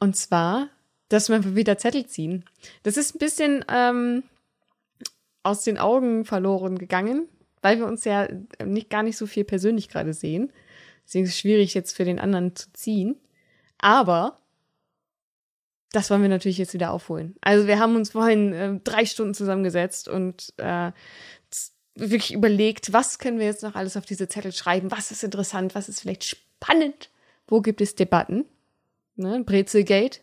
Und 0.00 0.16
zwar, 0.16 0.68
dass 1.08 1.28
wir 1.28 1.54
wieder 1.54 1.78
Zettel 1.78 2.06
ziehen. 2.06 2.44
Das 2.82 2.96
ist 2.96 3.14
ein 3.14 3.18
bisschen 3.18 3.64
ähm, 3.68 4.24
aus 5.42 5.62
den 5.62 5.78
Augen 5.78 6.24
verloren 6.24 6.78
gegangen, 6.78 7.28
weil 7.62 7.78
wir 7.78 7.86
uns 7.86 8.04
ja 8.04 8.28
nicht 8.64 8.90
gar 8.90 9.02
nicht 9.02 9.16
so 9.16 9.26
viel 9.26 9.44
persönlich 9.44 9.88
gerade 9.88 10.12
sehen. 10.12 10.52
Deswegen 11.06 11.24
ist 11.24 11.30
es 11.32 11.38
schwierig, 11.38 11.74
jetzt 11.74 11.94
für 11.94 12.04
den 12.04 12.18
anderen 12.18 12.56
zu 12.56 12.72
ziehen. 12.72 13.16
Aber 13.78 14.38
das 15.94 16.10
wollen 16.10 16.22
wir 16.22 16.28
natürlich 16.28 16.58
jetzt 16.58 16.74
wieder 16.74 16.90
aufholen. 16.90 17.36
Also 17.40 17.66
wir 17.66 17.78
haben 17.78 17.96
uns 17.96 18.10
vorhin 18.10 18.52
äh, 18.52 18.80
drei 18.82 19.06
Stunden 19.06 19.34
zusammengesetzt 19.34 20.08
und 20.08 20.52
äh, 20.56 20.90
wirklich 21.94 22.34
überlegt, 22.34 22.92
was 22.92 23.18
können 23.18 23.38
wir 23.38 23.46
jetzt 23.46 23.62
noch 23.62 23.74
alles 23.74 23.96
auf 23.96 24.04
diese 24.04 24.28
Zettel 24.28 24.52
schreiben, 24.52 24.90
was 24.90 25.10
ist 25.10 25.22
interessant, 25.22 25.74
was 25.74 25.88
ist 25.88 26.00
vielleicht 26.00 26.24
spannend, 26.24 27.10
wo 27.46 27.60
gibt 27.60 27.80
es 27.80 27.94
Debatten, 27.94 28.44
ne? 29.16 29.42
Brezelgate, 29.44 30.20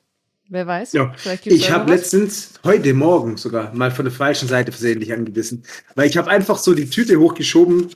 wer 0.50 0.68
weiß. 0.68 0.94
Ja, 0.94 1.14
ich 1.46 1.72
habe 1.72 1.92
letztens, 1.92 2.54
heute 2.64 2.94
Morgen 2.94 3.38
sogar, 3.38 3.74
mal 3.74 3.92
von 3.92 4.06
der 4.06 4.14
falschen 4.14 4.50
Seite 4.50 4.72
versehentlich 4.72 5.14
angebissen. 5.14 5.64
Weil 5.96 6.10
ich 6.10 6.18
habe 6.18 6.30
einfach 6.30 6.58
so 6.58 6.74
die 6.74 6.90
Tüte 6.90 7.18
hochgeschoben, 7.18 7.90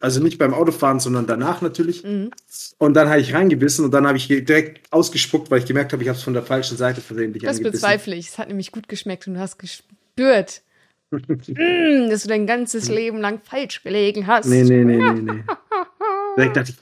also 0.00 0.20
nicht 0.22 0.38
beim 0.38 0.54
Autofahren, 0.54 1.00
sondern 1.00 1.26
danach 1.26 1.60
natürlich. 1.62 2.04
Mhm. 2.04 2.30
Und 2.78 2.94
dann 2.94 3.08
habe 3.08 3.20
ich 3.20 3.34
reingebissen 3.34 3.84
und 3.84 3.90
dann 3.92 4.06
habe 4.06 4.16
ich 4.18 4.28
direkt 4.28 4.92
ausgespuckt, 4.92 5.50
weil 5.50 5.58
ich 5.60 5.66
gemerkt 5.66 5.92
habe, 5.92 6.02
ich 6.02 6.08
habe 6.08 6.16
es 6.18 6.22
von 6.24 6.34
der 6.34 6.42
falschen 6.42 6.76
Seite 6.76 7.00
versehentlich 7.00 7.42
Das 7.42 7.56
angebissen. 7.56 7.72
bezweifle 7.80 8.14
ich. 8.16 8.28
Es 8.28 8.38
hat 8.38 8.48
nämlich 8.48 8.72
gut 8.72 8.88
geschmeckt 8.88 9.26
und 9.26 9.34
du 9.34 9.40
hast 9.40 9.58
gespürt, 9.58 10.62
mm, 11.10 11.16
dass 12.10 12.22
du 12.22 12.28
dein 12.28 12.46
ganzes 12.46 12.88
Leben 12.88 13.18
lang 13.20 13.40
falsch 13.42 13.82
gelegen 13.82 14.26
hast. 14.26 14.46
Nee, 14.46 14.62
nee, 14.64 14.84
nee, 14.84 14.96
nee, 14.98 15.20
nee. 15.32 15.42
Direkt 16.36 16.56
dachte 16.56 16.72
ich, 16.72 16.76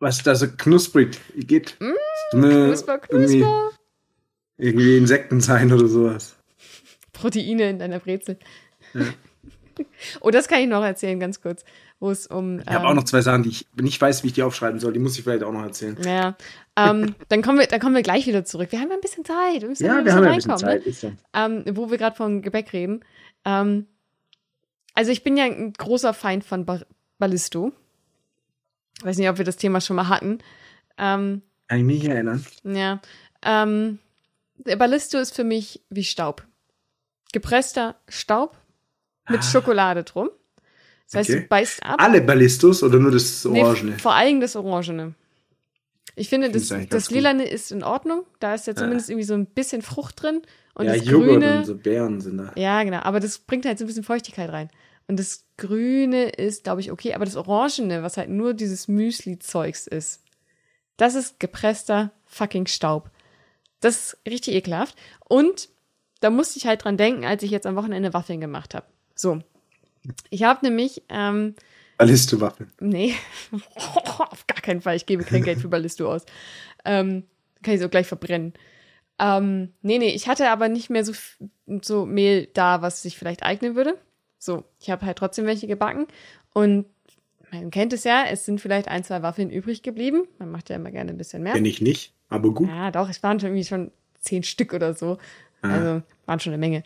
was 0.00 0.22
da 0.22 0.34
so 0.34 0.46
knusprig 0.48 1.18
geht. 1.36 1.76
Mm, 1.80 1.92
Ne, 2.38 2.66
Knusper, 2.66 3.00
Irgendwie, 3.08 3.38
knusper. 3.40 3.70
irgendwie 4.58 4.96
Insekten 4.98 5.40
sein 5.40 5.72
oder 5.72 5.88
sowas. 5.88 6.36
Proteine 7.12 7.70
in 7.70 7.78
deiner 7.78 7.98
Brezel. 8.00 8.38
oh, 10.20 10.30
das 10.30 10.48
kann 10.48 10.60
ich 10.60 10.68
noch 10.68 10.82
erzählen, 10.82 11.18
ganz 11.18 11.40
kurz. 11.40 11.64
Wo 12.00 12.10
es 12.10 12.26
um. 12.26 12.60
Ich 12.60 12.66
habe 12.68 12.84
ähm, 12.84 12.90
auch 12.90 12.94
noch 12.94 13.04
zwei 13.04 13.22
Sachen, 13.22 13.42
die 13.42 13.48
ich 13.50 13.66
nicht 13.80 14.00
weiß, 14.00 14.22
wie 14.22 14.28
ich 14.28 14.32
die 14.32 14.42
aufschreiben 14.42 14.78
soll. 14.78 14.92
Die 14.92 14.98
muss 15.00 15.18
ich 15.18 15.24
vielleicht 15.24 15.42
auch 15.42 15.52
noch 15.52 15.62
erzählen. 15.62 15.96
Ja, 16.04 16.36
ähm, 16.76 17.14
dann 17.28 17.42
kommen 17.42 17.58
wir, 17.58 17.66
dann 17.66 17.80
kommen 17.80 17.94
wir 17.94 18.02
gleich 18.02 18.26
wieder 18.26 18.44
zurück. 18.44 18.70
Wir 18.70 18.80
haben 18.80 18.88
ja 18.88 18.94
ein 18.94 19.00
bisschen 19.00 19.24
Zeit. 19.24 19.62
Wir 19.62 19.68
müssen 19.68 19.84
Ja, 19.84 19.98
ein 19.98 20.04
wir 20.04 20.14
haben 20.14 20.24
ja 20.24 20.30
ein 20.30 20.36
bisschen 20.36 20.52
reinkommen, 20.52 20.92
Zeit. 20.94 21.02
Ne? 21.02 21.16
Ähm, 21.66 21.76
wo 21.76 21.90
wir 21.90 21.98
gerade 21.98 22.16
von 22.16 22.42
Gebäck 22.42 22.72
reden. 22.72 23.04
Ähm, 23.44 23.86
also 24.94 25.10
ich 25.10 25.22
bin 25.22 25.36
ja 25.36 25.44
ein 25.44 25.72
großer 25.72 26.14
Feind 26.14 26.44
von 26.44 26.64
ba 26.66 26.80
Ballisto. 27.18 27.72
Weiß 29.02 29.16
nicht, 29.16 29.28
ob 29.28 29.38
wir 29.38 29.44
das 29.44 29.56
Thema 29.56 29.80
schon 29.80 29.96
mal 29.96 30.08
hatten. 30.08 30.38
Ähm, 30.98 31.42
Kann 31.68 31.78
ich 31.78 31.84
mich 31.84 32.04
erinnern. 32.04 32.44
ja. 32.64 33.00
Ähm, 33.42 33.98
der 34.56 34.76
Ballisto 34.76 35.18
ist 35.18 35.34
für 35.36 35.44
mich 35.44 35.82
wie 35.88 36.02
Staub. 36.02 36.44
Gepresster 37.32 37.94
Staub 38.08 38.57
mit 39.28 39.40
Ah. 39.40 39.42
Schokolade 39.42 40.04
drum. 40.04 40.30
Das 41.06 41.14
heißt, 41.20 41.30
Okay. 41.30 41.40
du 41.40 41.46
beißt 41.48 41.82
ab. 41.84 41.96
Alle 42.02 42.20
Ballistos 42.20 42.82
oder 42.82 42.98
nur 42.98 43.10
das 43.10 43.44
Orangene? 43.46 43.92
Nee, 43.92 43.98
vor 43.98 44.14
allem 44.14 44.40
das 44.40 44.56
Orangene. 44.56 45.14
Ich 46.16 46.28
finde, 46.28 46.50
das, 46.50 46.68
das 46.90 47.06
gut. 47.08 47.14
Lilane 47.16 47.48
ist 47.48 47.70
in 47.70 47.82
Ordnung. 47.84 48.24
Da 48.40 48.54
ist 48.54 48.66
ja 48.66 48.74
zumindest 48.74 49.08
irgendwie 49.08 49.24
so 49.26 49.34
ein 49.34 49.46
bisschen 49.46 49.82
Frucht 49.82 50.20
drin. 50.22 50.42
Und 50.74 50.86
ja, 50.86 50.94
das 50.96 51.06
Joghurt 51.06 51.28
Grüne. 51.40 51.58
und 51.58 51.64
so 51.64 51.76
Beeren 51.76 52.20
sind 52.20 52.38
da. 52.38 52.52
Ja, 52.56 52.82
genau. 52.82 52.98
Aber 53.00 53.20
das 53.20 53.38
bringt 53.38 53.64
halt 53.66 53.78
so 53.78 53.84
ein 53.84 53.86
bisschen 53.86 54.02
Feuchtigkeit 54.04 54.50
rein. 54.50 54.68
Und 55.06 55.18
das 55.18 55.44
Grüne 55.56 56.28
ist, 56.30 56.64
glaube 56.64 56.80
ich, 56.80 56.90
okay. 56.92 57.14
Aber 57.14 57.24
das 57.24 57.36
Orangene, 57.36 58.02
was 58.02 58.16
halt 58.16 58.28
nur 58.30 58.52
dieses 58.52 58.88
Müsli-Zeugs 58.88 59.86
ist, 59.86 60.22
das 60.96 61.14
ist 61.14 61.38
gepresster 61.40 62.10
fucking 62.26 62.66
Staub. 62.66 63.10
Das 63.80 63.96
ist 63.96 64.18
richtig 64.28 64.54
ekelhaft. 64.54 64.96
Und 65.28 65.68
da 66.20 66.30
musste 66.30 66.58
ich 66.58 66.66
halt 66.66 66.84
dran 66.84 66.96
denken, 66.96 67.24
als 67.24 67.42
ich 67.44 67.50
jetzt 67.52 67.66
am 67.66 67.76
Wochenende 67.76 68.12
Waffeln 68.12 68.40
gemacht 68.40 68.74
habe. 68.74 68.86
So. 69.18 69.40
Ich 70.30 70.44
habe 70.44 70.64
nämlich, 70.64 71.02
ähm, 71.08 71.54
Ballisto-Waffeln. 71.98 72.70
Nee, 72.80 73.14
auf 73.74 74.46
gar 74.46 74.60
keinen 74.62 74.80
Fall. 74.80 74.96
Ich 74.96 75.06
gebe 75.06 75.24
kein 75.24 75.42
Geld 75.42 75.60
für 75.60 75.68
Ballisto 75.68 76.10
aus. 76.10 76.24
Ähm, 76.84 77.24
kann 77.62 77.74
ich 77.74 77.80
so 77.80 77.88
gleich 77.88 78.06
verbrennen. 78.06 78.54
Ähm, 79.18 79.72
nee, 79.82 79.98
nee, 79.98 80.14
ich 80.14 80.28
hatte 80.28 80.48
aber 80.48 80.68
nicht 80.68 80.90
mehr 80.90 81.04
so, 81.04 81.12
so 81.82 82.06
Mehl 82.06 82.48
da, 82.54 82.82
was 82.82 83.02
sich 83.02 83.18
vielleicht 83.18 83.42
eignen 83.42 83.74
würde. 83.74 83.98
So, 84.38 84.62
ich 84.78 84.90
habe 84.90 85.04
halt 85.04 85.18
trotzdem 85.18 85.46
welche 85.46 85.66
gebacken. 85.66 86.06
Und 86.54 86.86
man 87.50 87.72
kennt 87.72 87.92
es 87.92 88.04
ja, 88.04 88.24
es 88.30 88.44
sind 88.44 88.60
vielleicht 88.60 88.86
ein, 88.86 89.02
zwei 89.02 89.22
Waffeln 89.22 89.50
übrig 89.50 89.82
geblieben. 89.82 90.28
Man 90.38 90.52
macht 90.52 90.70
ja 90.70 90.76
immer 90.76 90.92
gerne 90.92 91.10
ein 91.10 91.18
bisschen 91.18 91.42
mehr. 91.42 91.54
Kenn 91.54 91.64
ich 91.64 91.80
nicht, 91.80 92.12
aber 92.28 92.54
gut. 92.54 92.68
Ja, 92.68 92.92
doch, 92.92 93.08
es 93.08 93.20
waren 93.24 93.40
schon 93.40 93.48
irgendwie 93.48 93.66
schon 93.66 93.90
zehn 94.20 94.44
Stück 94.44 94.72
oder 94.72 94.94
so. 94.94 95.18
Ah. 95.62 95.72
Also 95.72 96.02
waren 96.26 96.38
schon 96.38 96.52
eine 96.52 96.60
Menge. 96.60 96.84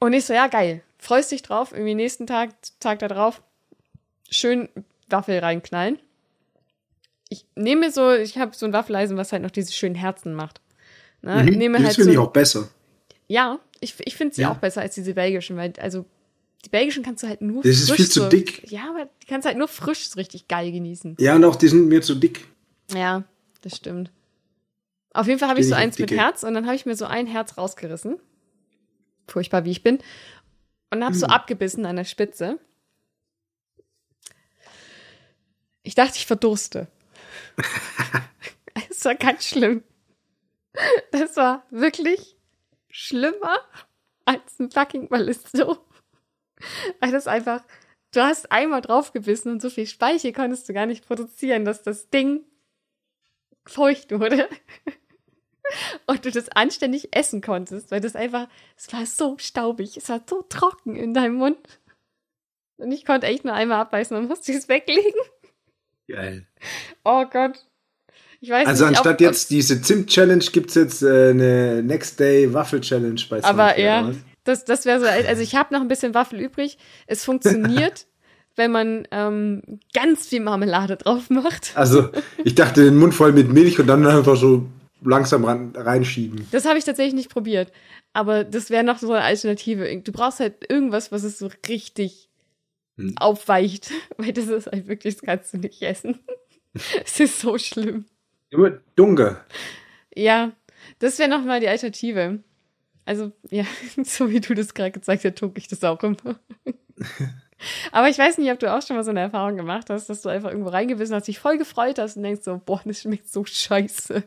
Und 0.00 0.12
ich 0.12 0.24
so, 0.24 0.32
ja, 0.32 0.46
geil. 0.46 0.82
Freust 0.98 1.30
dich 1.30 1.42
drauf, 1.42 1.72
irgendwie 1.72 1.94
nächsten 1.94 2.26
Tag, 2.26 2.50
Tag 2.80 2.98
da 3.00 3.08
drauf, 3.08 3.42
schön 4.30 4.68
Waffel 5.08 5.38
reinknallen. 5.38 5.98
Ich 7.28 7.46
nehme 7.54 7.90
so, 7.90 8.12
ich 8.12 8.38
habe 8.38 8.54
so 8.56 8.66
ein 8.66 8.72
Waffeleisen, 8.72 9.16
was 9.16 9.32
halt 9.32 9.42
noch 9.42 9.50
diese 9.50 9.72
schönen 9.72 9.94
Herzen 9.94 10.34
macht. 10.34 10.60
Ne? 11.22 11.44
Mhm. 11.44 11.58
Nehme 11.58 11.78
das 11.78 11.86
halt 11.88 11.94
finde 11.96 12.04
so, 12.06 12.12
ich 12.12 12.18
auch 12.18 12.32
besser. 12.32 12.68
Ja, 13.26 13.58
ich, 13.80 13.94
ich 14.06 14.16
finde 14.16 14.34
sie 14.34 14.42
Ja. 14.42 14.52
auch 14.52 14.56
besser 14.56 14.80
als 14.80 14.94
diese 14.94 15.14
belgischen, 15.14 15.56
weil, 15.56 15.72
also, 15.78 16.04
die 16.64 16.70
belgischen 16.70 17.04
kannst 17.04 17.22
du 17.22 17.28
halt 17.28 17.40
nur 17.42 17.62
Das 17.62 17.76
ist 17.76 17.88
frisch 17.88 17.96
viel 17.98 18.08
zu 18.08 18.20
so, 18.22 18.28
dick. 18.28 18.70
Ja, 18.70 18.88
aber 18.90 19.08
die 19.22 19.26
kannst 19.26 19.44
du 19.44 19.48
halt 19.48 19.58
nur 19.58 19.68
frisch 19.68 20.08
richtig 20.16 20.48
geil 20.48 20.72
genießen. 20.72 21.16
Ja, 21.20 21.36
und 21.36 21.44
auch 21.44 21.56
die 21.56 21.68
sind 21.68 21.86
mir 21.88 22.02
zu 22.02 22.14
dick. 22.14 22.46
Ja, 22.92 23.22
das 23.60 23.76
stimmt. 23.76 24.10
Auf 25.12 25.26
jeden 25.26 25.38
Fall 25.38 25.48
habe 25.48 25.60
ich 25.60 25.68
so 25.68 25.74
auf 25.74 25.80
eins 25.80 25.98
mit. 25.98 26.10
Herz 26.10 26.42
und 26.42 26.54
dann 26.54 26.66
habe 26.66 26.74
ich 26.76 26.86
mir 26.86 26.96
so 26.96 27.04
ein 27.04 27.26
Herz 27.26 27.58
rausgerissen. 27.58 28.18
Furchtbar, 29.28 29.64
wie 29.64 29.70
ich 29.70 29.82
bin. 29.82 29.98
Und 30.90 31.04
habe 31.04 31.14
so 31.14 31.26
Hm. 31.26 31.32
abgebissen 31.32 31.86
an 31.86 31.96
der 31.96 32.04
Spitze. 32.04 32.58
Ich 35.82 35.94
dachte, 35.94 36.16
ich 36.16 36.26
verdurste. 36.26 36.88
Es 38.90 39.04
war 39.04 39.14
ganz 39.16 39.44
schlimm. 39.44 39.82
Das 41.12 41.36
war 41.36 41.66
wirklich 41.70 42.36
schlimmer 42.88 43.58
als 44.24 44.58
ein 44.58 44.70
fucking 44.70 45.08
Ballisto. 45.08 45.84
Weil 47.00 47.12
das 47.12 47.26
einfach, 47.26 47.62
du 48.12 48.20
hast 48.22 48.50
einmal 48.52 48.80
draufgebissen 48.80 49.52
und 49.52 49.60
so 49.62 49.70
viel 49.70 49.86
Speichel 49.86 50.32
konntest 50.32 50.68
du 50.68 50.72
gar 50.72 50.86
nicht 50.86 51.06
produzieren, 51.06 51.64
dass 51.64 51.82
das 51.82 52.08
Ding 52.10 52.44
feucht 53.66 54.10
wurde. 54.12 54.48
Und 56.06 56.24
du 56.24 56.30
das 56.30 56.48
anständig 56.48 57.08
essen 57.14 57.40
konntest, 57.40 57.90
weil 57.90 58.00
das 58.00 58.16
einfach, 58.16 58.48
es 58.76 58.92
war 58.92 59.06
so 59.06 59.36
staubig, 59.38 59.96
es 59.96 60.08
war 60.08 60.22
so 60.28 60.42
trocken 60.48 60.96
in 60.96 61.14
deinem 61.14 61.34
Mund. 61.34 61.58
Und 62.78 62.92
ich 62.92 63.04
konnte 63.04 63.26
echt 63.26 63.44
nur 63.44 63.54
einmal 63.54 63.80
abbeißen 63.80 64.16
und 64.16 64.28
musste 64.28 64.52
es 64.52 64.68
weglegen. 64.68 65.20
Geil. 66.08 66.46
Oh 67.04 67.24
Gott. 67.30 67.66
Ich 68.40 68.50
weiß 68.50 68.68
Also 68.68 68.86
nicht, 68.86 68.96
anstatt 68.96 69.20
jetzt 69.20 69.50
diese 69.50 69.82
Zimt-Challenge 69.82 70.44
gibt 70.52 70.70
es 70.70 70.76
jetzt 70.76 71.02
äh, 71.02 71.30
eine 71.30 71.82
Next 71.82 72.20
Day 72.20 72.52
Waffel-Challenge 72.54 73.20
bei 73.28 73.42
Aber 73.42 73.68
Sunfire, 73.68 73.86
ja, 73.86 74.12
das, 74.44 74.64
das 74.64 74.86
wäre 74.86 75.00
so, 75.00 75.06
also 75.06 75.42
ich 75.42 75.56
habe 75.56 75.74
noch 75.74 75.80
ein 75.80 75.88
bisschen 75.88 76.14
Waffel 76.14 76.40
übrig. 76.40 76.78
Es 77.06 77.24
funktioniert 77.24 78.06
wenn 78.58 78.72
man 78.72 79.08
ähm, 79.12 79.62
ganz 79.94 80.26
viel 80.26 80.40
Marmelade 80.40 80.96
drauf 80.96 81.30
macht. 81.30 81.72
Also, 81.76 82.10
ich 82.44 82.54
dachte, 82.54 82.84
den 82.84 82.98
Mund 82.98 83.14
voll 83.14 83.32
mit 83.32 83.50
Milch 83.50 83.78
und 83.80 83.86
dann 83.86 84.06
einfach 84.06 84.36
so 84.36 84.66
langsam 85.02 85.44
ran, 85.44 85.72
reinschieben. 85.74 86.46
Das 86.50 86.64
habe 86.64 86.78
ich 86.78 86.84
tatsächlich 86.84 87.14
nicht 87.14 87.30
probiert. 87.30 87.72
Aber 88.12 88.44
das 88.44 88.70
wäre 88.70 88.84
noch 88.84 88.98
so 88.98 89.12
eine 89.12 89.24
Alternative. 89.24 90.00
Du 90.02 90.12
brauchst 90.12 90.40
halt 90.40 90.70
irgendwas, 90.70 91.12
was 91.12 91.22
es 91.22 91.38
so 91.38 91.50
richtig 91.68 92.28
Hm. 92.98 93.16
aufweicht. 93.16 93.90
Weil 94.18 94.32
das 94.32 94.48
ist 94.48 94.66
halt 94.66 94.88
wirklich, 94.88 95.14
das 95.14 95.22
kannst 95.22 95.54
du 95.54 95.58
nicht 95.58 95.82
essen. 95.82 96.18
Es 97.04 97.18
ist 97.18 97.40
so 97.40 97.58
schlimm. 97.58 98.04
Immer 98.50 98.72
dunkel. 98.94 99.36
Ja, 100.14 100.52
das 101.00 101.18
wäre 101.18 101.28
nochmal 101.28 101.60
die 101.60 101.66
Alternative. 101.66 102.40
Also, 103.04 103.32
ja, 103.50 103.64
so 104.04 104.30
wie 104.30 104.38
du 104.38 104.54
das 104.54 104.74
gerade 104.74 104.92
gezeigt 104.92 105.24
hast, 105.24 105.38
tuck 105.38 105.56
ich 105.58 105.66
das 105.66 105.82
auch 105.82 106.00
immer. 106.04 106.38
Aber 107.90 108.08
ich 108.08 108.18
weiß 108.18 108.38
nicht, 108.38 108.52
ob 108.52 108.60
du 108.60 108.72
auch 108.72 108.82
schon 108.82 108.96
mal 108.96 109.02
so 109.02 109.10
eine 109.10 109.20
Erfahrung 109.20 109.56
gemacht 109.56 109.90
hast, 109.90 110.08
dass 110.08 110.22
du 110.22 110.28
einfach 110.28 110.50
irgendwo 110.50 110.70
reingebissen 110.70 111.14
hast, 111.16 111.26
dich 111.26 111.38
voll 111.40 111.58
gefreut 111.58 111.98
hast 111.98 112.16
und 112.16 112.22
denkst 112.22 112.42
so, 112.44 112.60
boah, 112.64 112.80
das 112.84 113.00
schmeckt 113.00 113.28
so 113.28 113.44
scheiße. 113.44 114.22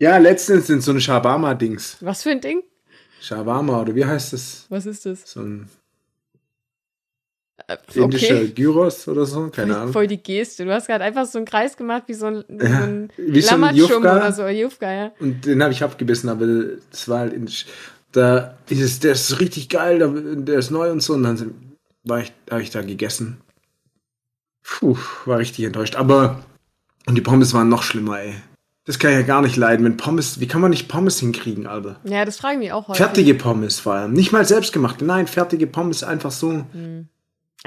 Ja, 0.00 0.16
letztens 0.16 0.66
sind 0.66 0.82
so 0.82 0.92
ein 0.92 1.00
Shawarma-Dings. 1.00 1.98
Was 2.00 2.22
für 2.22 2.30
ein 2.30 2.40
Ding? 2.40 2.62
Shawarma, 3.20 3.82
oder 3.82 3.94
wie 3.94 4.04
heißt 4.04 4.32
das? 4.32 4.64
Was 4.70 4.86
ist 4.86 5.04
das? 5.04 5.30
So 5.30 5.40
ein 5.42 5.68
Äh, 7.68 7.76
indischer 7.94 8.46
Gyros 8.46 9.06
oder 9.08 9.26
so? 9.26 9.50
Keine 9.50 9.72
voll, 9.74 9.80
Ahnung. 9.82 9.92
voll 9.92 10.06
die 10.06 10.22
Geste. 10.22 10.64
Du 10.64 10.72
hast 10.72 10.86
gerade 10.86 11.04
einfach 11.04 11.26
so 11.26 11.36
einen 11.38 11.44
Kreis 11.46 11.76
gemacht, 11.76 12.04
wie 12.06 12.14
so 12.14 12.26
ein, 12.26 12.44
wie 12.48 12.66
so 12.66 12.72
Ja, 12.72 12.80
ein 12.80 13.10
wie 13.18 13.40
so 13.42 13.54
ein 13.54 13.60
Lammatschum 13.60 13.76
Jufka. 14.02 14.16
oder 14.16 14.32
so, 14.32 14.48
Jufka, 14.48 14.90
ja. 14.92 15.12
Und 15.20 15.44
den 15.44 15.62
habe 15.62 15.72
ich 15.74 15.82
abgebissen, 15.84 16.30
aber 16.30 16.46
das 16.90 17.06
war 17.08 17.18
halt 17.20 17.34
indisch. 17.34 17.66
Da, 18.12 18.56
dieses, 18.70 18.98
der 19.00 19.12
ist 19.12 19.38
richtig 19.38 19.68
geil, 19.68 19.98
der, 19.98 20.58
ist 20.58 20.70
neu 20.70 20.90
und 20.90 21.00
so. 21.00 21.12
Und 21.12 21.22
dann 21.24 21.74
war 22.04 22.20
ich, 22.20 22.32
habe 22.50 22.62
ich 22.62 22.70
da 22.70 22.80
gegessen. 22.80 23.42
Puh, 24.64 24.96
war 25.26 25.38
richtig 25.38 25.66
enttäuscht. 25.66 25.94
Aber, 25.96 26.42
und 27.06 27.14
die 27.16 27.20
Pommes 27.20 27.52
waren 27.52 27.68
noch 27.68 27.82
schlimmer, 27.82 28.20
ey. 28.20 28.34
Das 28.86 28.98
kann 28.98 29.10
ich 29.10 29.18
ja 29.18 29.22
gar 29.22 29.42
nicht 29.42 29.56
leiden, 29.56 29.84
wenn 29.84 29.96
Pommes, 29.96 30.40
wie 30.40 30.48
kann 30.48 30.60
man 30.60 30.70
nicht 30.70 30.88
Pommes 30.88 31.20
hinkriegen, 31.20 31.66
Alter? 31.66 32.00
Ja, 32.04 32.24
das 32.24 32.38
fragen 32.38 32.60
wir 32.60 32.74
auch 32.74 32.88
heute. 32.88 32.96
Fertige 32.96 33.34
Pommes 33.34 33.78
vor 33.78 33.94
allem. 33.94 34.12
Nicht 34.12 34.32
mal 34.32 34.44
selbstgemachte, 34.44 35.04
nein, 35.04 35.26
fertige 35.26 35.66
Pommes 35.66 36.02
einfach 36.02 36.30
so. 36.30 36.64
Hm. 36.72 37.08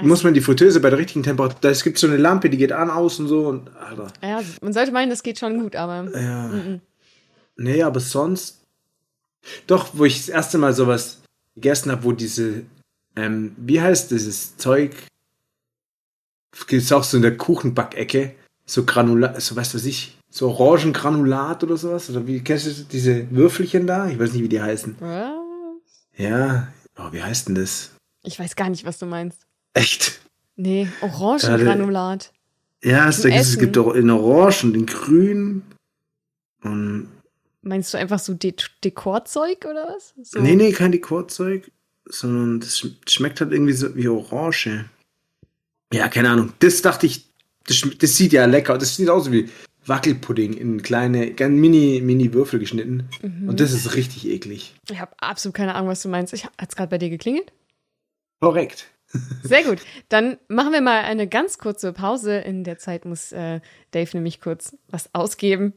Muss 0.01 0.23
man 0.23 0.33
die 0.33 0.41
Fritteuse 0.41 0.79
bei 0.79 0.89
der 0.89 0.97
richtigen 0.97 1.21
Temperatur, 1.21 1.57
da 1.61 1.71
gibt 1.71 1.99
so 1.99 2.07
eine 2.07 2.17
Lampe, 2.17 2.49
die 2.49 2.57
geht 2.57 2.71
an, 2.71 2.89
aus 2.89 3.19
und 3.19 3.27
so 3.27 3.47
und, 3.47 3.69
Alter. 3.75 4.07
Ja, 4.23 4.41
man 4.61 4.73
sollte 4.73 4.91
meinen, 4.91 5.11
das 5.11 5.21
geht 5.21 5.37
schon 5.37 5.59
gut, 5.61 5.75
aber 5.75 6.09
Ja. 6.19 6.47
Mhm. 6.47 6.81
Nee, 7.55 7.83
aber 7.83 7.99
sonst. 7.99 8.61
Doch, 9.67 9.89
wo 9.93 10.05
ich 10.05 10.17
das 10.17 10.29
erste 10.29 10.57
Mal 10.57 10.73
sowas 10.73 11.21
gegessen 11.53 11.91
habe, 11.91 12.03
wo 12.03 12.11
diese, 12.11 12.63
ähm, 13.15 13.55
wie 13.57 13.79
heißt 13.79 14.09
dieses 14.09 14.57
Zeug? 14.57 14.95
Gibt 16.67 16.83
es 16.83 16.91
auch 16.91 17.03
so 17.03 17.17
in 17.17 17.23
der 17.23 17.37
Kuchenbackecke, 17.37 18.33
so 18.65 18.85
Granulat, 18.85 19.41
so 19.41 19.55
was 19.55 19.75
weiß 19.75 19.85
ich, 19.85 20.17
so 20.35 20.49
Orangengranulat 20.49 21.63
oder 21.63 21.77
sowas? 21.77 22.09
Oder 22.09 22.25
wie 22.25 22.39
kennst 22.43 22.65
du 22.65 22.71
diese 22.91 23.29
Würfelchen 23.29 23.85
da? 23.85 24.07
Ich 24.09 24.17
weiß 24.17 24.33
nicht, 24.33 24.41
wie 24.41 24.49
die 24.49 24.61
heißen. 24.61 24.95
Was? 24.99 25.35
Ja, 26.17 26.67
oh, 26.97 27.11
wie 27.11 27.21
heißt 27.21 27.47
denn 27.49 27.55
das? 27.55 27.91
ich 28.23 28.39
weiß 28.39 28.55
gar 28.55 28.69
nicht, 28.69 28.83
was 28.85 28.97
du 28.97 29.05
meinst. 29.05 29.45
Echt? 29.73 30.21
Nee, 30.55 30.87
Orangengranulat. 31.01 32.31
Ja, 32.83 33.09
es, 33.09 33.23
es 33.25 33.57
gibt 33.59 33.77
auch 33.77 33.93
in 33.93 34.09
Orange 34.09 34.63
und 34.65 34.75
in 34.75 34.85
Grün. 34.85 35.61
Und 36.63 37.09
Meinst 37.61 37.93
du 37.93 37.97
einfach 37.97 38.19
so 38.19 38.33
De 38.33 38.53
Dekorzeug 38.83 39.65
oder 39.65 39.95
was? 39.95 40.13
So. 40.23 40.39
Nee, 40.39 40.55
nee, 40.55 40.71
kein 40.71 40.91
Dekorzeug, 40.91 41.71
sondern 42.05 42.59
das 42.59 42.77
sch- 42.79 42.95
schmeckt 43.09 43.39
halt 43.41 43.51
irgendwie 43.51 43.73
so 43.73 43.95
wie 43.95 44.07
Orange. 44.07 44.85
Ja, 45.93 46.07
keine 46.07 46.29
Ahnung. 46.29 46.53
Das 46.59 46.81
dachte 46.81 47.05
ich, 47.05 47.27
das, 47.67 47.81
das 47.99 48.15
sieht 48.17 48.33
ja 48.33 48.45
lecker. 48.45 48.77
Das 48.77 48.95
sieht 48.95 49.09
aus 49.09 49.31
wie 49.31 49.49
Wackelpudding 49.85 50.53
in 50.53 50.81
kleine, 50.81 51.31
ganz 51.33 51.59
mini, 51.59 52.01
mini 52.01 52.33
Würfel 52.33 52.59
geschnitten. 52.59 53.09
Mhm. 53.21 53.49
Und 53.49 53.59
das 53.59 53.71
ist 53.71 53.95
richtig 53.95 54.27
eklig. 54.27 54.73
Ich 54.89 54.99
habe 54.99 55.11
absolut 55.17 55.55
keine 55.55 55.75
Ahnung, 55.75 55.89
was 55.89 56.01
du 56.01 56.09
meinst. 56.09 56.33
Ich 56.33 56.45
hat's 56.59 56.75
gerade 56.75 56.89
bei 56.89 56.97
dir 56.97 57.09
geklingelt? 57.09 57.51
Korrekt. 58.39 58.87
Sehr 59.43 59.63
gut. 59.63 59.79
Dann 60.09 60.37
machen 60.47 60.71
wir 60.71 60.81
mal 60.81 61.03
eine 61.03 61.27
ganz 61.27 61.57
kurze 61.57 61.93
Pause. 61.93 62.37
In 62.37 62.63
der 62.63 62.77
Zeit 62.77 63.05
muss 63.05 63.31
äh, 63.31 63.59
Dave 63.91 64.09
nämlich 64.13 64.41
kurz 64.41 64.75
was 64.89 65.13
ausgeben. 65.13 65.73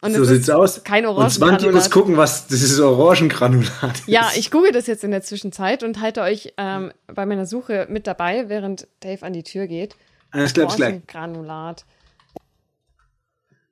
Und 0.00 0.12
so 0.12 0.22
es 0.22 0.28
sieht's 0.28 0.50
aus. 0.50 0.84
Kein 0.84 1.06
Und 1.06 1.14
Svanti 1.30 1.66
muss 1.66 1.86
Orangengranulat. 1.86 1.90
gucken, 1.90 2.16
was 2.18 2.46
das 2.46 2.62
ist 2.62 2.78
Orangengranulat 2.78 4.00
ist. 4.00 4.08
Ja, 4.08 4.30
ich 4.36 4.50
google 4.50 4.72
das 4.72 4.86
jetzt 4.86 5.02
in 5.02 5.10
der 5.10 5.22
Zwischenzeit 5.22 5.82
und 5.82 6.00
halte 6.00 6.20
euch 6.20 6.52
ähm, 6.58 6.92
bei 7.06 7.24
meiner 7.24 7.46
Suche 7.46 7.86
mit 7.88 8.06
dabei, 8.06 8.48
während 8.48 8.86
Dave 9.00 9.24
an 9.24 9.32
die 9.32 9.44
Tür 9.44 9.66
geht. 9.66 9.96
Alles 10.30 10.52
klar. 10.52 10.66
Orangengranulat. 10.66 11.86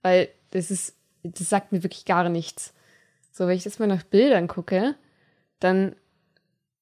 Weil 0.02 0.28
das 0.50 0.70
ist, 0.70 0.96
das 1.22 1.48
sagt 1.48 1.72
mir 1.72 1.82
wirklich 1.82 2.04
gar 2.04 2.28
nichts. 2.28 2.74
So, 3.30 3.46
wenn 3.46 3.56
ich 3.56 3.64
jetzt 3.64 3.80
mal 3.80 3.86
nach 3.86 4.02
Bildern 4.02 4.48
gucke, 4.48 4.96
dann, 5.58 5.96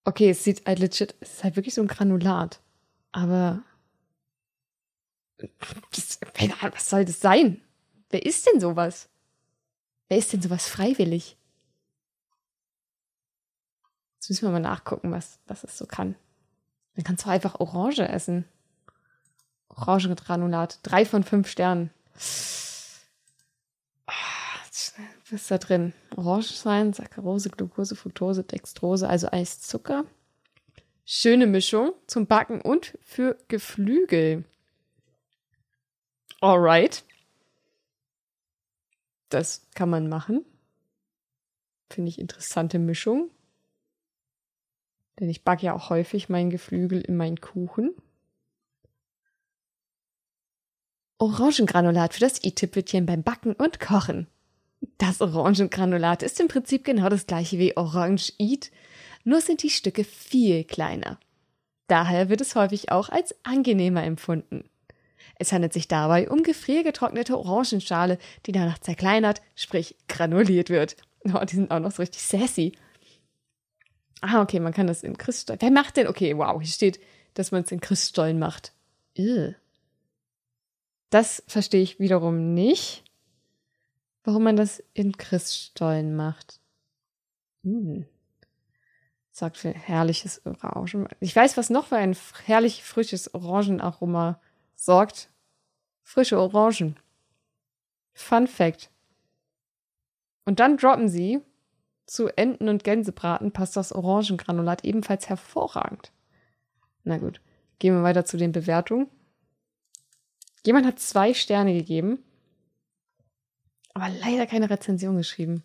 okay, 0.05 0.31
es 0.31 0.43
sieht 0.43 0.67
halt 0.67 0.79
legit, 0.79 1.15
es 1.21 1.35
ist 1.35 1.45
halt 1.45 1.57
wirklich 1.57 1.75
so 1.75 1.83
ein 1.83 1.89
Granulat. 1.89 2.61
Aber, 3.13 3.63
was 5.63 6.91
soll 6.91 7.05
das 7.05 7.21
sein? 7.21 7.61
Wer 8.11 8.25
ist 8.27 8.47
denn 8.47 8.61
sowas? 8.61 9.09
Wer 10.09 10.19
ist 10.19 10.33
denn 10.33 10.43
sowas 10.43 10.69
freiwillig? 10.69 11.37
Jetzt 14.17 14.29
müssen 14.29 14.47
wir 14.47 14.51
mal 14.51 14.61
nachgucken, 14.61 15.13
was, 15.13 15.39
was 15.47 15.65
es 15.65 15.79
so 15.79 15.87
kann. 15.87 16.17
Dann 16.95 17.05
kannst 17.05 17.25
du 17.25 17.31
einfach 17.31 17.61
Orange 17.61 18.07
essen. 18.09 18.45
Orangengranulat. 19.69 20.81
Drei 20.83 21.05
von 21.07 21.23
fünf 21.23 21.49
Sternen. 21.49 21.91
Was 25.31 25.43
ist 25.43 25.51
da 25.53 25.59
drin? 25.59 25.93
Orangenwein, 26.17 26.93
Saccharose, 26.93 27.51
Glucose, 27.51 27.95
Fructose, 27.95 28.43
Dextrose, 28.43 29.09
also 29.09 29.31
Eiszucker. 29.31 30.05
Schöne 31.05 31.47
Mischung 31.47 31.93
zum 32.09 32.27
Backen 32.27 32.61
und 32.61 32.99
für 33.03 33.39
Geflügel. 33.47 34.45
Alright. 36.41 37.05
Das 39.29 39.69
kann 39.77 39.89
man 39.89 40.09
machen. 40.09 40.45
Finde 41.91 42.09
ich 42.09 42.19
interessante 42.19 42.81
Mischung. 42.81 43.31
Denn 45.21 45.31
ich 45.31 45.45
backe 45.45 45.67
ja 45.67 45.75
auch 45.75 45.91
häufig 45.91 46.29
mein 46.29 46.51
Geflügel 46.51 47.03
in 47.03 47.17
meinen 47.17 47.41
Kuchen. 47.41 47.95
Orangengranulat 51.19 52.15
für 52.15 52.21
das 52.21 52.43
i-Tüpfelchen 52.43 53.07
beim 53.07 53.23
Backen 53.23 53.53
und 53.53 53.79
Kochen. 53.79 54.27
Das 54.99 55.21
Orangengranulat 55.21 56.23
ist 56.23 56.41
im 56.41 56.49
Prinzip 56.49 56.85
genau 56.85 57.09
das 57.09 57.27
gleiche 57.27 57.59
wie 57.59 57.77
Orange 57.77 58.33
Eat, 58.39 58.71
nur 59.25 59.41
sind 59.41 59.63
die 59.63 59.71
Stücke 59.71 60.05
viel 60.05 60.65
kleiner. 60.65 61.19
Daher 61.87 62.29
wird 62.29 62.41
es 62.41 62.55
häufig 62.55 62.91
auch 62.91 63.09
als 63.09 63.35
angenehmer 63.45 64.05
empfunden. 64.05 64.71
Es 65.37 65.53
handelt 65.53 65.73
sich 65.73 65.89
dabei 65.89 66.31
um 66.31 66.43
gefriergetrocknete 66.43 67.37
Orangenschale, 67.37 68.19
die 68.47 68.53
danach 68.53 68.79
zerkleinert, 68.79 69.43
sprich 69.57 69.97
granuliert 70.07 70.71
wird. 70.71 70.97
Oh, 71.25 71.45
die 71.45 71.57
sind 71.57 71.71
auch 71.71 71.81
noch 71.81 71.93
so 71.93 72.03
richtig 72.03 72.23
sassy. 72.23 72.73
Ah, 74.21 74.43
okay, 74.43 74.61
man 74.61 74.73
kann 74.73 74.87
das 74.87 75.03
in 75.03 75.17
Christstollen. 75.17 75.61
Wer 75.61 75.71
macht 75.71 75.97
denn? 75.97 76.07
Okay, 76.07 76.37
wow, 76.37 76.61
hier 76.61 76.71
steht, 76.71 77.01
dass 77.35 77.53
man 77.53 77.63
es 77.63 77.73
in 77.73 77.81
Christstollen 77.81 78.39
macht. 78.39 78.73
Ew. 79.17 79.55
Das 81.11 81.43
verstehe 81.49 81.83
ich 81.83 81.99
wiederum 81.99 82.55
nicht, 82.55 83.03
warum 84.25 84.45
man 84.45 84.57
das 84.57 84.83
in 84.93 85.17
Christstollen 85.17 86.17
macht. 86.17 86.61
Hm. 87.65 88.07
Sagt 89.31 89.57
für 89.57 89.71
herrliches 89.71 90.45
Orangen. 90.45 91.09
Ich 91.21 91.35
weiß, 91.35 91.57
was 91.57 91.71
noch 91.71 91.87
für 91.87 91.97
ein 91.97 92.17
herrlich 92.45 92.83
frisches 92.83 93.33
Orangenaroma 93.33 94.41
sorgt. 94.75 95.31
Frische 96.03 96.39
Orangen. 96.39 96.97
Fun 98.13 98.47
Fact. 98.47 98.91
Und 100.45 100.61
dann 100.61 100.77
droppen 100.77 101.09
sie, 101.09 101.41
zu 102.07 102.27
Enten- 102.27 102.69
und 102.69 102.83
Gänsebraten 102.83 103.53
passt 103.53 103.77
das 103.77 103.93
Orangengranulat 103.93 104.85
ebenfalls 104.85 105.29
hervorragend. 105.29 106.11
Na 107.05 107.19
gut, 107.19 107.41
gehen 107.79 107.95
wir 107.95 108.03
weiter 108.03 108.25
zu 108.25 108.37
den 108.37 108.51
Bewertungen. 108.51 109.09
Jemand 110.67 110.87
hat 110.87 110.99
zwei 110.99 111.35
Sterne 111.35 111.73
gegeben, 111.73 112.23
aber 113.95 114.09
leider 114.09 114.47
keine 114.47 114.71
Rezension 114.71 115.17
geschrieben. 115.17 115.63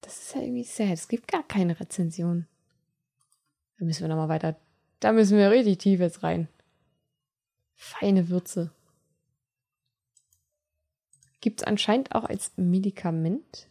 Das 0.00 0.18
ist 0.18 0.34
ja 0.34 0.42
irgendwie 0.42 0.64
sad. 0.64 0.92
Es 0.92 1.08
gibt 1.08 1.28
gar 1.28 1.42
keine 1.42 1.78
Rezension. 1.78 2.46
Da 3.78 3.84
müssen 3.84 4.02
wir 4.02 4.08
nochmal 4.08 4.28
weiter. 4.28 4.56
Da 5.00 5.12
müssen 5.12 5.38
wir 5.38 5.50
richtig 5.50 5.78
tief 5.78 6.00
jetzt 6.00 6.22
rein. 6.22 6.48
Feine 7.74 8.28
Würze. 8.28 8.72
Gibt 11.40 11.60
es 11.60 11.66
anscheinend 11.66 12.14
auch 12.14 12.24
als 12.24 12.52
Medikament. 12.56 13.68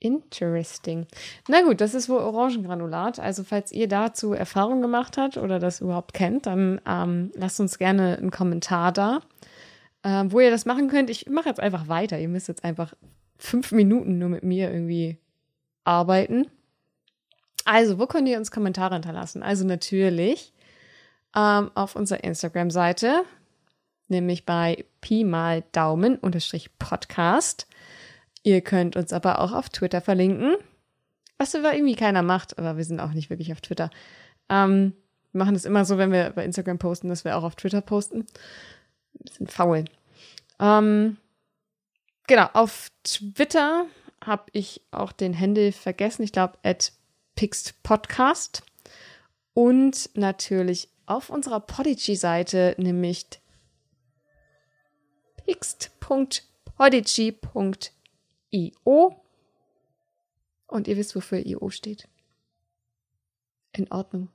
Interesting. 0.00 1.06
Na 1.46 1.60
gut, 1.60 1.82
das 1.82 1.94
ist 1.94 2.08
wohl 2.08 2.20
Orangengranulat. 2.20 3.20
Also 3.20 3.44
falls 3.44 3.70
ihr 3.70 3.86
dazu 3.86 4.32
Erfahrung 4.32 4.80
gemacht 4.80 5.18
habt 5.18 5.36
oder 5.36 5.58
das 5.58 5.82
überhaupt 5.82 6.14
kennt, 6.14 6.46
dann 6.46 6.80
ähm, 6.86 7.30
lasst 7.34 7.60
uns 7.60 7.76
gerne 7.76 8.16
einen 8.16 8.30
Kommentar 8.30 8.92
da, 8.92 9.20
äh, 10.02 10.24
wo 10.26 10.40
ihr 10.40 10.50
das 10.50 10.64
machen 10.64 10.88
könnt. 10.88 11.10
Ich 11.10 11.28
mache 11.28 11.50
jetzt 11.50 11.60
einfach 11.60 11.86
weiter. 11.88 12.18
Ihr 12.18 12.28
müsst 12.28 12.48
jetzt 12.48 12.64
einfach 12.64 12.94
fünf 13.36 13.72
Minuten 13.72 14.18
nur 14.18 14.30
mit 14.30 14.42
mir 14.42 14.72
irgendwie 14.72 15.18
arbeiten. 15.84 16.46
Also, 17.66 17.98
wo 17.98 18.06
könnt 18.06 18.26
ihr 18.26 18.38
uns 18.38 18.50
Kommentare 18.50 18.94
hinterlassen? 18.94 19.42
Also 19.42 19.66
natürlich 19.66 20.54
ähm, 21.36 21.70
auf 21.74 21.94
unserer 21.94 22.24
Instagram-Seite, 22.24 23.22
nämlich 24.08 24.46
bei 24.46 24.86
Pi 25.02 25.24
mal 25.24 25.62
Daumen 25.72 26.16
unterstrich 26.16 26.70
Podcast. 26.78 27.66
Ihr 28.42 28.60
könnt 28.62 28.96
uns 28.96 29.12
aber 29.12 29.40
auch 29.40 29.52
auf 29.52 29.68
Twitter 29.68 30.00
verlinken, 30.00 30.56
was 31.38 31.54
aber 31.54 31.74
irgendwie 31.74 31.96
keiner 31.96 32.22
macht, 32.22 32.58
aber 32.58 32.76
wir 32.76 32.84
sind 32.84 33.00
auch 33.00 33.12
nicht 33.12 33.30
wirklich 33.30 33.52
auf 33.52 33.60
Twitter. 33.60 33.90
Ähm, 34.48 34.94
wir 35.32 35.38
machen 35.38 35.54
es 35.54 35.64
immer 35.64 35.84
so, 35.84 35.98
wenn 35.98 36.12
wir 36.12 36.30
bei 36.30 36.44
Instagram 36.44 36.78
posten, 36.78 37.08
dass 37.08 37.24
wir 37.24 37.36
auch 37.36 37.44
auf 37.44 37.56
Twitter 37.56 37.80
posten. 37.80 38.20
Ein 38.20 39.24
bisschen 39.24 39.46
faul. 39.46 39.84
Ähm, 40.58 41.18
genau, 42.26 42.48
auf 42.52 42.90
Twitter 43.04 43.86
habe 44.24 44.44
ich 44.52 44.82
auch 44.90 45.12
den 45.12 45.38
Handle 45.38 45.72
vergessen. 45.72 46.22
Ich 46.22 46.32
glaube, 46.32 46.58
at 46.62 46.92
Podcast. 47.82 48.62
Und 49.54 50.10
natürlich 50.14 50.88
auf 51.06 51.30
unserer 51.30 51.60
Podigy-Seite, 51.60 52.74
nämlich 52.78 53.26
pixt.podigy.io. 58.50 59.16
Und 60.66 60.86
ihr 60.86 60.96
wisst, 60.96 61.16
wofür 61.16 61.44
IO 61.44 61.70
steht. 61.70 62.08
In 63.72 63.90
Ordnung. 63.90 64.28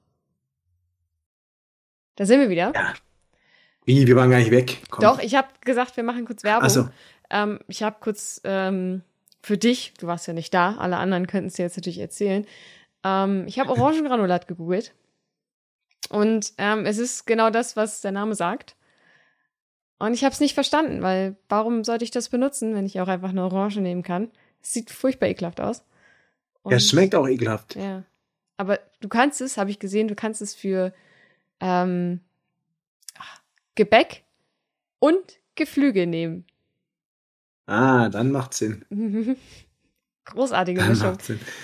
Da 2.16 2.26
sind 2.26 2.40
wir 2.40 2.50
wieder. 2.50 2.74
Ja. 2.74 2.94
Wie, 3.86 4.08
wir 4.08 4.16
waren 4.16 4.30
gar 4.30 4.40
nicht 4.40 4.52
weg. 4.52 4.82
Komm. 4.90 5.02
Doch, 5.02 5.20
ich 5.20 5.36
habe 5.36 5.48
gesagt, 5.62 5.96
wir 5.96 6.04
machen 6.04 6.26
kurz 6.26 6.44
Werbung. 6.44 6.70
So. 6.70 6.90
Ähm, 7.30 7.60
ich 7.68 7.84
habe 7.84 7.98
kurz 8.00 8.42
ähm, 8.44 9.04
für 9.42 9.58
dich, 9.58 9.94
du 10.00 10.08
warst 10.08 10.28
ja 10.28 10.34
nicht 10.34 10.54
da, 10.54 10.76
alle 10.78 10.98
anderen 10.98 11.28
könnten 11.28 11.48
es 11.48 11.54
dir 11.54 11.64
jetzt 11.64 11.78
natürlich 11.78 12.00
erzählen. 12.00 12.46
Ähm, 13.04 13.46
ich 13.48 13.60
habe 13.60 13.70
Orangengranulat 13.80 14.48
gegoogelt. 14.48 14.94
Und 16.10 16.54
ähm, 16.58 16.86
es 16.86 16.98
ist 16.98 17.26
genau 17.26 17.50
das, 17.50 17.76
was 17.76 18.02
der 18.02 18.12
Name 18.12 18.36
sagt. 18.36 18.76
Und 19.98 20.14
ich 20.14 20.24
habe 20.24 20.34
es 20.34 20.40
nicht 20.40 20.54
verstanden, 20.54 21.02
weil 21.02 21.36
warum 21.48 21.84
sollte 21.84 22.04
ich 22.04 22.12
das 22.12 22.30
benutzen, 22.30 22.76
wenn 22.76 22.86
ich 22.86 23.00
auch 23.00 23.08
einfach 23.08 23.30
eine 23.30 23.44
Orange 23.44 23.80
nehmen 23.80 24.04
kann? 24.04 24.30
Es 24.62 24.74
sieht 24.74 24.92
furchtbar 24.92 25.28
ekelhaft 25.28 25.62
aus. 25.62 25.84
Und, 26.64 26.72
ja, 26.72 26.78
es 26.78 26.90
schmeckt 26.90 27.16
auch 27.16 27.28
ekelhaft. 27.28 27.76
Ja. 27.76 28.04
Aber 28.58 28.80
du 29.02 29.08
kannst 29.08 29.42
es, 29.42 29.58
habe 29.58 29.70
ich 29.70 29.80
gesehen, 29.80 30.08
du 30.08 30.16
kannst 30.16 30.42
es 30.42 30.54
für 30.54 30.94
ähm, 31.60 32.20
Gebäck 33.76 34.24
und 35.00 35.40
Geflügel 35.56 36.08
nehmen. 36.08 36.46
Ah, 37.66 38.10
dann 38.10 38.32
macht 38.32 38.54
Sinn. 38.54 38.86
Großartige 40.26 40.82
Mischung. 40.82 41.18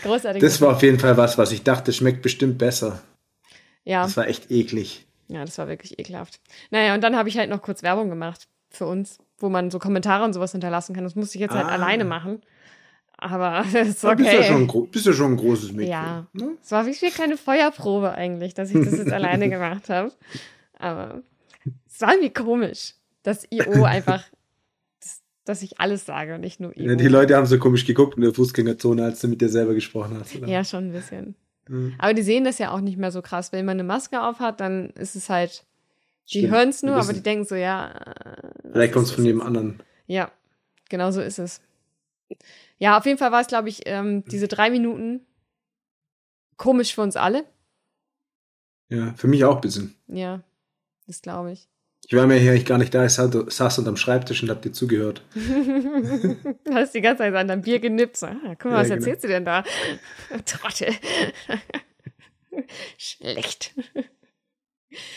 Großartige 0.03 0.45
das 0.45 0.61
war 0.61 0.75
auf 0.75 0.83
jeden 0.83 0.99
Fall 0.99 1.17
was, 1.17 1.37
was 1.37 1.51
ich 1.51 1.63
dachte, 1.63 1.93
schmeckt 1.93 2.21
bestimmt 2.21 2.57
besser. 2.57 3.01
Ja. 3.83 4.03
Das 4.03 4.15
war 4.17 4.27
echt 4.27 4.51
eklig. 4.51 5.07
Ja, 5.31 5.45
das 5.45 5.57
war 5.57 5.67
wirklich 5.67 5.97
ekelhaft. 5.97 6.39
Naja, 6.71 6.93
und 6.93 7.01
dann 7.01 7.15
habe 7.15 7.29
ich 7.29 7.37
halt 7.37 7.49
noch 7.49 7.61
kurz 7.61 7.83
Werbung 7.83 8.09
gemacht 8.09 8.47
für 8.69 8.85
uns, 8.85 9.19
wo 9.37 9.49
man 9.49 9.71
so 9.71 9.79
Kommentare 9.79 10.25
und 10.25 10.33
sowas 10.33 10.51
hinterlassen 10.51 10.93
kann. 10.93 11.03
Das 11.03 11.15
musste 11.15 11.37
ich 11.37 11.41
jetzt 11.41 11.53
halt 11.53 11.65
ah. 11.65 11.71
halt 11.71 11.81
alleine 11.81 12.03
machen. 12.03 12.41
Aber 13.17 13.63
das 13.73 13.87
ist 13.87 14.03
okay. 14.03 14.15
Bist 14.15 14.33
ja 14.33 14.43
schon, 14.43 14.89
bist 14.91 15.05
ja 15.05 15.13
schon 15.13 15.33
ein 15.33 15.37
großes 15.37 15.71
Mädchen. 15.71 15.91
Ja. 15.91 16.27
Ne? 16.33 16.57
Es 16.61 16.71
war 16.71 16.85
wie 16.85 17.11
keine 17.11 17.37
Feuerprobe 17.37 18.11
eigentlich, 18.11 18.53
dass 18.53 18.71
ich 18.71 18.83
das 18.83 18.97
jetzt 18.97 19.13
alleine 19.13 19.49
gemacht 19.49 19.89
habe. 19.89 20.11
Aber 20.77 21.21
es 21.87 22.01
war 22.01 22.13
irgendwie 22.13 22.33
komisch, 22.33 22.95
dass 23.23 23.45
IO 23.51 23.83
einfach, 23.85 24.25
dass, 25.45 25.61
ich 25.61 25.79
alles 25.79 26.05
sage 26.05 26.35
und 26.35 26.41
nicht 26.41 26.59
nur 26.59 26.75
IO. 26.75 26.89
Ja, 26.89 26.95
die 26.95 27.07
Leute 27.07 27.35
haben 27.35 27.45
so 27.45 27.57
komisch 27.57 27.85
geguckt 27.85 28.17
in 28.17 28.23
der 28.23 28.33
Fußgängerzone, 28.33 29.03
als 29.03 29.21
du 29.21 29.27
mit 29.27 29.39
dir 29.39 29.49
selber 29.49 29.75
gesprochen 29.75 30.17
hast. 30.19 30.35
Oder? 30.35 30.47
Ja, 30.47 30.63
schon 30.65 30.89
ein 30.89 30.91
bisschen. 30.91 31.35
Mhm. 31.71 31.95
Aber 31.97 32.13
die 32.13 32.21
sehen 32.21 32.43
das 32.43 32.57
ja 32.57 32.71
auch 32.71 32.81
nicht 32.81 32.97
mehr 32.97 33.11
so 33.11 33.21
krass. 33.21 33.53
Wenn 33.53 33.65
man 33.65 33.77
eine 33.77 33.85
Maske 33.85 34.21
aufhat, 34.21 34.59
dann 34.59 34.89
ist 34.91 35.15
es 35.15 35.29
halt, 35.29 35.63
die 36.33 36.49
hören 36.49 36.69
es 36.69 36.83
nur, 36.83 36.95
aber 36.95 37.13
die 37.13 37.23
denken 37.23 37.45
so, 37.45 37.55
ja. 37.55 37.91
Äh, 37.91 38.71
Vielleicht 38.71 38.93
kommt 38.93 39.05
es 39.05 39.11
von 39.11 39.23
jedem 39.25 39.41
anderen. 39.41 39.81
Ja, 40.05 40.31
genau 40.89 41.11
so 41.11 41.21
ist 41.21 41.39
es. 41.39 41.61
Ja, 42.77 42.97
auf 42.97 43.05
jeden 43.05 43.17
Fall 43.17 43.31
war 43.31 43.41
es, 43.41 43.47
glaube 43.47 43.69
ich, 43.69 43.83
ähm, 43.85 44.25
diese 44.25 44.47
drei 44.47 44.69
Minuten 44.69 45.25
komisch 46.57 46.93
für 46.93 47.01
uns 47.01 47.15
alle. 47.15 47.45
Ja, 48.89 49.13
für 49.13 49.27
mich 49.27 49.45
auch 49.45 49.55
ein 49.55 49.61
bisschen. 49.61 49.95
Ja, 50.07 50.41
das 51.07 51.21
glaube 51.21 51.53
ich. 51.53 51.69
Ich 52.07 52.15
war 52.15 52.27
mir 52.27 52.37
hier 52.37 52.61
gar 52.63 52.77
nicht 52.77 52.93
da, 52.93 53.05
ich 53.05 53.13
saß 53.13 53.77
unterm 53.79 53.95
Schreibtisch 53.95 54.43
und 54.43 54.49
hab 54.49 54.61
dir 54.61 54.71
zugehört. 54.71 55.23
du 55.33 56.73
hast 56.73 56.93
die 56.93 57.01
ganze 57.01 57.19
Zeit 57.19 57.33
an 57.33 57.47
deinem 57.47 57.61
Bier 57.61 57.79
genippt. 57.79 58.17
So, 58.17 58.25
ah, 58.25 58.55
guck 58.59 58.65
mal, 58.65 58.71
ja, 58.71 58.77
was 58.79 58.87
genau. 58.87 58.97
erzählst 58.97 59.23
du 59.23 59.27
denn 59.27 59.45
da? 59.45 59.63
Trottel. 60.45 60.89
Schlecht. 62.97 63.73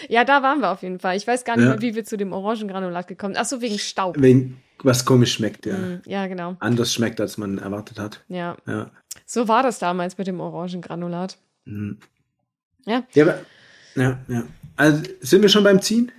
Ja, 0.09 0.25
da 0.25 0.42
waren 0.42 0.61
wir 0.61 0.70
auf 0.70 0.83
jeden 0.83 1.01
Fall. 1.01 1.16
Ich 1.16 1.27
weiß 1.27 1.44
gar 1.44 1.57
nicht 1.57 1.64
ja. 1.64 1.70
mehr, 1.70 1.83
wie 1.83 1.94
wir 1.94 2.05
zu 2.05 2.16
dem 2.16 2.33
Orangengranulat 2.33 3.09
gekommen 3.09 3.35
sind. 3.35 3.40
Ach 3.42 3.47
so, 3.47 3.61
wegen 3.61 3.79
Staub. 3.79 4.20
Wegen, 4.20 4.62
was 4.83 5.05
komisch 5.05 5.33
schmeckt, 5.33 5.66
ja. 5.66 5.77
Mm, 5.77 6.03
ja, 6.07 6.27
genau. 6.27 6.57
Anders 6.61 6.94
schmeckt, 6.94 7.20
als 7.20 7.38
man 7.38 7.59
erwartet 7.59 7.99
hat. 7.99 8.23
Ja. 8.29 8.57
ja. 8.66 8.90
So 9.27 9.49
war 9.49 9.62
das 9.62 9.79
damals 9.79 10.16
mit 10.16 10.27
dem 10.27 10.40
Orangengranulat. 10.40 11.38
Mhm. 11.64 11.99
Ja. 12.87 13.03
Ja, 13.14 13.25
aber, 13.25 13.40
ja, 13.97 14.18
ja. 14.29 14.44
Also, 14.77 15.03
sind 15.20 15.42
wir 15.42 15.49
schon 15.49 15.64
beim 15.64 15.81
Ziehen? 15.83 16.12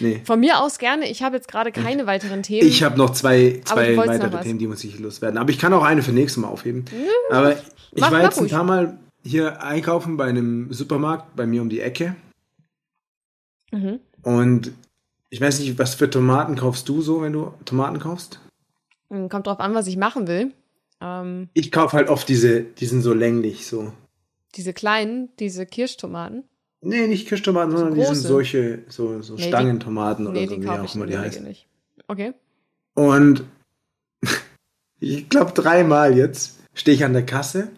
Nee. 0.00 0.20
Von 0.24 0.40
mir 0.40 0.60
aus 0.60 0.78
gerne. 0.78 1.08
Ich 1.10 1.22
habe 1.22 1.36
jetzt 1.36 1.48
gerade 1.48 1.72
keine 1.72 2.06
weiteren 2.06 2.42
Themen. 2.42 2.66
Ich 2.66 2.82
habe 2.82 2.96
noch 2.96 3.10
zwei, 3.10 3.60
zwei 3.64 3.96
weitere 3.96 4.40
Themen, 4.42 4.58
die 4.58 4.66
muss 4.66 4.84
ich 4.84 4.98
loswerden. 4.98 5.38
Aber 5.38 5.50
ich 5.50 5.58
kann 5.58 5.72
auch 5.72 5.84
eine 5.84 6.02
für 6.02 6.12
nächstes 6.12 6.40
Mal 6.42 6.48
aufheben. 6.48 6.84
Mhm. 6.90 7.34
Aber 7.34 7.52
ich 7.92 8.00
mach, 8.00 8.10
war 8.10 8.22
jetzt 8.22 8.38
ein 8.38 8.48
paar 8.48 8.64
Mal 8.64 8.98
hier 9.24 9.62
einkaufen 9.62 10.16
bei 10.16 10.26
einem 10.26 10.72
Supermarkt 10.72 11.36
bei 11.36 11.46
mir 11.46 11.62
um 11.62 11.68
die 11.68 11.80
Ecke. 11.80 12.16
Mhm. 13.72 14.00
Und 14.22 14.72
ich 15.30 15.40
weiß 15.40 15.60
nicht, 15.60 15.78
was 15.78 15.94
für 15.94 16.08
Tomaten 16.08 16.56
kaufst 16.56 16.88
du 16.88 17.02
so, 17.02 17.22
wenn 17.22 17.32
du 17.32 17.52
Tomaten 17.64 17.98
kaufst? 17.98 18.40
Hm, 19.10 19.28
kommt 19.28 19.46
drauf 19.46 19.60
an, 19.60 19.74
was 19.74 19.86
ich 19.86 19.96
machen 19.96 20.26
will. 20.26 20.52
Ähm, 21.00 21.48
ich 21.54 21.70
kaufe 21.70 21.96
halt 21.96 22.08
oft 22.08 22.28
diese, 22.28 22.62
die 22.62 22.86
sind 22.86 23.02
so 23.02 23.12
länglich 23.12 23.66
so. 23.66 23.92
Diese 24.54 24.72
kleinen, 24.72 25.28
diese 25.38 25.66
Kirschtomaten. 25.66 26.44
Nee, 26.80 27.08
nicht 27.08 27.26
Kirschtomaten, 27.26 27.76
sondern 27.76 27.94
die 27.94 28.04
sind 28.04 28.14
solche, 28.14 28.84
so, 28.88 29.20
so 29.20 29.34
nee, 29.34 29.48
Stangentomaten 29.48 30.26
die, 30.26 30.30
oder 30.30 30.40
nee, 30.40 30.46
so, 30.46 30.62
wie 30.62 30.68
auch 30.68 30.94
immer 30.94 31.06
die 31.06 31.18
heißen. 31.18 31.44
Nicht. 31.44 31.66
Okay. 32.06 32.34
Und 32.94 33.44
ich 35.00 35.28
glaube 35.28 35.52
dreimal 35.52 36.16
jetzt 36.16 36.58
stehe 36.74 36.94
ich 36.94 37.04
an 37.04 37.12
der 37.12 37.26
Kasse, 37.26 37.70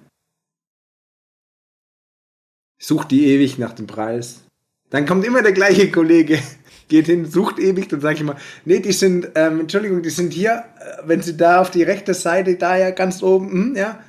suche 2.78 3.08
die 3.08 3.26
ewig 3.26 3.58
nach 3.58 3.72
dem 3.72 3.86
Preis. 3.86 4.42
Dann 4.90 5.06
kommt 5.06 5.24
immer 5.24 5.42
der 5.42 5.52
gleiche 5.52 5.90
Kollege, 5.90 6.38
geht 6.88 7.06
hin, 7.06 7.24
sucht 7.24 7.58
ewig, 7.58 7.88
dann 7.88 8.00
sage 8.00 8.16
ich 8.16 8.20
immer, 8.20 8.36
nee, 8.64 8.80
die 8.80 8.92
sind, 8.92 9.30
ähm, 9.34 9.60
Entschuldigung, 9.60 10.02
die 10.02 10.10
sind 10.10 10.32
hier, 10.32 10.64
äh, 10.78 11.02
wenn 11.04 11.22
sie 11.22 11.36
da 11.36 11.60
auf 11.60 11.70
die 11.70 11.84
rechte 11.84 12.12
Seite, 12.12 12.56
da 12.56 12.76
ja 12.76 12.90
ganz 12.90 13.22
oben, 13.22 13.50
hm, 13.50 13.76
ja. 13.76 14.02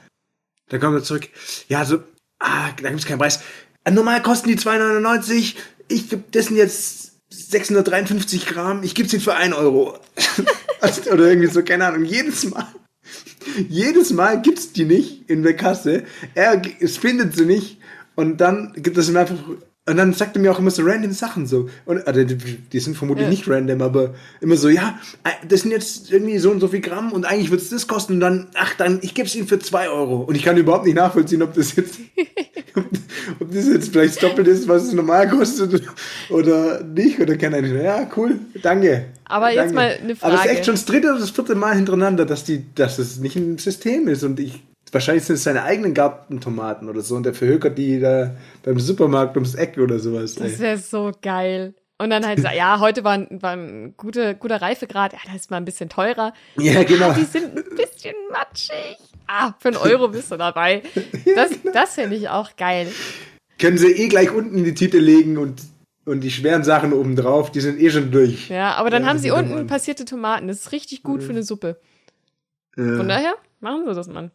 Dann 0.69 0.80
kommt 0.80 0.95
er 0.95 1.04
zurück, 1.04 1.30
ja, 1.67 1.86
so, 1.86 1.99
ah, 2.39 2.71
da 2.82 2.89
gibt 2.89 3.01
es 3.01 3.06
keinen 3.06 3.19
Preis. 3.19 3.41
Normal 3.89 4.22
kosten 4.22 4.50
die 4.50 4.58
2,99. 4.58 5.56
Ich 5.88 6.10
gebe 6.10 6.24
dessen 6.34 6.56
jetzt 6.56 7.13
653 7.30 8.46
Gramm. 8.46 8.84
Ich 8.84 8.96
gebe 8.96 9.10
sie 9.10 9.20
für 9.20 9.36
1 9.36 9.56
Euro. 9.56 9.98
Oder 11.12 11.28
irgendwie 11.28 11.48
so, 11.48 11.63
keine 11.63 11.86
Ahnung. 11.86 12.06
Jedes 12.06 12.50
Mal. 12.50 12.67
Jedes 13.67 14.12
Mal 14.12 14.41
gibt's 14.41 14.72
die 14.72 14.86
nicht 14.86 15.30
in 15.30 15.44
der 15.44 15.56
Kasse. 15.56 16.04
Er 16.36 16.62
findet 17.00 17.36
sie 17.36 17.46
nicht. 17.46 17.80
Und 18.15 18.38
dann 18.38 18.74
gibt 18.76 18.98
es 18.98 19.10
ihm 19.10 19.17
einfach 19.17 19.38
und 19.88 19.98
dann 19.98 20.13
sagt 20.13 20.36
er 20.36 20.41
mir 20.41 20.52
auch 20.52 20.60
immer 20.60 20.70
so 20.70 20.84
random 20.84 21.12
Sachen 21.12 21.48
so. 21.48 21.67
Und 21.86 22.06
also 22.06 22.24
die, 22.24 22.80
sind 22.80 22.96
vermutlich 22.96 23.26
ja. 23.26 23.30
nicht 23.32 23.48
random, 23.48 23.82
aber 23.82 24.13
immer 24.39 24.56
so, 24.56 24.70
ja, 24.70 25.00
äh, 25.24 25.48
das 25.48 25.62
sind 25.62 25.72
jetzt 25.72 26.12
irgendwie 26.12 26.38
so 26.38 26.52
und 26.52 26.60
so 26.60 26.67
viel 26.67 26.82
Gramm 26.82 27.12
und 27.12 27.26
eigentlich 27.26 27.50
wird 27.50 27.62
es 27.62 27.70
das 27.70 27.88
kosten 27.88 28.13
und 28.13 28.20
dann, 28.20 28.48
ach, 28.54 28.76
dann, 28.76 29.00
ich 29.02 29.15
gebe 29.15 29.28
es 29.28 29.36
ihm 29.36 29.48
für 29.48 29.58
zwei 29.58 29.89
Euro. 29.89 30.17
Und 30.17 30.36
ich 30.36 30.44
kann 30.44 30.56
überhaupt 30.56 30.86
nicht 30.86 30.96
nachvollziehen, 30.96 31.41
ob 31.41 31.56
das 31.56 31.76
jetzt, 31.76 32.00
ob 33.39 33.52
das 33.52 33.67
jetzt 33.67 33.91
vielleicht 33.91 34.22
doppelt 34.22 34.48
ist, 34.48 34.67
was 34.67 34.84
es 34.84 34.94
normal 34.94 35.28
kostet 35.28 35.82
oder 36.30 36.84
nicht. 36.84 37.20
Oder 37.20 37.36
keine 37.38 37.58
Ahnung. 37.58 37.76
Ja, 37.82 38.08
cool, 38.15 38.39
danke. 38.62 39.06
Aber 39.26 39.48
danke. 39.48 39.62
jetzt 39.62 39.74
mal 39.74 39.98
eine 40.00 40.15
Frage. 40.15 40.34
Aber 40.34 40.44
es 40.44 40.46
ist 40.46 40.58
echt 40.58 40.65
schon 40.65 40.76
das 40.76 40.86
dritte 40.86 41.10
oder 41.10 41.20
das 41.20 41.32
vierte 41.32 41.56
Mal 41.56 41.76
hintereinander, 41.76 42.28
dass 42.28 42.44
die, 42.44 42.65
dass 42.76 42.98
das 42.98 43.17
nicht 43.17 43.36
ein 43.36 43.58
System 43.58 44.08
ist 44.08 44.24
und 44.24 44.39
ich 44.39 44.62
Wahrscheinlich 44.91 45.23
sind 45.23 45.36
es 45.36 45.43
seine 45.43 45.63
eigenen 45.63 45.93
Gartentomaten 45.93 46.89
oder 46.89 47.01
so 47.01 47.15
und 47.15 47.23
der 47.23 47.34
verhökert 47.34 47.77
die 47.77 47.99
da 47.99 48.36
beim 48.63 48.80
Supermarkt 48.80 49.36
ums 49.38 49.56
Eck 49.56 49.77
oder 49.77 49.99
sowas. 49.99 50.36
Das 50.36 50.60
wäre 50.60 50.77
so 50.77 51.12
geil. 51.21 51.75
Und 51.97 52.10
dann 52.10 52.25
halt, 52.25 52.39
ja, 52.39 52.80
heute 52.80 53.04
war 53.04 53.13
ein, 53.13 53.27
war 53.43 53.51
ein 53.51 53.93
guter, 53.95 54.34
guter 54.34 54.60
Reifegrad. 54.60 55.13
Ja, 55.13 55.19
das 55.27 55.36
ist 55.36 55.51
mal 55.51 55.58
ein 55.58 55.65
bisschen 55.65 55.88
teurer. 55.88 56.34
Ja, 56.58 56.84
genau. 56.84 57.12
Ah, 57.12 57.13
die 57.13 57.25
sind 57.25 57.56
ein 57.56 57.63
bisschen 57.75 58.15
matschig. 58.32 58.97
Ah, 59.27 59.54
für 59.60 59.67
einen 59.69 59.77
Euro 59.77 60.08
bist 60.08 60.32
du 60.32 60.38
dabei. 60.38 60.82
Das, 61.36 61.51
das 61.73 61.93
finde 61.93 62.15
ich 62.15 62.27
auch 62.27 62.56
geil. 62.58 62.88
Können 63.60 63.77
sie 63.77 63.91
eh 63.91 64.08
gleich 64.08 64.32
unten 64.32 64.58
in 64.58 64.63
die 64.63 64.73
Tüte 64.73 64.97
legen 64.97 65.38
und, 65.38 65.62
und 66.06 66.21
die 66.21 66.32
schweren 66.32 66.63
Sachen 66.63 66.91
oben 66.91 67.15
drauf, 67.15 67.51
die 67.51 67.62
sind 67.62 67.80
eh 67.80 67.91
schon 67.91 68.12
durch. 68.12 68.49
Ja, 68.49 68.73
aber 68.73 68.89
dann 68.89 69.04
Ja, 69.04 69.10
haben 69.10 69.19
sie 69.19 69.30
unten 69.30 69.67
passierte 69.67 70.04
Tomaten. 70.04 70.47
Das 70.47 70.58
ist 70.58 70.71
richtig 70.71 71.04
gut 71.04 71.21
für 71.21 71.30
eine 71.32 71.43
Suppe. 71.43 71.80
Ja. 72.75 72.97
Von 72.97 73.08
daher 73.08 73.36
machen 73.60 73.84
sie 73.88 73.93
das, 73.93 74.08
Mann. 74.08 74.32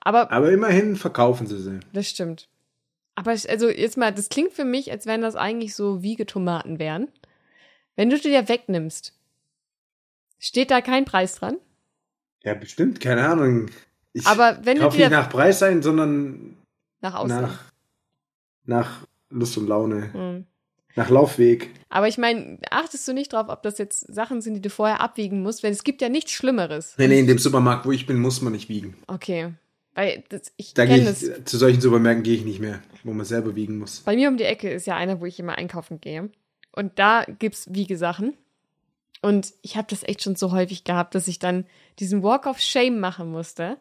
Aber 0.00 0.30
Aber 0.30 0.50
immerhin 0.50 0.96
verkaufen 0.96 1.46
sie 1.46 1.58
sie. 1.60 1.80
das 1.92 2.08
stimmt. 2.08 2.48
Aber 3.14 3.34
ich, 3.34 3.48
also 3.50 3.68
jetzt 3.68 3.96
mal, 3.96 4.12
das 4.12 4.28
klingt 4.28 4.52
für 4.52 4.64
mich, 4.64 4.90
als 4.90 5.04
wenn 5.06 5.20
das 5.20 5.36
eigentlich 5.36 5.74
so 5.74 6.02
Wiegetomaten 6.02 6.78
wären. 6.78 7.08
Wenn 7.96 8.08
du 8.08 8.18
die 8.18 8.30
ja 8.30 8.48
wegnimmst, 8.48 9.12
steht 10.38 10.70
da 10.70 10.80
kein 10.80 11.04
Preis 11.04 11.34
dran. 11.34 11.56
Ja, 12.42 12.54
bestimmt, 12.54 13.00
keine 13.00 13.28
Ahnung. 13.28 13.66
Ich 14.12 14.26
Aber 14.26 14.58
wenn 14.64 14.76
du 14.78 14.84
kaufe 14.84 14.96
dir 14.96 15.08
nicht 15.08 15.18
nach 15.18 15.28
Preis 15.28 15.62
ein, 15.62 15.82
sondern 15.82 16.56
nach 17.00 17.14
Aussehen. 17.14 17.42
nach, 17.42 17.58
nach 18.64 19.06
Lust 19.28 19.58
und 19.58 19.66
Laune. 19.68 20.12
Hm. 20.12 20.46
Nach 20.96 21.08
Laufweg. 21.10 21.70
Aber 21.88 22.08
ich 22.08 22.18
meine, 22.18 22.58
achtest 22.70 23.06
du 23.06 23.12
nicht 23.12 23.32
drauf, 23.32 23.48
ob 23.48 23.62
das 23.62 23.78
jetzt 23.78 24.12
Sachen 24.12 24.40
sind, 24.40 24.54
die 24.54 24.60
du 24.60 24.70
vorher 24.70 25.00
abwiegen 25.00 25.42
musst? 25.42 25.62
Weil 25.62 25.70
es 25.72 25.84
gibt 25.84 26.00
ja 26.02 26.08
nichts 26.08 26.32
Schlimmeres. 26.32 26.94
Nee, 26.98 27.06
nee, 27.08 27.20
in 27.20 27.26
dem 27.28 27.38
Supermarkt, 27.38 27.86
wo 27.86 27.92
ich 27.92 28.06
bin, 28.06 28.18
muss 28.18 28.40
man 28.40 28.52
nicht 28.52 28.68
wiegen. 28.68 28.96
Okay. 29.06 29.52
Weil 29.94 30.22
das, 30.28 30.52
ich 30.56 30.72
Da 30.74 30.86
gehe 30.86 30.98
kenne 30.98 31.10
ich, 31.10 31.26
das. 31.28 31.44
zu 31.44 31.58
solchen 31.58 31.80
Supermärkten 31.80 32.22
gehe 32.22 32.34
ich 32.36 32.44
nicht 32.44 32.60
mehr, 32.60 32.80
wo 33.02 33.12
man 33.12 33.26
selber 33.26 33.56
wiegen 33.56 33.78
muss. 33.78 34.00
Bei 34.00 34.14
mir 34.14 34.28
um 34.28 34.36
die 34.36 34.44
Ecke 34.44 34.70
ist 34.70 34.86
ja 34.86 34.96
einer, 34.96 35.20
wo 35.20 35.26
ich 35.26 35.38
immer 35.40 35.56
einkaufen 35.58 36.00
gehe. 36.00 36.30
Und 36.72 36.98
da 36.98 37.24
gibt's 37.24 37.66
Wiegesachen. 37.70 38.36
Und 39.22 39.52
ich 39.62 39.76
habe 39.76 39.88
das 39.90 40.02
echt 40.04 40.22
schon 40.22 40.36
so 40.36 40.52
häufig 40.52 40.84
gehabt, 40.84 41.14
dass 41.14 41.28
ich 41.28 41.38
dann 41.40 41.66
diesen 41.98 42.22
Walk 42.22 42.46
of 42.46 42.60
Shame 42.60 43.00
machen 43.00 43.30
musste. 43.30 43.76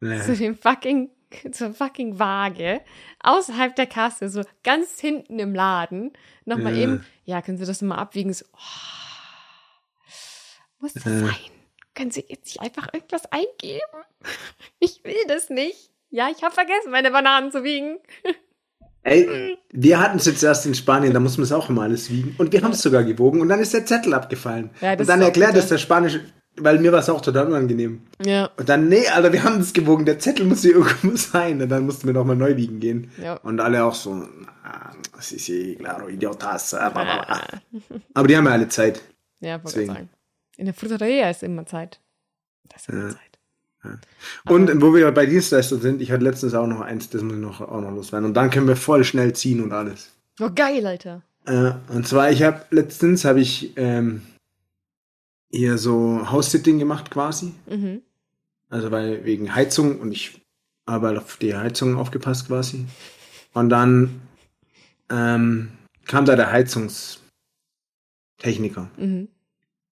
Nee. 0.00 0.20
Zu 0.22 0.34
dem 0.34 0.56
fucking, 0.56 1.10
zur 1.52 1.74
fucking 1.74 2.18
Waage. 2.18 2.80
Außerhalb 3.22 3.76
der 3.76 3.86
Kasse, 3.86 4.30
so 4.30 4.42
ganz 4.64 4.98
hinten 4.98 5.38
im 5.38 5.54
Laden. 5.54 6.12
Nochmal 6.46 6.74
Ja. 6.74 6.82
eben, 6.84 7.04
ja, 7.26 7.42
können 7.42 7.58
Sie 7.58 7.66
das 7.66 7.82
nochmal 7.82 7.98
abwiegen? 7.98 8.32
So, 8.32 8.46
oh, 8.54 8.58
muss 10.80 10.94
das 10.94 11.04
Ja. 11.04 11.18
sein? 11.20 11.34
Können 12.00 12.12
Sie 12.12 12.24
jetzt 12.26 12.46
nicht 12.46 12.60
einfach 12.62 12.88
irgendwas 12.94 13.30
eingeben? 13.30 13.82
Ich 14.78 15.04
will 15.04 15.22
das 15.28 15.50
nicht. 15.50 15.90
Ja, 16.08 16.30
ich 16.34 16.42
habe 16.42 16.54
vergessen, 16.54 16.90
meine 16.90 17.10
Bananen 17.10 17.52
zu 17.52 17.62
wiegen. 17.62 17.98
Ey, 19.02 19.58
wir 19.70 20.00
hatten 20.00 20.16
es 20.16 20.24
jetzt 20.24 20.42
erst 20.42 20.64
in 20.64 20.74
Spanien, 20.74 21.12
da 21.12 21.20
muss 21.20 21.36
man 21.36 21.44
es 21.44 21.52
auch 21.52 21.68
immer 21.68 21.82
alles 21.82 22.08
wiegen. 22.08 22.34
Und 22.38 22.54
wir 22.54 22.62
haben 22.62 22.72
es 22.72 22.80
sogar 22.80 23.04
gewogen 23.04 23.42
und 23.42 23.50
dann 23.50 23.60
ist 23.60 23.74
der 23.74 23.84
Zettel 23.84 24.14
abgefallen. 24.14 24.70
Ja, 24.80 24.94
und 24.94 25.06
dann 25.06 25.20
erklärt 25.20 25.56
es 25.56 25.68
der 25.68 25.76
Spanische, 25.76 26.24
weil 26.56 26.78
mir 26.78 26.90
war 26.90 27.00
es 27.00 27.10
auch 27.10 27.20
total 27.20 27.48
unangenehm. 27.48 28.00
Ja. 28.24 28.48
Und 28.56 28.70
dann, 28.70 28.88
nee, 28.88 29.06
Alter, 29.06 29.34
wir 29.34 29.44
haben 29.44 29.60
es 29.60 29.74
gewogen, 29.74 30.06
der 30.06 30.18
Zettel 30.18 30.46
muss 30.46 30.62
hier 30.62 30.76
irgendwo 30.76 31.14
sein. 31.16 31.60
Und 31.60 31.68
dann 31.68 31.84
mussten 31.84 32.06
wir 32.06 32.14
nochmal 32.14 32.36
neu 32.36 32.56
wiegen 32.56 32.80
gehen. 32.80 33.10
Ja. 33.22 33.34
Und 33.34 33.60
alle 33.60 33.84
auch 33.84 33.94
so, 33.94 34.26
ah, 34.64 34.92
sí, 35.18 35.38
sí, 35.38 35.76
claro, 35.78 36.08
idiotas. 36.08 36.72
ah. 36.72 37.42
Aber 38.14 38.26
die 38.26 38.38
haben 38.38 38.46
ja 38.46 38.52
alle 38.52 38.68
Zeit. 38.68 39.02
Ja, 39.40 39.62
wollte 39.62 39.84
sagen. 39.84 40.08
In 40.60 40.66
der 40.66 40.74
Fruteria 40.74 41.30
ist 41.30 41.42
immer 41.42 41.64
Zeit. 41.64 41.98
Das 42.68 42.82
ist 42.82 42.90
immer 42.90 43.06
Ja. 43.06 43.12
Zeit. 43.12 43.38
Und 44.44 44.82
wo 44.82 44.94
wir 44.94 45.10
bei 45.10 45.24
Dienstleistern 45.24 45.80
sind, 45.80 46.02
ich 46.02 46.12
hatte 46.12 46.22
letztens 46.22 46.52
auch 46.52 46.66
noch 46.66 46.82
eins, 46.82 47.08
das 47.08 47.22
muss 47.22 47.32
ich 47.32 47.38
noch, 47.40 47.62
auch 47.62 47.80
noch 47.80 47.92
loswerden. 47.92 48.26
Und 48.26 48.34
dann 48.34 48.50
können 48.50 48.68
wir 48.68 48.76
voll 48.76 49.02
schnell 49.04 49.32
ziehen 49.32 49.62
und 49.62 49.72
alles. 49.72 50.10
Oh, 50.38 50.50
geil, 50.54 50.86
Alter. 50.86 51.22
Äh, 51.46 51.72
und 51.88 52.06
zwar, 52.06 52.30
ich 52.30 52.42
habe 52.42 52.62
letztens 52.68 53.24
habe 53.24 53.40
ich 53.40 53.72
ähm, 53.78 54.20
hier 55.50 55.78
so 55.78 56.30
House-Sitting 56.30 56.78
gemacht 56.78 57.10
quasi. 57.10 57.54
Mhm. 57.66 58.02
Also 58.68 58.90
weil 58.90 59.24
wegen 59.24 59.54
Heizung 59.54 59.98
und 59.98 60.12
ich 60.12 60.42
habe 60.86 61.06
halt 61.06 61.16
auf 61.18 61.38
die 61.38 61.56
Heizung 61.56 61.96
aufgepasst 61.96 62.48
quasi. 62.48 62.84
Und 63.54 63.70
dann 63.70 64.20
ähm, 65.08 65.70
kam 66.04 66.26
da 66.26 66.36
der 66.36 66.52
Heizungstechniker, 66.52 68.90
Mhm. 68.98 69.28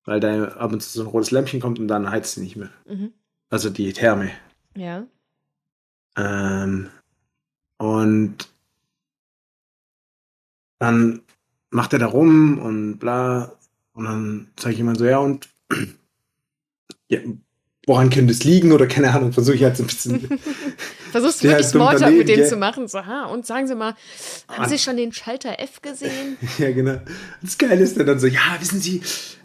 Weil 0.08 0.20
da 0.20 0.44
ab 0.52 0.72
und 0.72 0.82
zu 0.82 0.88
so 0.90 1.02
ein 1.02 1.08
rotes 1.08 1.30
Lämpchen 1.30 1.60
kommt 1.60 1.78
und 1.78 1.86
dann 1.86 2.10
heizt 2.10 2.34
sie 2.34 2.40
nicht 2.40 2.56
mehr. 2.56 2.70
Mhm. 2.86 3.12
Also 3.50 3.68
die 3.68 3.92
Therme. 3.92 4.30
Ja. 4.74 5.06
Ähm, 6.16 6.88
und 7.76 8.48
dann 10.78 11.20
macht 11.68 11.92
er 11.92 11.98
da 11.98 12.06
rum 12.06 12.58
und 12.58 12.98
bla. 12.98 13.52
Und 13.92 14.04
dann 14.06 14.48
sage 14.58 14.74
ich 14.74 14.80
immer 14.80 14.96
so, 14.96 15.04
ja, 15.04 15.18
und 15.18 15.50
ja, 17.08 17.20
woran 17.88 18.10
könnte 18.10 18.32
es 18.32 18.44
liegen? 18.44 18.70
Oder 18.72 18.86
keine 18.86 19.10
Ahnung, 19.12 19.32
versuche 19.32 19.56
ich 19.56 19.64
halt 19.64 19.76
so 19.76 19.82
ein 19.82 19.86
bisschen. 19.88 20.38
Versuchst 21.10 21.42
du 21.42 21.46
Ja, 21.46 21.52
wirklich 21.54 21.68
Smalltalk 21.68 22.14
mit 22.16 22.28
dem 22.28 22.36
gell? 22.36 22.48
zu 22.48 22.56
machen? 22.56 22.86
So, 22.86 23.04
ha, 23.04 23.24
und 23.26 23.46
sagen 23.46 23.66
Sie 23.66 23.74
mal, 23.74 23.94
haben 24.46 24.64
Ah. 24.64 24.68
Sie 24.68 24.78
schon 24.78 24.96
den 24.96 25.12
Schalter 25.12 25.58
F 25.58 25.80
gesehen? 25.82 26.36
ja, 26.58 26.70
genau. 26.70 27.00
Das 27.42 27.56
Geile 27.58 27.82
ist 27.82 27.98
dann 27.98 28.20
so, 28.20 28.26
ja, 28.26 28.40
wissen 28.60 28.80
Sie, 28.80 29.00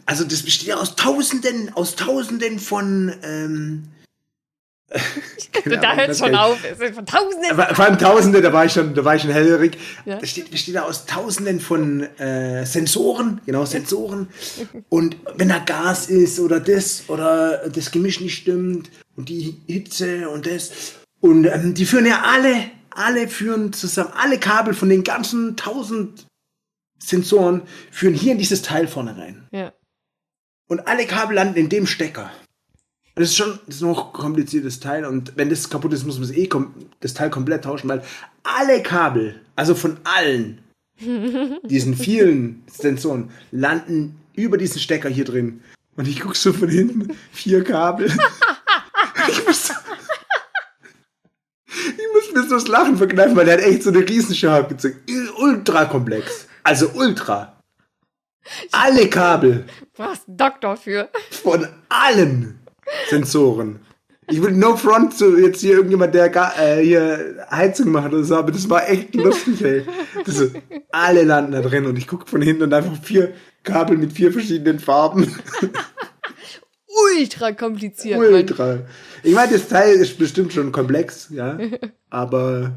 also 0.06 0.24
das 0.24 0.42
besteht 0.42 0.68
ja 0.68 0.76
aus 0.76 0.94
Tausenden, 0.94 1.72
aus 1.74 1.96
Tausenden 1.96 2.58
von, 2.58 3.12
ähm, 3.22 3.84
keine 5.52 5.78
da 5.78 5.94
hört 5.94 6.08
das 6.10 6.18
schon 6.18 6.34
auf. 6.34 6.58
Es 6.64 6.78
sind 6.78 6.94
von 6.94 7.06
Tausenden. 7.06 7.56
Vor 7.56 7.84
allem 7.84 7.98
Tausende, 7.98 8.42
da 8.42 8.52
war 8.52 8.64
ich 8.64 8.72
schon, 8.72 8.94
da 8.94 9.04
war 9.04 9.16
ich 9.16 9.22
schon 9.22 9.30
hellhörig. 9.30 9.78
Ja. 10.04 10.18
Das 10.18 10.30
steht, 10.30 10.50
besteht 10.50 10.76
aus 10.78 11.06
Tausenden 11.06 11.60
von 11.60 12.02
äh, 12.18 12.64
Sensoren, 12.64 13.40
genau 13.46 13.64
Sensoren. 13.64 14.28
Und 14.88 15.16
wenn 15.36 15.48
da 15.48 15.58
Gas 15.58 16.06
ist 16.06 16.40
oder 16.40 16.60
das 16.60 17.04
oder 17.08 17.68
das 17.68 17.90
Gemisch 17.90 18.20
nicht 18.20 18.36
stimmt 18.36 18.90
und 19.16 19.28
die 19.28 19.56
Hitze 19.66 20.28
und 20.28 20.46
das 20.46 20.94
und 21.20 21.46
ähm, 21.46 21.74
die 21.74 21.86
führen 21.86 22.06
ja 22.06 22.22
alle, 22.24 22.70
alle 22.90 23.28
führen 23.28 23.72
zusammen, 23.72 24.12
alle 24.14 24.38
Kabel 24.38 24.74
von 24.74 24.88
den 24.88 25.04
ganzen 25.04 25.56
tausend 25.56 26.26
Sensoren 26.98 27.62
führen 27.90 28.14
hier 28.14 28.32
in 28.32 28.38
dieses 28.38 28.62
Teil 28.62 28.88
vorne 28.88 29.16
rein. 29.16 29.48
Ja. 29.50 29.72
Und 30.68 30.86
alle 30.86 31.06
Kabel 31.06 31.36
landen 31.36 31.58
in 31.58 31.68
dem 31.68 31.86
Stecker. 31.86 32.30
Das 33.16 33.28
ist 33.28 33.36
schon 33.36 33.60
das 33.66 33.76
ist 33.76 33.82
ein 33.82 33.90
hochkompliziertes 33.90 34.80
Teil. 34.80 35.04
Und 35.04 35.36
wenn 35.36 35.48
das 35.48 35.70
kaputt 35.70 35.92
ist, 35.92 36.04
muss 36.04 36.18
man 36.18 36.28
das, 36.28 36.36
eh 36.36 36.48
das 37.00 37.14
Teil 37.14 37.30
komplett 37.30 37.64
tauschen, 37.64 37.88
weil 37.88 38.02
alle 38.42 38.82
Kabel, 38.82 39.40
also 39.54 39.74
von 39.74 39.98
allen 40.04 40.60
diesen 41.64 41.96
vielen 41.96 42.64
Sensoren, 42.66 43.30
landen 43.50 44.16
über 44.34 44.58
diesen 44.58 44.80
Stecker 44.80 45.08
hier 45.08 45.24
drin. 45.24 45.62
Und 45.96 46.08
ich 46.08 46.20
gucke 46.20 46.36
so 46.36 46.52
von 46.52 46.68
hinten, 46.68 47.16
vier 47.30 47.62
Kabel. 47.62 48.06
ich, 49.28 49.46
muss, 49.46 49.70
ich 51.68 52.06
muss 52.12 52.32
mir 52.34 52.48
so 52.48 52.56
das 52.56 52.66
Lachen 52.66 52.96
verkneifen, 52.96 53.36
weil 53.36 53.44
der 53.44 53.58
hat 53.58 53.64
echt 53.64 53.84
so 53.84 53.90
eine 53.90 54.00
Riesenschau 54.00 54.50
abgezogen. 54.50 54.98
Ultra 55.38 55.84
komplex. 55.84 56.48
Also 56.64 56.90
ultra. 56.94 57.60
Alle 58.72 59.08
Kabel 59.08 59.64
Du 59.78 60.02
brauchst 60.02 60.26
einen 60.26 60.36
Doktor 60.36 60.76
für. 60.76 61.08
von 61.30 61.68
allen 61.88 62.58
Sensoren. 63.08 63.80
Ich 64.30 64.42
will 64.42 64.52
no 64.52 64.76
front 64.76 65.14
zu 65.14 65.36
jetzt 65.36 65.60
hier 65.60 65.74
irgendjemand, 65.74 66.14
der 66.14 66.30
gar, 66.30 66.58
äh, 66.58 66.82
hier 66.82 67.46
Heizung 67.50 67.90
macht 67.90 68.12
oder 68.12 68.24
so, 68.24 68.36
aber 68.36 68.52
das 68.52 68.68
war 68.70 68.88
echt 68.88 69.14
lustig, 69.14 69.62
ey. 69.62 69.84
Das 70.24 70.36
so, 70.36 70.50
alle 70.90 71.24
landen 71.24 71.52
da 71.52 71.60
drin 71.60 71.84
und 71.86 71.96
ich 71.96 72.06
gucke 72.06 72.26
von 72.26 72.40
hinten 72.40 72.62
und 72.62 72.72
einfach 72.72 72.96
vier 73.02 73.34
Kabel 73.64 73.98
mit 73.98 74.12
vier 74.12 74.32
verschiedenen 74.32 74.78
Farben. 74.78 75.34
Ultra 77.18 77.52
kompliziert. 77.52 78.18
Mann. 78.18 78.32
Ultra. 78.32 78.78
Ich 79.22 79.34
meine, 79.34 79.52
das 79.52 79.68
Teil 79.68 79.96
ist 79.96 80.16
bestimmt 80.16 80.52
schon 80.52 80.72
komplex, 80.72 81.28
ja. 81.30 81.58
Aber 82.08 82.72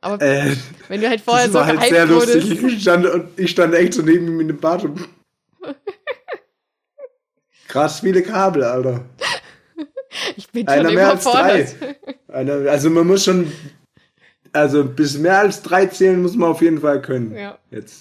Aber 0.00 0.22
äh, 0.24 0.56
wenn 0.88 1.00
du 1.00 1.08
halt 1.08 1.20
vorher 1.20 1.44
das 1.44 1.52
so 1.52 1.58
war 1.58 1.66
halt 1.66 1.82
sehr 1.82 2.06
lustig. 2.06 2.64
Ich 2.64 2.82
stand, 2.82 3.06
ich 3.36 3.50
stand 3.50 3.74
echt 3.74 3.94
so 3.94 4.02
neben 4.02 4.26
ihm 4.26 4.40
in 4.40 4.48
dem 4.48 4.58
Bad 4.58 4.84
und 4.84 5.00
krass 7.70 8.00
viele 8.00 8.22
Kabel, 8.22 8.64
Alter. 8.64 9.04
Ich 10.36 10.48
bin 10.50 10.66
schon 10.66 10.76
Einer 10.76 10.90
mehr 10.90 11.10
als 11.10 11.22
drei. 11.24 11.68
Einer- 12.28 12.68
Also 12.70 12.90
man 12.90 13.06
muss 13.06 13.24
schon, 13.24 13.50
also 14.52 14.84
bis 14.84 15.16
mehr 15.16 15.38
als 15.38 15.62
drei 15.62 15.86
zählen 15.86 16.20
muss 16.20 16.34
man 16.34 16.50
auf 16.50 16.60
jeden 16.62 16.80
Fall 16.80 17.00
können. 17.00 17.34
Ja. 17.36 17.58
Jetzt. 17.70 18.00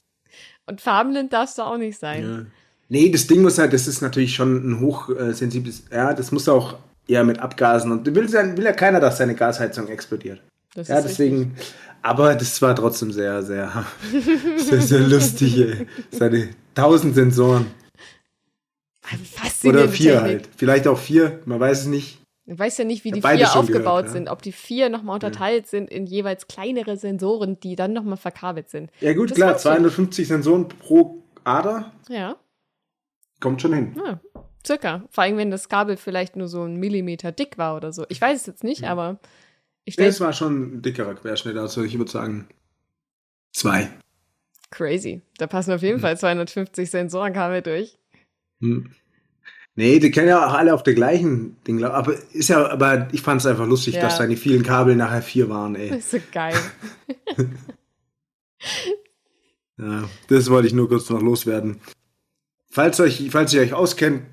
Und 0.65 0.81
farbenblind 0.81 1.31
darfst 1.31 1.59
du 1.59 1.61
auch 1.61 1.77
nicht 1.77 1.99
sein. 1.99 2.23
Ja. 2.23 2.45
Nee, 2.89 3.09
das 3.11 3.27
Ding 3.27 3.43
muss 3.43 3.59
halt, 3.59 3.73
das 3.73 3.87
ist 3.87 4.01
natürlich 4.01 4.33
schon 4.33 4.55
ein 4.71 4.79
hochsensibles, 4.79 5.83
ja, 5.91 6.13
das 6.15 6.31
muss 6.31 6.49
auch 6.49 6.77
eher 7.07 7.23
mit 7.23 7.39
Abgasen 7.39 7.91
und 7.91 8.13
will, 8.15 8.27
ja- 8.29 8.57
will 8.57 8.65
ja 8.65 8.73
keiner, 8.73 8.99
dass 8.99 9.19
seine 9.19 9.35
Gasheizung 9.35 9.87
explodiert. 9.87 10.41
Das 10.73 10.87
Ja, 10.87 11.01
deswegen, 11.01 11.55
aber 12.01 12.33
das 12.33 12.59
war 12.63 12.75
trotzdem 12.75 13.11
sehr, 13.11 13.43
sehr, 13.43 13.85
sehr, 14.57 14.81
sehr 14.81 14.99
lustig, 15.01 15.57
ey. 15.59 15.87
Seine 16.11 16.49
tausend 16.73 17.13
Sensoren. 17.13 17.67
Faszinierende 19.17 19.83
Oder 19.85 19.93
vier 19.93 20.13
Technik. 20.13 20.31
halt. 20.31 20.49
Vielleicht 20.57 20.87
auch 20.87 20.97
vier, 20.97 21.41
man 21.45 21.59
weiß 21.59 21.81
es 21.81 21.85
nicht. 21.87 22.19
Du 22.45 22.57
weißt 22.57 22.79
ja 22.79 22.85
nicht, 22.85 23.03
wie 23.03 23.09
Ja, 23.09 23.15
die 23.15 23.21
vier 23.21 23.45
schon 23.47 23.61
aufgebaut 23.61 23.83
gehört, 23.83 24.05
ja. 24.07 24.11
sind. 24.11 24.27
Ob 24.29 24.41
die 24.41 24.51
vier 24.51 24.89
nochmal 24.89 25.15
unterteilt 25.15 25.67
sind 25.67 25.89
in 25.91 26.07
jeweils 26.07 26.47
kleinere 26.47 26.97
Sensoren, 26.97 27.59
die 27.59 27.75
dann 27.75 27.93
nochmal 27.93 28.17
verkabelt 28.17 28.69
sind. 28.69 28.91
Ja 29.01 29.13
gut, 29.13 29.29
Das 29.31 29.35
klar, 29.37 29.49
weiß 29.51 29.57
ich. 29.57 29.61
250 29.63 30.27
Sensoren 30.27 30.67
pro 30.67 31.23
Ader. 31.43 31.91
Ja, 32.09 32.35
Kommt 33.39 33.61
schon 33.61 33.73
hin. 33.73 33.95
ja, 34.03 34.19
circa. 34.65 35.03
Vor 35.11 35.23
allem, 35.23 35.37
wenn 35.37 35.51
das 35.51 35.69
Kabel 35.69 35.95
vielleicht 35.95 36.35
nur 36.35 36.47
so 36.47 36.63
ein 36.63 36.75
Millimeter 36.77 37.31
dick 37.31 37.57
war 37.57 37.75
oder 37.77 37.93
so. 37.93 38.05
Ich 38.09 38.19
weiß 38.19 38.41
es 38.41 38.45
jetzt 38.47 38.63
nicht, 38.63 38.83
aber 38.83 39.19
ich 39.85 39.93
stelle 39.93 40.09
Das 40.09 40.19
war 40.19 40.33
schon 40.33 40.77
ein 40.77 40.81
dickerer 40.81 41.15
Querschnitt, 41.15 41.55
also 41.55 41.83
ich 41.83 41.97
würde 41.97 42.11
sagen 42.11 42.47
zwei. 43.53 43.89
crazy. 44.71 45.21
Da 45.37 45.47
passen 45.47 45.71
auf 45.73 45.81
jeden 45.83 45.99
Fall 45.99 46.17
250 46.17 46.89
Sensorenkabel 46.89 47.61
durch. 47.61 47.97
Hm. 48.61 48.91
Nee, 49.75 49.99
die 49.99 50.11
kennen 50.11 50.27
ja 50.27 50.45
auch 50.45 50.53
alle 50.53 50.73
auf 50.73 50.83
der 50.83 50.93
gleichen 50.93 51.55
Ding, 51.63 51.81
aber 51.83 52.13
ist 52.33 52.49
ja, 52.49 52.69
aber 52.69 53.07
ich 53.13 53.21
fand 53.21 53.39
es 53.41 53.47
einfach 53.47 53.65
lustig, 53.67 53.95
Ja. 53.95 54.01
dass 54.01 54.17
da 54.17 54.27
die 54.27 54.35
vielen 54.35 54.63
Kabel 54.63 54.95
nachher 54.95 55.21
vier 55.21 55.49
waren, 55.49 55.75
ey. 55.75 55.89
Das 55.89 55.99
ist 55.99 56.11
so 56.11 56.17
geil. 56.31 56.55
Ja, 59.77 60.09
das 60.27 60.49
wollte 60.49 60.67
ich 60.67 60.73
nur 60.73 60.89
kurz 60.89 61.09
noch 61.09 61.21
loswerden. 61.21 61.79
Falls 62.69 62.99
euch, 62.99 63.29
falls 63.31 63.53
ihr 63.53 63.61
euch 63.61 63.73
auskennt, 63.73 64.23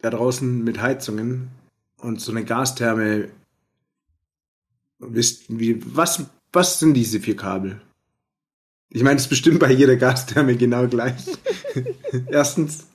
da 0.00 0.10
draußen 0.10 0.64
mit 0.64 0.80
Heizungen 0.82 1.50
und 1.98 2.20
so 2.20 2.32
eine 2.32 2.44
Gastherme, 2.44 3.28
wisst, 4.98 5.44
wie, 5.48 5.80
was, 5.94 6.24
was 6.52 6.80
sind 6.80 6.94
diese 6.94 7.20
vier 7.20 7.36
Kabel? 7.36 7.80
Ich 8.90 9.04
meine, 9.04 9.16
es 9.18 9.22
ist 9.22 9.28
bestimmt 9.28 9.60
bei 9.60 9.70
jeder 9.70 9.94
Gastherme 9.96 10.56
genau 10.56 10.88
gleich. 10.88 11.14
Erstens. 12.28 12.88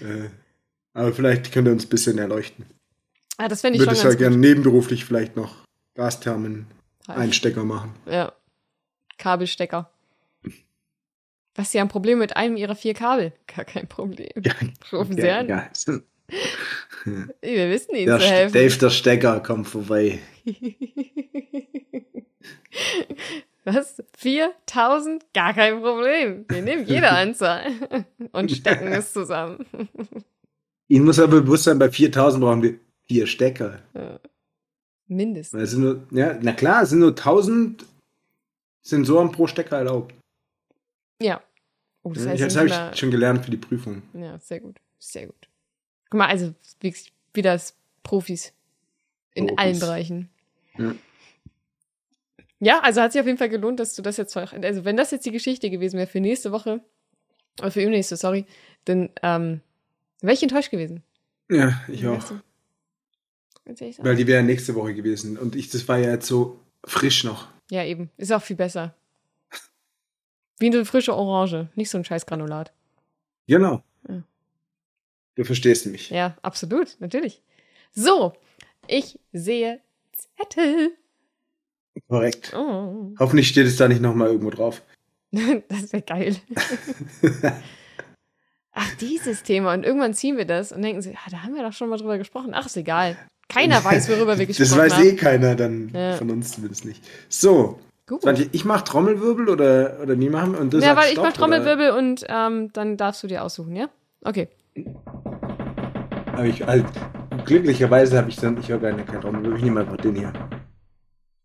Äh, 0.00 0.30
aber 0.98 1.12
vielleicht 1.12 1.52
könnt 1.52 1.68
ihr 1.68 1.72
uns 1.72 1.86
ein 1.86 1.88
bisschen 1.90 2.18
erleuchten. 2.18 2.66
Ah, 3.36 3.48
das 3.48 3.60
fände 3.60 3.76
ich 3.76 3.80
Würde 3.80 3.94
schon 3.96 4.08
ich 4.08 4.12
ja 4.14 4.18
gerne 4.18 4.36
nebenberuflich 4.36 5.04
vielleicht 5.04 5.36
noch 5.36 5.54
Gasthermen-Einstecker 5.94 7.62
machen. 7.64 7.94
Ja. 8.06 8.32
Kabelstecker. 9.16 9.90
Was 11.54 11.72
Sie 11.72 11.80
haben 11.80 11.88
Problem 11.88 12.18
mit 12.18 12.36
einem 12.36 12.56
Ihrer 12.56 12.74
vier 12.74 12.94
Kabel? 12.94 13.32
Gar 13.46 13.64
kein 13.64 13.88
Problem. 13.88 14.28
Rufen 14.92 15.16
Sie 15.16 15.22
Ja, 15.26 15.38
an. 15.38 15.48
ja. 15.48 15.68
Wir 17.40 17.70
wissen 17.70 17.94
Ihnen 17.94 18.06
Der 18.06 18.18
zu 18.18 18.26
helfen. 18.26 18.52
Dave 18.52 18.76
der 18.78 18.90
Stecker 18.90 19.40
kommt 19.40 19.66
vorbei. 19.68 20.18
Was? 23.64 24.02
4000? 24.16 25.32
Gar 25.32 25.54
kein 25.54 25.80
Problem. 25.80 26.44
Wir 26.48 26.62
nehmen 26.62 26.86
jede 26.86 27.08
Anzahl 27.10 27.66
und 28.32 28.50
stecken 28.50 28.88
es 28.88 29.12
zusammen. 29.12 29.66
Ihnen 30.88 31.04
muss 31.04 31.18
aber 31.18 31.40
bewusst 31.42 31.64
sein, 31.64 31.78
bei 31.78 31.90
4000 31.90 32.42
brauchen 32.42 32.62
wir 32.62 32.78
vier 33.06 33.26
Stecker. 33.26 33.80
Mindestens. 35.06 35.56
Weil 35.56 35.64
es 35.64 35.70
sind 35.70 35.82
nur, 35.82 36.06
ja, 36.10 36.38
na 36.40 36.52
klar, 36.52 36.82
es 36.82 36.90
sind 36.90 37.00
nur 37.00 37.10
1000 37.10 37.84
Sensoren 38.82 39.32
pro 39.32 39.46
Stecker 39.46 39.78
erlaubt. 39.78 40.14
Ja. 41.20 41.42
Oh, 42.02 42.12
das 42.12 42.26
heißt, 42.26 42.42
das 42.42 42.56
habe 42.56 42.68
ich 42.68 42.98
schon 42.98 43.10
gelernt 43.10 43.44
für 43.44 43.50
die 43.50 43.56
Prüfung. 43.56 44.02
Ja, 44.14 44.38
sehr 44.38 44.60
gut. 44.60 44.78
Sehr 44.98 45.26
gut. 45.26 45.48
Guck 46.10 46.18
mal, 46.18 46.28
also 46.28 46.54
wie, 46.80 46.94
wie 47.34 47.42
das 47.42 47.74
Profis 48.02 48.52
in 49.34 49.48
Profis. 49.48 49.58
allen 49.58 49.78
Bereichen. 49.78 50.30
Ja. 50.78 50.94
Ja, 52.60 52.80
also 52.80 53.00
hat 53.00 53.12
sich 53.12 53.20
auf 53.20 53.26
jeden 53.26 53.38
Fall 53.38 53.50
gelohnt, 53.50 53.78
dass 53.78 53.94
du 53.94 54.02
das 54.02 54.16
jetzt, 54.16 54.36
also 54.36 54.84
wenn 54.84 54.96
das 54.96 55.12
jetzt 55.12 55.26
die 55.26 55.30
Geschichte 55.30 55.70
gewesen 55.70 55.96
wäre 55.96 56.08
für 56.08 56.20
nächste 56.20 56.50
Woche, 56.50 56.80
oder 57.60 57.70
für 57.70 57.82
übernächste, 57.82 58.16
sorry, 58.16 58.46
dann 58.84 59.10
ähm, 59.22 59.60
wäre 60.20 60.34
ich 60.34 60.42
enttäuscht 60.42 60.70
gewesen. 60.70 61.02
Ja, 61.50 61.80
ich 61.88 62.06
auch. 62.06 62.20
Sagen. 62.20 62.42
Weil 63.98 64.16
die 64.16 64.26
wären 64.26 64.46
nächste 64.46 64.74
Woche 64.74 64.94
gewesen. 64.94 65.36
Und 65.36 65.54
ich, 65.54 65.70
das 65.70 65.86
war 65.88 65.98
ja 65.98 66.10
jetzt 66.10 66.26
so 66.26 66.60
frisch 66.84 67.24
noch. 67.24 67.48
Ja, 67.70 67.84
eben. 67.84 68.10
Ist 68.16 68.32
auch 68.32 68.42
viel 68.42 68.56
besser. 68.56 68.94
Wie 70.58 70.66
eine 70.66 70.84
frische 70.84 71.14
Orange, 71.14 71.68
nicht 71.74 71.90
so 71.90 71.98
ein 71.98 72.04
scheiß 72.04 72.26
Granulat. 72.26 72.72
Genau. 73.46 73.82
Ja. 74.08 74.22
Du 75.36 75.44
verstehst 75.44 75.86
mich. 75.86 76.10
Ja, 76.10 76.36
absolut, 76.42 76.96
natürlich. 76.98 77.42
So, 77.92 78.32
ich 78.88 79.20
sehe 79.32 79.80
Zettel. 80.12 80.92
Korrekt. 82.08 82.52
Oh. 82.56 83.14
Hoffentlich 83.18 83.48
steht 83.48 83.66
es 83.66 83.76
da 83.76 83.86
nicht 83.86 84.00
nochmal 84.00 84.28
irgendwo 84.28 84.50
drauf. 84.50 84.82
Das 85.30 85.92
wäre 85.92 86.02
geil. 86.02 86.36
Ach, 88.80 88.94
dieses 89.00 89.42
Thema. 89.42 89.74
Und 89.74 89.84
irgendwann 89.84 90.14
ziehen 90.14 90.36
wir 90.36 90.44
das 90.44 90.70
und 90.70 90.82
denken 90.82 91.02
sie, 91.02 91.10
ah, 91.16 91.30
da 91.30 91.42
haben 91.42 91.54
wir 91.54 91.62
doch 91.64 91.72
schon 91.72 91.88
mal 91.88 91.98
drüber 91.98 92.16
gesprochen. 92.16 92.52
Ach, 92.54 92.66
ist 92.66 92.76
egal. 92.76 93.16
Keiner 93.48 93.82
weiß, 93.84 94.08
worüber 94.08 94.38
wir 94.38 94.46
gesprochen 94.46 94.68
Das 94.68 94.78
weiß 94.78 94.92
haben. 94.94 95.04
eh 95.04 95.16
keiner 95.16 95.54
dann 95.56 95.90
Ja. 95.92 96.12
von 96.12 96.30
uns 96.30 96.52
zumindest 96.52 96.84
nicht. 96.84 97.02
So, 97.28 97.80
Gut. 98.06 98.22
Ich 98.52 98.64
mach 98.64 98.82
Trommelwirbel 98.82 99.48
oder, 99.48 99.98
oder 100.02 100.14
nie 100.16 100.28
machen 100.30 100.54
und 100.54 100.72
du 100.72 100.78
Ja, 100.78 100.96
weil 100.96 101.06
ich 101.06 101.12
Stopp, 101.12 101.24
mach 101.26 101.32
Trommelwirbel 101.32 101.90
und 101.90 102.24
ähm, 102.28 102.72
dann 102.72 102.96
darfst 102.96 103.22
du 103.22 103.26
dir 103.26 103.42
aussuchen, 103.44 103.74
ja? 103.76 103.88
Okay. 104.24 104.48
Oder? 104.76 106.32
Hab 106.32 106.44
ich 106.44 106.62
halt, 106.66 106.86
glücklicherweise 107.44 108.16
habe 108.16 108.30
ich 108.30 108.36
dann, 108.36 108.56
ich 108.58 108.68
höre 108.68 108.78
keine, 108.78 109.04
keinen 109.04 109.20
Trommelwirbel, 109.20 109.58
ich 109.58 109.64
nehme 109.64 109.80
einfach 109.80 109.96
den 109.98 110.14
hier. 110.14 110.32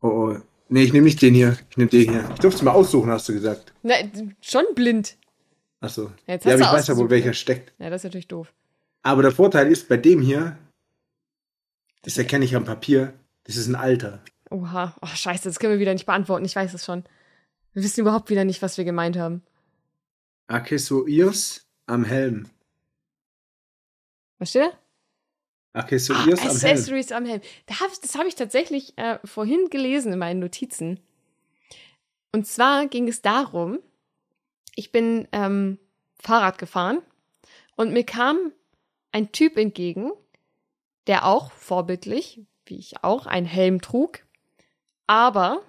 Oh, 0.01 0.07
oh. 0.07 0.37
Nee, 0.69 0.83
ich 0.83 0.93
nehme 0.93 1.05
nicht 1.05 1.21
den 1.21 1.33
hier, 1.33 1.57
ich 1.69 1.77
nehme 1.77 1.89
den 1.89 2.09
hier. 2.11 2.23
Ich 2.33 2.39
durfte 2.39 2.57
es 2.59 2.61
mal 2.63 2.71
aussuchen, 2.71 3.09
hast 3.11 3.27
du 3.27 3.33
gesagt. 3.33 3.73
Na, 3.83 3.95
schon 4.41 4.63
blind. 4.75 5.17
Achso. 5.83 6.11
Jetzt 6.27 6.45
Ja, 6.45 6.53
aber 6.53 6.61
ich 6.61 6.71
weiß 6.71 6.87
ja 6.87 6.97
wohl, 6.97 7.09
welcher 7.09 7.33
steckt. 7.33 7.73
Ja, 7.77 7.89
das 7.89 7.99
ist 8.01 8.05
natürlich 8.05 8.29
doof. 8.29 8.53
Aber 9.01 9.21
der 9.21 9.33
Vorteil 9.33 9.69
ist, 9.69 9.89
bei 9.89 9.97
dem 9.97 10.21
hier, 10.21 10.57
das 12.03 12.17
erkenne 12.17 12.45
ich 12.45 12.55
am 12.55 12.63
Papier, 12.63 13.13
das 13.43 13.57
ist 13.57 13.67
ein 13.67 13.75
alter. 13.75 14.23
Oha. 14.49 14.95
Oh, 15.01 15.07
scheiße, 15.07 15.43
das 15.43 15.59
können 15.59 15.73
wir 15.73 15.79
wieder 15.79 15.91
nicht 15.93 16.05
beantworten. 16.05 16.45
Ich 16.45 16.55
weiß 16.55 16.73
es 16.73 16.85
schon. 16.85 17.03
Wir 17.73 17.83
wissen 17.83 17.99
überhaupt 17.99 18.29
wieder 18.29 18.45
nicht, 18.45 18.61
was 18.61 18.77
wir 18.77 18.85
gemeint 18.85 19.17
haben. 19.17 19.41
Accessoires 20.47 21.65
am 21.85 22.05
Helm. 22.05 22.47
Was 24.39 24.51
steht 24.51 24.63
da? 24.63 25.79
Accessoires 25.79 26.39
Ah, 26.39 26.43
am 26.43 26.49
Helm. 26.49 26.49
Accessories 26.55 27.11
am 27.11 27.25
Helm. 27.25 27.41
Da 27.65 27.79
hab, 27.81 27.89
das 28.01 28.15
habe 28.15 28.29
ich 28.29 28.35
tatsächlich 28.35 28.97
äh, 28.97 29.19
vorhin 29.25 29.67
gelesen 29.69 30.13
in 30.13 30.19
meinen 30.19 30.39
Notizen. 30.39 31.01
Und 32.31 32.47
zwar 32.47 32.87
ging 32.87 33.09
es 33.09 33.21
darum, 33.21 33.79
ich 34.75 34.91
bin 34.91 35.27
ähm, 35.31 35.79
Fahrrad 36.15 36.57
gefahren 36.57 36.99
und 37.75 37.93
mir 37.93 38.05
kam 38.05 38.51
ein 39.11 39.31
Typ 39.31 39.57
entgegen, 39.57 40.11
der 41.07 41.25
auch 41.25 41.51
vorbildlich, 41.51 42.41
wie 42.65 42.77
ich 42.77 43.03
auch, 43.03 43.25
einen 43.25 43.45
Helm 43.45 43.81
trug, 43.81 44.25
aber 45.07 45.61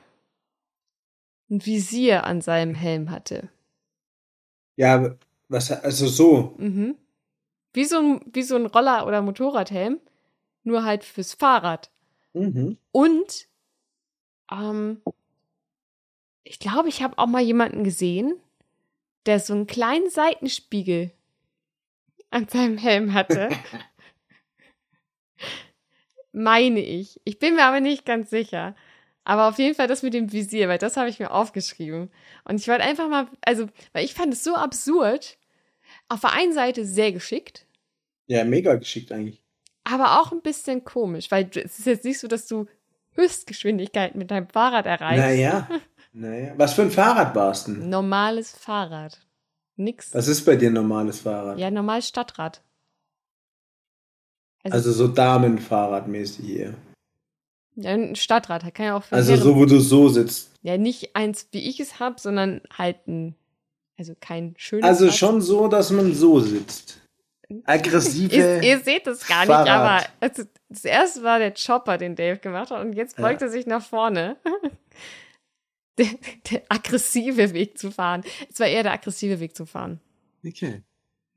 ein 1.51 1.65
Visier 1.65 2.25
an 2.25 2.41
seinem 2.41 2.75
Helm 2.75 3.11
hatte. 3.11 3.49
Ja, 4.77 5.17
was, 5.49 5.71
also 5.71 6.07
so. 6.07 6.55
Mhm. 6.59 6.97
Wie 7.73 7.85
so 7.85 7.99
ein, 7.99 8.21
wie 8.33 8.43
so 8.43 8.57
ein 8.57 8.67
Roller- 8.67 9.07
oder 9.07 9.21
Motorradhelm, 9.23 10.01
nur 10.63 10.85
halt 10.85 11.05
fürs 11.05 11.35
Fahrrad. 11.35 11.91
Mhm. 12.33 12.79
Und 12.93 13.49
ähm, 14.51 15.03
ich 16.45 16.59
glaube, 16.59 16.89
ich 16.89 17.03
habe 17.03 17.19
auch 17.19 17.27
mal 17.27 17.43
jemanden 17.43 17.85
gesehen, 17.85 18.41
der 19.27 19.41
so 19.41 19.53
einen 19.55 19.67
kleinen 19.67 20.11
Seitenspiegel 20.11 21.11
an 22.31 22.49
seinem 22.49 22.79
Helm 22.79 23.15
hatte. 23.15 23.51
Meine 26.33 26.81
ich. 26.81 27.21
Ich 27.25 27.39
bin 27.39 27.55
mir 27.55 27.65
aber 27.65 27.81
nicht 27.81 28.05
ganz 28.05 28.31
sicher. 28.31 28.75
Aber 29.23 29.49
auf 29.49 29.59
jeden 29.59 29.75
Fall 29.75 29.87
das 29.89 30.03
mit 30.03 30.13
dem 30.15 30.33
Visier, 30.33 30.69
weil 30.69 30.79
das 30.79 30.97
habe 30.97 31.09
ich 31.09 31.19
mir 31.19 31.31
aufgeschrieben. 31.31 32.11
Und 32.45 32.61
ich 32.61 32.69
wollte 32.69 32.85
einfach 32.85 33.09
mal, 33.09 33.29
also, 33.43 33.69
weil 33.93 34.05
ich 34.05 34.15
fand 34.15 34.35
es 34.35 34.45
so 34.45 34.55
absurd. 34.55 35.39
Auf 36.09 36.21
der 36.21 36.33
einen 36.33 36.53
Seite 36.53 36.85
sehr 36.85 37.13
geschickt, 37.13 37.67
Ja, 38.27 38.45
mega 38.45 38.75
geschickt 38.75 39.13
eigentlich. 39.13 39.43
aber 39.85 40.21
auch 40.21 40.33
ein 40.33 40.43
bisschen 40.43 40.85
komisch, 40.85 41.31
weil 41.31 41.49
es 41.55 41.79
ist 41.79 41.87
jetzt 41.87 42.05
nicht 42.05 42.19
so, 42.19 42.27
dass 42.29 42.47
du 42.47 42.67
Höchstgeschwindigkeit 43.13 44.15
mit 44.15 44.31
deinem 44.31 44.49
Fahrrad 44.49 44.87
erreichst. 44.87 45.25
Naja. 45.25 45.69
naja. 46.15 46.55
Was 46.57 46.73
für 46.75 46.83
ein 46.83 46.91
Fahrrad 46.91 47.35
warst 47.35 47.69
du 47.69 47.75
denn? 47.75 47.89
Normales 47.91 48.51
Fahrrad. 48.53 49.21
Nix. 49.77 50.15
Was 50.15 50.29
ist 50.29 50.45
bei 50.45 50.57
dir 50.57 50.71
ein 50.71 50.75
normales 50.75 51.21
Fahrrad? 51.21 51.59
Ja, 51.59 51.71
normales 51.71 52.09
Stadtrad. 52.09 52.63
Also, 54.63 54.77
Also 54.77 54.93
so 54.93 55.09
Damenfahrradmäßig 55.09 56.47
hier. 56.47 56.75
ja, 57.77 57.91
ein 57.91 58.17
Stadtrad 58.17 58.73
kann 58.75 58.87
ja 58.87 58.97
auch 58.97 59.03
für 59.05 59.15
Also 59.17 59.33
Herren- 59.33 59.43
so, 59.43 59.57
wo 59.57 59.67
du 59.67 59.79
so 59.81 60.09
sitzt. 60.09 60.51
Ja, 60.63 60.79
nicht 60.79 61.15
eins, 61.17 61.49
wie 61.53 61.69
ich 61.69 61.81
es 61.81 62.01
habe, 62.01 62.19
sondern 62.19 62.63
halt 62.73 63.07
ein, 63.07 63.35
also 63.99 64.15
kein 64.19 64.55
schönes 64.57 64.85
Also 64.87 65.07
Rad. 65.07 65.15
schon 65.15 65.43
so, 65.43 65.69
dass 65.69 65.91
man 65.91 66.15
so 66.15 66.41
sitzt. 66.41 67.01
Aggressive. 67.65 68.35
Ihr, 68.35 68.63
ihr 68.63 68.81
seht 68.81 69.07
es 69.07 69.27
gar 69.27 69.41
nicht, 69.41 69.49
Fahrrad. 69.49 69.69
aber 69.69 70.07
also, 70.21 70.45
das 70.71 70.85
erste 70.87 71.23
war 71.25 71.39
der 71.39 71.53
Chopper, 71.53 71.99
den 71.99 72.17
Dave 72.17 72.39
gemacht 72.39 72.71
hat, 72.71 72.81
und 72.81 72.95
jetzt 72.95 73.19
Ja. 73.19 73.25
beugt 73.25 73.43
er 73.43 73.51
sich 73.51 73.67
nach 73.67 73.85
vorne. 73.85 74.37
Der, 75.97 76.09
der 76.51 76.63
aggressive 76.69 77.53
Weg 77.53 77.79
zu 77.79 77.93
fahren. 77.93 78.25
Es 78.51 78.59
war 78.59 78.67
eher 78.67 78.83
der 78.83 78.93
aggressive 78.93 79.39
Weg 79.39 79.55
zu 79.57 79.65
fahren. 79.65 80.01
Okay. 80.45 80.83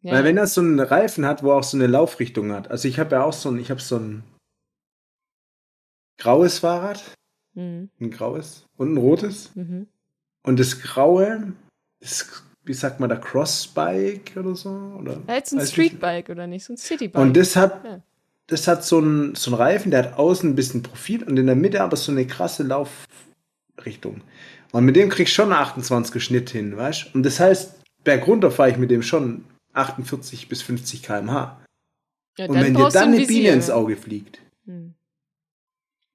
Ja. 0.02 0.14
Weil 0.14 0.24
wenn 0.24 0.36
das 0.36 0.54
so 0.54 0.62
einen 0.62 0.80
Reifen 0.80 1.26
hat, 1.26 1.44
wo 1.44 1.52
auch 1.52 1.64
so 1.64 1.78
eine 1.78 1.88
Laufrichtung 1.88 2.52
hat. 2.52 2.72
Also 2.72 2.88
ich 2.88 3.00
habe 3.00 3.16
ja 3.16 3.24
auch 3.24 3.34
so 3.34 3.50
ein, 3.50 3.60
ich 3.60 3.70
habe 3.70 3.82
so 3.82 3.98
ein 3.98 4.24
graues 6.18 6.60
Fahrrad, 6.60 7.04
mhm. 7.54 7.90
ein 8.00 8.12
graues 8.12 8.66
und 8.78 8.94
ein 8.94 8.98
rotes. 8.98 9.56
Mhm. 9.56 9.88
Und 10.44 10.60
das 10.60 10.82
graue, 10.82 11.54
das 12.00 12.44
wie 12.68 12.74
sagt 12.74 13.00
man 13.00 13.10
da, 13.10 13.16
Crossbike 13.16 14.36
oder 14.38 14.56
so? 14.56 14.70
Oder? 15.00 15.22
Ja, 15.28 15.36
jetzt 15.36 15.54
ein. 15.54 15.66
Streetbike 15.66 16.30
oder 16.30 16.48
nicht, 16.48 16.66
so 16.66 16.74
ein 16.74 16.78
Citybike. 16.78 17.20
Und 17.20 17.36
das 17.36 17.56
hat, 17.56 17.84
Ja. 17.84 18.02
das 18.48 18.68
hat 18.68 18.84
so 18.84 18.98
einen 18.98 19.36
so 19.36 19.52
einen 19.52 19.62
Reifen, 19.62 19.92
der 19.92 20.04
hat 20.04 20.20
außen 20.20 20.50
ein 20.50 20.56
bisschen 20.56 20.84
Profil 20.84 21.24
und 21.24 21.38
in 21.38 21.48
der 21.48 21.56
Mitte 21.56 21.82
aber 21.82 21.96
so 21.96 22.12
eine 22.12 22.28
krasse 22.28 22.64
Laufrichtung. 23.78 24.22
Und 24.72 24.86
mit 24.86 24.96
dem 24.96 25.10
krieg 25.10 25.28
ich 25.28 25.34
schon 25.34 25.52
28er 25.52 26.20
Schnitt 26.20 26.50
hin, 26.50 26.76
weißt 26.76 27.06
du? 27.06 27.18
Und 27.18 27.24
das 27.24 27.40
heißt, 27.40 27.82
bergunter 28.04 28.52
fahre 28.52 28.72
ich 28.72 28.78
mit 28.78 28.92
dem 28.92 29.02
schon 29.02 29.46
48 29.74 30.50
bis 30.50 30.62
50 30.62 31.04
km/h. 31.04 31.62
ja, 32.38 32.46
Und 32.48 32.56
wenn 32.56 32.74
dir 32.74 32.90
dann 32.90 33.10
ein 33.10 33.16
eine 33.16 33.26
Biene 33.26 33.50
ins 33.50 33.70
Auge 33.70 33.96
fliegt, 33.96 34.42
Hm. 34.66 34.96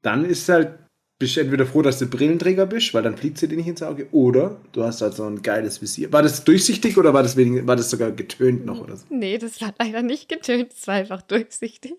dann 0.02 0.24
ist 0.26 0.48
halt, 0.50 0.78
bist 1.18 1.36
du 1.36 1.40
entweder 1.40 1.64
froh, 1.64 1.80
dass 1.80 1.98
du 1.98 2.06
Brillenträger 2.06 2.66
bist, 2.66 2.92
weil 2.92 3.02
dann 3.02 3.16
fliegt 3.16 3.38
sie 3.38 3.48
dir 3.48 3.56
nicht 3.56 3.68
ins 3.68 3.82
Auge, 3.82 4.08
oder 4.12 4.60
du 4.72 4.82
hast 4.82 5.00
halt 5.00 5.14
so 5.14 5.24
ein 5.24 5.40
geiles 5.40 5.80
Visier. 5.80 6.12
War 6.12 6.22
das 6.22 6.44
durchsichtig 6.44 6.98
oder 6.98 7.14
war 7.14 7.22
das, 7.22 7.36
wenig, 7.36 7.66
war 7.66 7.76
das 7.76 7.88
sogar 7.88 8.10
getönt 8.10 8.66
noch 8.66 8.80
oder 8.80 8.96
so? 8.96 9.06
Nee, 9.08 9.38
das 9.38 9.60
war 9.62 9.72
leider 9.78 10.02
nicht 10.02 10.28
getönt, 10.28 10.72
es 10.74 10.86
war 10.86 10.96
einfach 10.96 11.22
durchsichtig. 11.22 11.94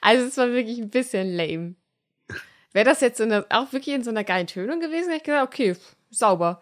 Also 0.00 0.24
es 0.26 0.36
war 0.38 0.48
wirklich 0.52 0.78
ein 0.78 0.88
bisschen 0.88 1.34
lame. 1.36 1.74
Wäre 2.72 2.84
das 2.84 3.00
jetzt 3.00 3.20
in 3.20 3.30
der, 3.30 3.46
auch 3.50 3.72
wirklich 3.72 3.94
in 3.94 4.04
so 4.04 4.10
einer 4.10 4.24
geilen 4.24 4.46
Tönung 4.46 4.80
gewesen, 4.80 5.08
hätte 5.08 5.16
ich 5.16 5.22
gesagt, 5.24 5.46
okay, 5.46 5.76
sauber. 6.10 6.60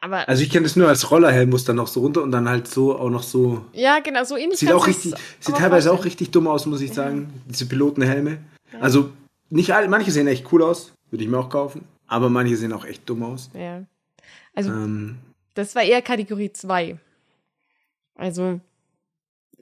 Aber 0.00 0.26
Also 0.28 0.42
ich 0.42 0.50
kenne 0.50 0.64
das 0.64 0.76
nur 0.76 0.88
als 0.88 1.10
Rollerhelm, 1.10 1.50
muss 1.50 1.64
dann 1.64 1.76
noch 1.76 1.86
so 1.86 2.00
runter 2.00 2.22
und 2.22 2.32
dann 2.32 2.48
halt 2.48 2.66
so 2.66 2.98
auch 2.98 3.10
noch 3.10 3.22
so. 3.22 3.66
ja, 3.74 3.98
genau, 4.00 4.24
so 4.24 4.36
ähnlich 4.36 4.58
Sieht 4.58 4.72
auch 4.72 4.86
richtig, 4.86 5.14
sieht 5.40 5.56
teilweise 5.56 5.92
auch 5.92 6.04
richtig 6.06 6.30
dumm 6.30 6.48
aus, 6.48 6.64
muss 6.64 6.80
ich 6.80 6.92
sagen. 6.94 7.42
Diese 7.46 7.66
Pilotenhelme. 7.66 8.38
Also 8.80 9.10
nicht 9.50 9.74
alle, 9.74 9.88
manche 9.88 10.10
sehen 10.10 10.26
echt 10.26 10.50
cool 10.52 10.62
aus, 10.62 10.92
würde 11.10 11.24
ich 11.24 11.30
mir 11.30 11.38
auch 11.38 11.50
kaufen. 11.50 11.84
Aber 12.06 12.30
manche 12.30 12.56
sehen 12.56 12.72
auch 12.72 12.86
echt 12.86 13.08
dumm 13.08 13.22
aus. 13.22 13.50
Ja. 13.52 13.84
Also 14.54 14.70
Ähm, 14.70 15.18
das 15.54 15.74
war 15.74 15.82
eher 15.82 16.00
Kategorie 16.00 16.52
2. 16.52 16.98
Also 18.14 18.60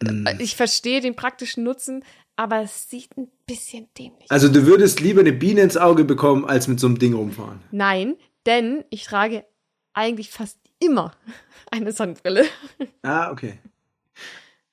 mh. 0.02 0.34
ich 0.38 0.54
verstehe 0.54 1.00
den 1.00 1.16
praktischen 1.16 1.64
Nutzen, 1.64 2.04
aber 2.36 2.62
es 2.62 2.88
sieht 2.88 3.16
ein 3.16 3.28
bisschen 3.48 3.88
dämlich 3.98 4.30
also 4.30 4.48
du 4.48 4.66
würdest 4.66 5.00
lieber 5.00 5.20
eine 5.20 5.32
Biene 5.32 5.62
ins 5.62 5.76
Auge 5.76 6.04
bekommen, 6.04 6.44
als 6.44 6.68
mit 6.68 6.78
so 6.78 6.86
einem 6.86 6.98
Ding 6.98 7.14
rumfahren. 7.14 7.60
Nein, 7.72 8.16
denn 8.46 8.84
ich 8.90 9.04
trage 9.04 9.44
eigentlich 9.92 10.30
fast 10.30 10.58
immer 10.78 11.12
eine 11.70 11.92
Sonnenbrille. 11.92 12.44
Ah, 13.02 13.30
okay. 13.32 13.58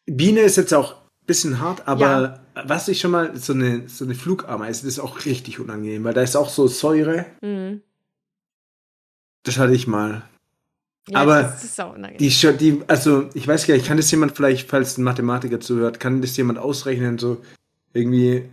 Biene 0.05 0.41
ist 0.41 0.57
jetzt 0.57 0.73
auch 0.73 0.93
ein 0.93 1.25
bisschen 1.25 1.59
hart, 1.59 1.87
aber 1.87 2.41
was 2.53 2.87
ich 2.87 2.99
schon 2.99 3.11
mal, 3.11 3.35
so 3.37 3.53
eine, 3.53 3.87
so 3.87 4.05
eine 4.05 4.13
Flugameise, 4.13 4.83
das 4.83 4.93
ist 4.93 4.99
auch 4.99 5.25
richtig 5.25 5.59
unangenehm, 5.59 6.03
weil 6.03 6.13
da 6.13 6.21
ist 6.21 6.35
auch 6.35 6.49
so 6.49 6.67
Säure. 6.67 7.25
Mhm. 7.41 7.81
Das 9.43 9.57
hatte 9.57 9.73
ich 9.73 9.87
mal. 9.87 10.23
Ja, 11.07 11.19
Aber 11.19 11.43
das 11.43 11.63
ist 11.63 11.79
auch 11.79 11.93
unangenehm. 11.95 12.17
Die, 12.17 12.57
die, 12.57 12.81
also 12.87 13.29
ich 13.33 13.47
weiß 13.47 13.67
gar 13.67 13.75
nicht, 13.75 13.85
kann 13.85 13.97
das 13.97 14.11
jemand 14.11 14.35
vielleicht, 14.35 14.69
falls 14.69 14.97
ein 14.97 15.03
Mathematiker 15.03 15.59
zuhört, 15.59 15.99
kann 15.99 16.21
das 16.21 16.35
jemand 16.35 16.59
ausrechnen, 16.59 17.17
so 17.17 17.41
irgendwie, 17.93 18.49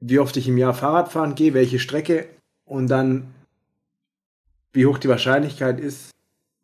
wie 0.00 0.18
oft 0.18 0.36
ich 0.36 0.48
im 0.48 0.58
Jahr 0.58 0.74
Fahrrad 0.74 1.10
fahren 1.12 1.34
gehe, 1.34 1.54
welche 1.54 1.78
Strecke 1.78 2.28
und 2.64 2.88
dann, 2.88 3.34
wie 4.72 4.86
hoch 4.86 4.98
die 4.98 5.08
Wahrscheinlichkeit 5.08 5.80
ist, 5.80 6.10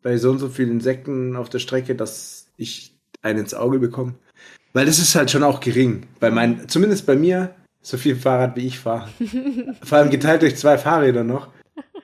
bei 0.01 0.17
so 0.17 0.31
und 0.31 0.39
so 0.39 0.49
vielen 0.49 0.71
Insekten 0.71 1.35
auf 1.35 1.49
der 1.49 1.59
Strecke, 1.59 1.95
dass 1.95 2.47
ich 2.57 2.93
einen 3.21 3.39
ins 3.39 3.53
Auge 3.53 3.79
bekomme. 3.79 4.13
Weil 4.73 4.85
das 4.85 4.99
ist 4.99 5.15
halt 5.15 5.31
schon 5.31 5.43
auch 5.43 5.59
gering. 5.59 6.05
Bei 6.19 6.29
meinen, 6.29 6.67
zumindest 6.69 7.05
bei 7.05 7.15
mir, 7.15 7.55
so 7.81 7.97
viel 7.97 8.15
Fahrrad 8.15 8.55
wie 8.55 8.67
ich 8.67 8.79
fahre. 8.79 9.09
Vor 9.83 9.97
allem 9.97 10.09
geteilt 10.09 10.41
durch 10.41 10.55
zwei 10.57 10.77
Fahrräder 10.77 11.23
noch. 11.23 11.49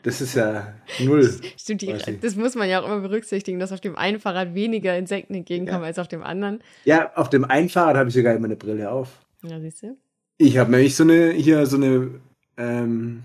Das 0.03 0.19
ist 0.19 0.33
ja 0.35 0.73
null. 0.99 1.31
Stimmt, 1.57 1.83
das 2.23 2.35
muss 2.35 2.55
man 2.55 2.67
ja 2.67 2.81
auch 2.81 2.85
immer 2.85 3.01
berücksichtigen, 3.01 3.59
dass 3.59 3.71
auf 3.71 3.81
dem 3.81 3.95
einen 3.95 4.19
Fahrrad 4.19 4.55
weniger 4.55 4.97
Insekten 4.97 5.35
entgegenkommen 5.35 5.81
Ja. 5.81 5.87
als 5.87 5.99
auf 5.99 6.07
dem 6.07 6.23
anderen. 6.23 6.61
Ja, 6.85 7.11
auf 7.15 7.29
dem 7.29 7.45
einen 7.45 7.69
Fahrrad 7.69 7.97
habe 7.97 8.09
ich 8.09 8.15
sogar 8.15 8.33
immer 8.33 8.45
eine 8.45 8.55
Brille 8.55 8.91
auf. 8.91 9.09
Ja, 9.43 9.59
siehst 9.59 9.83
du? 9.83 9.97
Ich 10.41 10.57
habe 10.57 10.71
nämlich 10.71 10.95
so 10.95 11.03
eine, 11.03 11.31
hier 11.31 11.65
so 11.67 11.77
eine 11.77 12.09
ähm, 12.57 13.21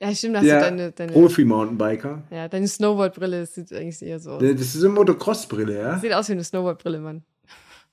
Ja, 0.00 0.12
stimmt, 0.14 0.36
hast 0.38 0.44
Ja, 0.44 0.58
du 0.58 0.64
deine, 0.64 0.92
deine, 0.92 1.12
Profi-Mountainbiker. 1.12 2.22
ja, 2.30 2.48
deine 2.48 2.66
Snowboard-Brille, 2.66 3.46
sieht 3.46 3.72
eigentlich 3.72 4.02
eher 4.02 4.18
so 4.18 4.32
aus. 4.32 4.42
Das 4.42 4.74
ist 4.74 4.82
eine 4.84 4.92
Motocross-Brille, 4.94 5.78
ja? 5.78 5.98
Sieht 6.00 6.12
aus 6.12 6.28
wie 6.28 6.32
eine 6.32 6.42
Snowboard-Brille, 6.44 6.98
Mann. 6.98 7.22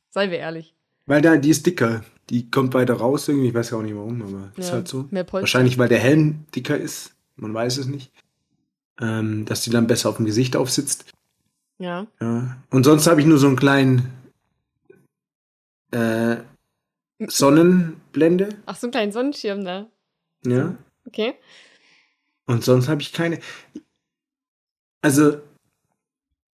Seien 0.09 0.31
wir 0.31 0.39
ehrlich. 0.39 0.73
Weil 1.05 1.21
da, 1.21 1.37
die 1.37 1.49
ist 1.51 1.65
dicker. 1.67 2.03
Die 2.31 2.49
kommt 2.49 2.73
weiter 2.73 2.95
raus 2.95 3.27
irgendwie, 3.27 3.49
ich 3.49 3.53
weiß 3.53 3.71
auch 3.73 3.83
nicht 3.83 3.95
warum, 3.95 4.23
aber 4.23 4.51
ist 4.57 4.69
Ja, 4.69 4.73
halt 4.73 4.87
so. 4.87 5.05
mehr 5.11 5.23
Polster. 5.23 5.43
Wahrscheinlich, 5.43 5.77
weil 5.77 5.89
der 5.89 5.99
Helm 5.99 6.45
dicker 6.55 6.75
ist. 6.75 7.13
Man 7.35 7.53
weiß 7.53 7.77
es 7.77 7.85
nicht. 7.85 8.11
Ähm, 8.99 9.45
dass 9.45 9.61
die 9.61 9.69
dann 9.69 9.85
besser 9.85 10.09
auf 10.09 10.15
dem 10.17 10.25
Gesicht 10.25 10.55
aufsitzt. 10.55 11.05
Ja. 11.77 12.07
Ja. 12.19 12.57
Und 12.71 12.83
sonst 12.85 13.05
habe 13.05 13.21
ich 13.21 13.27
nur 13.27 13.37
so 13.37 13.45
einen 13.47 13.57
kleinen 13.57 14.09
äh, 15.91 16.37
Sonnenblende. 18.15 18.57
Ach, 18.65 18.75
so 18.75 18.87
einen 18.87 18.91
kleinen 18.91 19.11
Sonnenschirm 19.11 19.65
da. 19.65 19.87
Ja. 20.45 20.75
Okay. 21.05 21.35
Und 22.47 22.63
sonst 22.63 22.87
habe 22.87 23.01
ich 23.01 23.11
keine. 23.13 23.39
Also, 25.01 25.39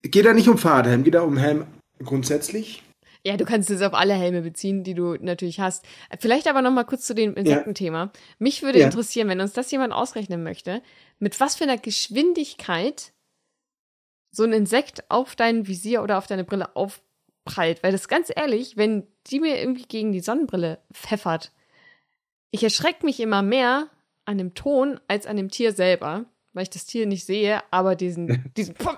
geht 0.02 0.24
da 0.24 0.32
nicht 0.32 0.48
um 0.48 0.58
Fahrradhelm, 0.58 1.04
geht 1.04 1.14
da 1.14 1.22
um 1.22 1.36
Helm 1.36 1.66
grundsätzlich. 2.04 2.82
Ja, 3.24 3.36
du 3.36 3.44
kannst 3.44 3.68
es 3.70 3.82
auf 3.82 3.94
alle 3.94 4.14
Helme 4.14 4.42
beziehen, 4.42 4.84
die 4.84 4.94
du 4.94 5.14
natürlich 5.16 5.58
hast. 5.60 5.84
Vielleicht 6.20 6.46
aber 6.46 6.62
noch 6.62 6.70
mal 6.70 6.84
kurz 6.84 7.04
zu 7.04 7.14
dem 7.14 7.34
Insektenthema. 7.34 8.12
Mich 8.38 8.62
würde 8.62 8.78
Ja. 8.78 8.86
interessieren, 8.86 9.28
wenn 9.28 9.40
uns 9.40 9.52
das 9.52 9.70
jemand 9.70 9.92
ausrechnen 9.92 10.42
möchte, 10.42 10.82
mit 11.18 11.38
was 11.40 11.56
für 11.56 11.64
einer 11.64 11.78
Geschwindigkeit 11.78 13.12
so 14.30 14.44
ein 14.44 14.52
Insekt 14.52 15.10
auf 15.10 15.34
dein 15.34 15.66
Visier 15.66 16.02
oder 16.02 16.16
auf 16.16 16.26
deine 16.26 16.44
Brille 16.44 16.76
aufprallt. 17.48 17.82
Weil 17.82 17.92
das 17.92 18.08
ganz 18.08 18.30
ehrlich, 18.34 18.76
wenn 18.76 19.06
die 19.26 19.40
mir 19.40 19.58
irgendwie 19.58 19.84
gegen 19.86 20.12
die 20.12 20.20
Sonnenbrille 20.20 20.78
pfeffert, 20.92 21.52
ich 22.50 22.62
erschrecke 22.62 23.04
mich 23.04 23.20
immer 23.20 23.42
mehr 23.42 23.88
an 24.24 24.38
dem 24.38 24.54
Ton 24.54 25.00
als 25.08 25.26
an 25.26 25.36
dem 25.36 25.50
Tier 25.50 25.72
selber, 25.72 26.26
weil 26.52 26.64
ich 26.64 26.70
das 26.70 26.86
Tier 26.86 27.06
nicht 27.06 27.24
sehe, 27.24 27.62
aber 27.70 27.96
diesen, 27.96 28.52
diesen 28.56 28.74
Pum, 28.74 28.96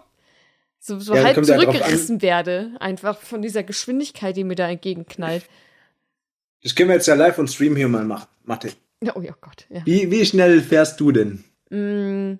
so, 0.78 0.98
so 0.98 1.14
Ja, 1.14 1.24
halb 1.24 1.34
kommt 1.34 1.48
ja 1.48 1.58
zurückgerissen 1.58 2.22
werde, 2.22 2.72
einfach 2.80 3.18
von 3.20 3.42
dieser 3.42 3.62
Geschwindigkeit, 3.62 4.36
die 4.36 4.44
mir 4.44 4.54
da 4.54 4.68
entgegenknallt. 4.68 5.44
Das 6.62 6.74
können 6.74 6.90
wir 6.90 6.96
jetzt 6.96 7.06
ja 7.06 7.14
live 7.14 7.38
on 7.38 7.48
Stream 7.48 7.76
hier 7.76 7.88
mal 7.88 8.04
machen. 8.04 8.28
Mathe. 8.44 8.72
Ja, 9.02 9.16
Oh 9.16 9.22
ja 9.22 9.34
Gott, 9.40 9.66
ja. 9.70 9.80
Wie, 9.86 10.10
wie 10.10 10.26
schnell 10.26 10.60
fährst 10.60 11.00
du 11.00 11.10
denn? 11.10 11.44
Mm, 11.70 12.38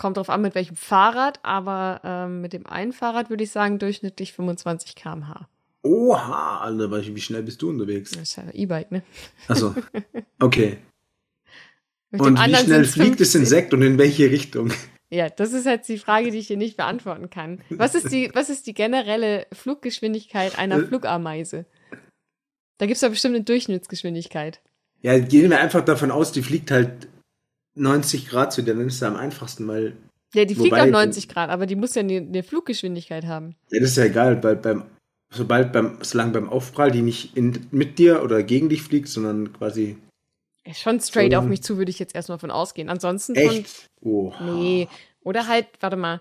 kommt 0.00 0.16
drauf 0.16 0.30
an, 0.30 0.40
mit 0.40 0.54
welchem 0.54 0.76
Fahrrad, 0.76 1.38
aber 1.42 2.00
ähm, 2.02 2.40
mit 2.40 2.52
dem 2.52 2.66
einen 2.66 2.92
Fahrrad 2.92 3.30
würde 3.30 3.44
ich 3.44 3.50
sagen 3.50 3.78
durchschnittlich 3.78 4.32
25 4.32 4.96
km/h. 4.96 5.46
Oha, 5.82 6.60
Alter, 6.60 6.90
wie 6.90 7.20
schnell 7.20 7.42
bist 7.42 7.62
du 7.62 7.68
unterwegs? 7.68 8.10
Das 8.12 8.22
ist 8.22 8.36
ja 8.36 8.44
E-Bike, 8.52 8.90
ne? 8.90 9.02
Achso, 9.46 9.74
okay. 10.40 10.78
Und 12.12 12.38
wie 12.38 12.56
schnell 12.56 12.84
fliegt 12.84 13.20
das 13.20 13.32
50. 13.32 13.40
Insekt 13.42 13.74
und 13.74 13.82
in 13.82 13.98
welche 13.98 14.30
Richtung? 14.30 14.72
Ja, 15.10 15.28
das 15.28 15.52
ist 15.52 15.66
jetzt 15.66 15.88
die 15.88 15.98
Frage, 15.98 16.30
die 16.30 16.38
ich 16.38 16.46
hier 16.46 16.56
nicht 16.56 16.76
beantworten 16.76 17.30
kann. 17.30 17.60
Was 17.68 17.94
ist 17.94 18.10
die, 18.10 18.30
was 18.32 18.48
ist 18.48 18.66
die 18.66 18.74
generelle 18.74 19.46
Fluggeschwindigkeit 19.52 20.58
einer 20.58 20.78
Äh. 20.78 20.86
Flugameise? 20.86 21.66
Da 22.78 22.86
gibt 22.86 22.96
es 22.96 23.02
ja 23.02 23.08
bestimmt 23.10 23.34
eine 23.34 23.44
Durchschnittsgeschwindigkeit. 23.44 24.60
Ja, 25.02 25.18
gehen 25.18 25.50
wir 25.50 25.60
einfach 25.60 25.84
davon 25.84 26.10
aus, 26.10 26.32
die 26.32 26.42
fliegt 26.42 26.70
halt 26.70 27.08
90 27.74 28.28
Grad 28.28 28.52
zu 28.52 28.62
dir, 28.62 28.74
dann 28.74 28.86
ist 28.86 28.96
es 28.96 29.02
am 29.02 29.16
einfachsten, 29.16 29.66
weil, 29.68 29.96
Ja, 30.34 30.44
die 30.44 30.54
fliegt 30.54 30.74
auch 30.74 30.86
90 30.86 31.28
Grad, 31.28 31.50
aber 31.50 31.66
die 31.66 31.76
muss 31.76 31.94
ja 31.94 32.00
eine, 32.00 32.16
eine 32.18 32.42
Fluggeschwindigkeit 32.42 33.24
haben. 33.26 33.54
ja, 33.70 33.80
das 33.80 33.90
ist 33.90 33.96
ja 33.96 34.04
egal, 34.04 34.42
weil 34.42 34.56
beim, 34.56 34.84
sobald 35.30 35.72
beim, 35.72 35.98
solange 36.02 36.32
beim 36.32 36.48
Aufprall 36.48 36.90
die 36.90 37.02
nicht 37.02 37.36
in, 37.36 37.66
mit 37.70 37.98
dir 37.98 38.22
oder 38.22 38.42
gegen 38.42 38.68
dich 38.68 38.82
fliegt, 38.82 39.08
sondern 39.08 39.52
quasi 39.52 39.96
Ja, 40.66 40.74
schon 40.74 41.00
straight 41.00 41.32
So- 41.32 41.38
auf 41.38 41.44
mich 41.46 41.62
zu, 41.62 41.78
würde 41.78 41.90
ich 41.90 41.98
jetzt 41.98 42.14
erstmal 42.14 42.38
von 42.38 42.50
ausgehen. 42.50 42.88
Ansonsten 42.88 43.34
von. 43.34 43.44
echt. 43.44 43.86
Oh. 44.00 44.32
Nee. 44.40 44.88
Oder 45.22 45.46
halt, 45.46 45.66
warte 45.80 45.96
mal. 45.96 46.20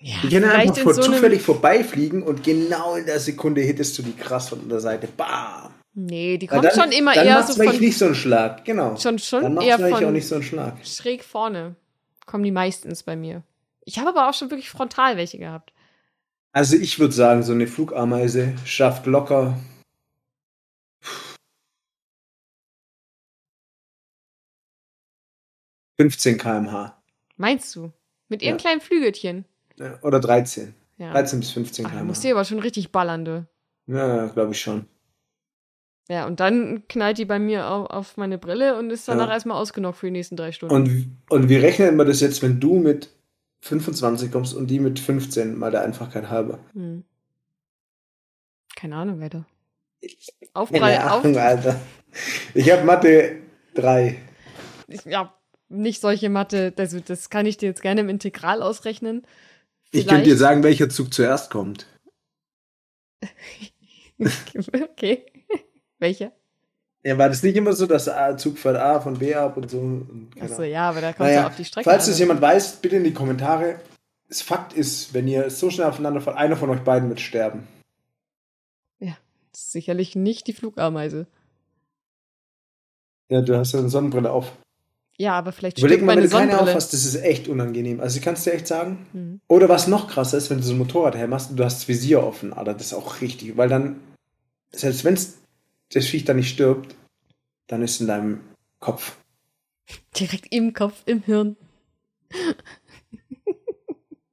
Ja, 0.00 0.16
Die 0.22 0.28
können 0.28 0.44
einfach 0.50 0.76
in 0.76 0.82
vor, 0.82 0.94
so 0.94 1.02
zufällig 1.02 1.40
vorbeifliegen 1.42 2.22
und 2.22 2.42
genau 2.44 2.94
in 2.96 3.06
der 3.06 3.20
Sekunde 3.20 3.60
hittest 3.62 3.96
du 3.98 4.02
die 4.02 4.12
krass 4.12 4.48
von 4.50 4.68
der 4.68 4.80
Seite. 4.80 5.08
Bam! 5.16 5.72
Nee, 5.96 6.38
die 6.38 6.48
kommt 6.48 6.66
schon 6.72 6.90
immer 6.90 7.14
dann 7.14 7.26
eher 7.26 7.42
so 7.44 7.52
vielleicht 7.54 7.74
von 7.76 7.80
nicht 7.80 7.96
so 7.98 8.06
einen 8.06 8.14
Schlag, 8.16 8.64
genau. 8.64 8.96
schon 8.96 9.18
schon 9.20 9.42
dann 9.42 9.54
macht's 9.54 9.68
eher 9.68 9.78
von 9.78 10.04
auch 10.04 10.10
nicht 10.10 10.26
so 10.26 10.34
einen 10.34 10.44
Schlag. 10.44 10.84
schräg 10.84 11.22
vorne. 11.22 11.76
Kommen 12.26 12.42
die 12.42 12.50
meistens 12.50 13.04
bei 13.04 13.14
mir. 13.14 13.42
Ich 13.84 13.98
habe 13.98 14.08
aber 14.08 14.28
auch 14.28 14.34
schon 14.34 14.50
wirklich 14.50 14.70
frontal 14.70 15.16
welche 15.16 15.38
gehabt. 15.38 15.72
Also 16.52 16.76
ich 16.76 16.98
würde 16.98 17.14
sagen, 17.14 17.42
so 17.42 17.52
eine 17.52 17.66
Flugameise 17.66 18.54
schafft 18.64 19.06
locker 19.06 19.56
...15 26.00 26.38
km/h. 26.38 27.00
Meinst 27.36 27.74
du? 27.76 27.92
Mit 28.28 28.42
ihren 28.42 28.52
Ja. 28.52 28.56
kleinen 28.58 28.80
Flügelchen. 28.80 29.44
Ja, 29.78 29.98
Oder 30.02 30.20
13. 30.20 30.74
Ja. 30.98 31.12
13 31.12 31.40
bis 31.40 31.50
15 31.52 31.86
Ach, 31.86 31.90
da 31.90 31.94
km/h. 31.96 32.04
musst 32.06 32.24
du 32.24 32.30
aber 32.30 32.44
schon 32.44 32.58
richtig 32.58 32.90
ballern, 32.90 33.24
du. 33.24 33.46
Ja, 33.86 34.26
glaube 34.26 34.52
ich 34.52 34.60
schon. 34.60 34.88
Ja, 36.08 36.26
und 36.26 36.40
dann 36.40 36.86
knallt 36.88 37.16
die 37.16 37.24
bei 37.24 37.38
mir 37.38 37.70
auf, 37.70 37.88
auf 37.88 38.16
meine 38.16 38.36
Brille 38.36 38.78
und 38.78 38.90
ist 38.90 39.08
danach 39.08 39.28
Ja. 39.28 39.32
erstmal 39.32 39.56
ausgenockt 39.56 39.98
für 39.98 40.06
die 40.06 40.12
nächsten 40.12 40.36
drei 40.36 40.52
Stunden. 40.52 40.74
Und, 40.74 41.16
und 41.30 41.48
wie 41.48 41.56
rechnet 41.56 41.94
man 41.94 42.06
das 42.06 42.20
jetzt, 42.20 42.42
wenn 42.42 42.60
du 42.60 42.74
mit 42.78 43.08
25 43.62 44.30
kommst 44.30 44.52
und 44.52 44.66
die 44.66 44.80
mit 44.80 44.98
15, 44.98 45.58
mal 45.58 45.70
der 45.70 45.82
Einfachkeit 45.82 46.28
halber. 46.28 46.58
Hm. 46.74 47.04
Keine 48.76 48.96
Ahnung, 48.96 49.20
weiter. 49.20 49.46
Keine 50.02 50.50
Aufprall, 50.52 50.98
auf, 50.98 51.24
Ahnung, 51.24 51.38
Alter. 51.38 51.80
Ich 52.52 52.70
habe 52.70 52.84
Mathe 52.84 53.38
3. 53.74 54.18
ich, 54.88 55.04
ja, 55.06 55.34
nicht 55.68 56.02
solche 56.02 56.28
Mathe, 56.28 56.70
das, 56.70 56.94
das 57.04 57.30
kann 57.30 57.46
ich 57.46 57.56
dir 57.56 57.70
jetzt 57.70 57.80
gerne 57.80 58.02
im 58.02 58.10
Integral 58.10 58.62
ausrechnen. 58.62 59.26
Ich 59.90 60.06
könnte 60.06 60.24
dir 60.24 60.36
sagen, 60.36 60.62
welcher 60.62 60.90
Zug 60.90 61.14
zuerst 61.14 61.50
kommt. 61.50 61.86
okay. 64.18 65.24
Welcher? 65.98 66.32
Ja, 67.02 67.18
war 67.18 67.28
das 67.28 67.42
nicht 67.42 67.56
immer 67.56 67.72
so, 67.74 67.86
dass 67.86 68.08
A- 68.08 68.36
Zug 68.36 68.58
fährt 68.58 68.76
A 68.76 69.00
von 69.00 69.18
B 69.18 69.34
ab 69.34 69.56
und 69.56 69.70
so? 69.70 69.78
Und 69.78 70.30
Achso, 70.40 70.62
ja, 70.62 70.88
aber 70.88 71.00
da 71.02 71.08
kommt 71.12 71.28
Naja, 71.28 71.40
es 71.42 71.46
auf 71.48 71.56
die 71.56 71.64
Strecke 71.64 71.88
falls 71.90 72.08
es 72.08 72.18
jemand 72.18 72.40
weiß, 72.40 72.76
bitte 72.76 72.96
in 72.96 73.04
die 73.04 73.12
Kommentare. 73.12 73.80
Das 74.28 74.40
Fakt 74.40 74.72
ist, 74.72 75.12
wenn 75.12 75.28
ihr 75.28 75.50
so 75.50 75.70
schnell 75.70 75.86
aufeinander 75.86 76.20
fahrt, 76.22 76.38
einer 76.38 76.56
von 76.56 76.70
euch 76.70 76.80
beiden 76.80 77.08
wird 77.10 77.20
sterben. 77.20 77.68
Das 79.54 79.60
ist 79.60 79.70
sicherlich 79.72 80.16
nicht 80.16 80.48
die 80.48 80.52
Flugameise. 80.52 81.28
Ja, 83.28 83.40
du 83.40 83.56
hast 83.56 83.72
ja 83.72 83.78
eine 83.78 83.88
Sonnenbrille 83.88 84.32
auf. 84.32 84.50
Ja, 85.16 85.34
aber 85.34 85.52
vielleicht 85.52 85.78
Überleg 85.78 86.02
mal, 86.02 86.16
wenn 86.16 86.24
du 86.24 86.28
keine 86.28 86.60
aufhast, 86.60 86.92
das 86.92 87.04
ist 87.04 87.14
echt 87.14 87.46
unangenehm. 87.46 88.00
Also 88.00 88.18
ich 88.18 88.24
kann 88.24 88.34
es 88.34 88.42
dir 88.42 88.52
echt 88.52 88.66
sagen. 88.66 89.06
Hm. 89.12 89.40
Oder 89.46 89.68
was 89.68 89.86
noch 89.86 90.08
krasser 90.08 90.38
ist, 90.38 90.50
wenn 90.50 90.58
du 90.58 90.64
so 90.64 90.72
ein 90.72 90.78
Motorradhelm 90.78 91.32
hast 91.32 91.50
und 91.50 91.56
du 91.56 91.64
hast 91.64 91.76
das 91.76 91.88
Visier 91.88 92.24
offen, 92.24 92.52
Alter, 92.52 92.74
das 92.74 92.86
ist 92.86 92.94
auch 92.94 93.20
richtig. 93.20 93.56
Weil 93.56 93.68
dann, 93.68 94.00
selbst 94.72 95.04
wenn 95.04 95.14
das 95.94 96.06
Viech 96.06 96.24
dann 96.24 96.36
nicht 96.36 96.50
stirbt, 96.50 96.94
dann 97.66 97.82
ist 97.82 98.00
in 98.00 98.06
deinem 98.06 98.40
Kopf. 98.80 99.16
Direkt 100.18 100.52
im 100.52 100.72
Kopf, 100.72 101.02
im 101.06 101.22
Hirn. 101.22 101.56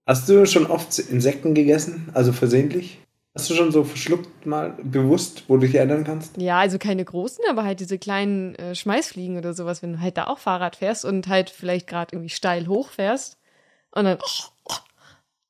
Hast 0.06 0.28
du 0.28 0.46
schon 0.46 0.66
oft 0.66 0.98
Insekten 1.00 1.54
gegessen? 1.54 2.10
Also 2.14 2.34
versehentlich? 2.34 3.00
Hast 3.34 3.50
du 3.50 3.54
schon 3.54 3.72
so 3.72 3.86
verschluckt 3.86 4.46
mal 4.46 4.78
bewusst, 4.84 5.46
wo 5.48 5.56
du 5.56 5.66
dich 5.66 5.76
erinnern 5.76 6.04
kannst? 6.04 6.36
Ja, 6.36 6.60
also 6.60 6.78
keine 6.78 7.06
großen, 7.06 7.46
aber 7.50 7.64
halt 7.64 7.80
diese 7.80 7.98
kleinen 7.98 8.56
äh, 8.56 8.76
Schmeißfliegen 8.76 9.38
oder 9.38 9.54
sowas, 9.54 9.82
wenn 9.82 9.94
du 9.94 10.02
halt 10.02 10.18
da 10.18 10.28
auch 10.28 10.40
Fahrrad 10.40 10.76
fährst 10.76 11.06
und 11.06 11.28
halt 11.28 11.50
vielleicht 11.50 11.88
gerade 11.88 12.14
irgendwie 12.14 12.30
steil 12.30 12.68
hochfährst 12.68 13.38
und 13.92 14.04
dann. 14.04 14.18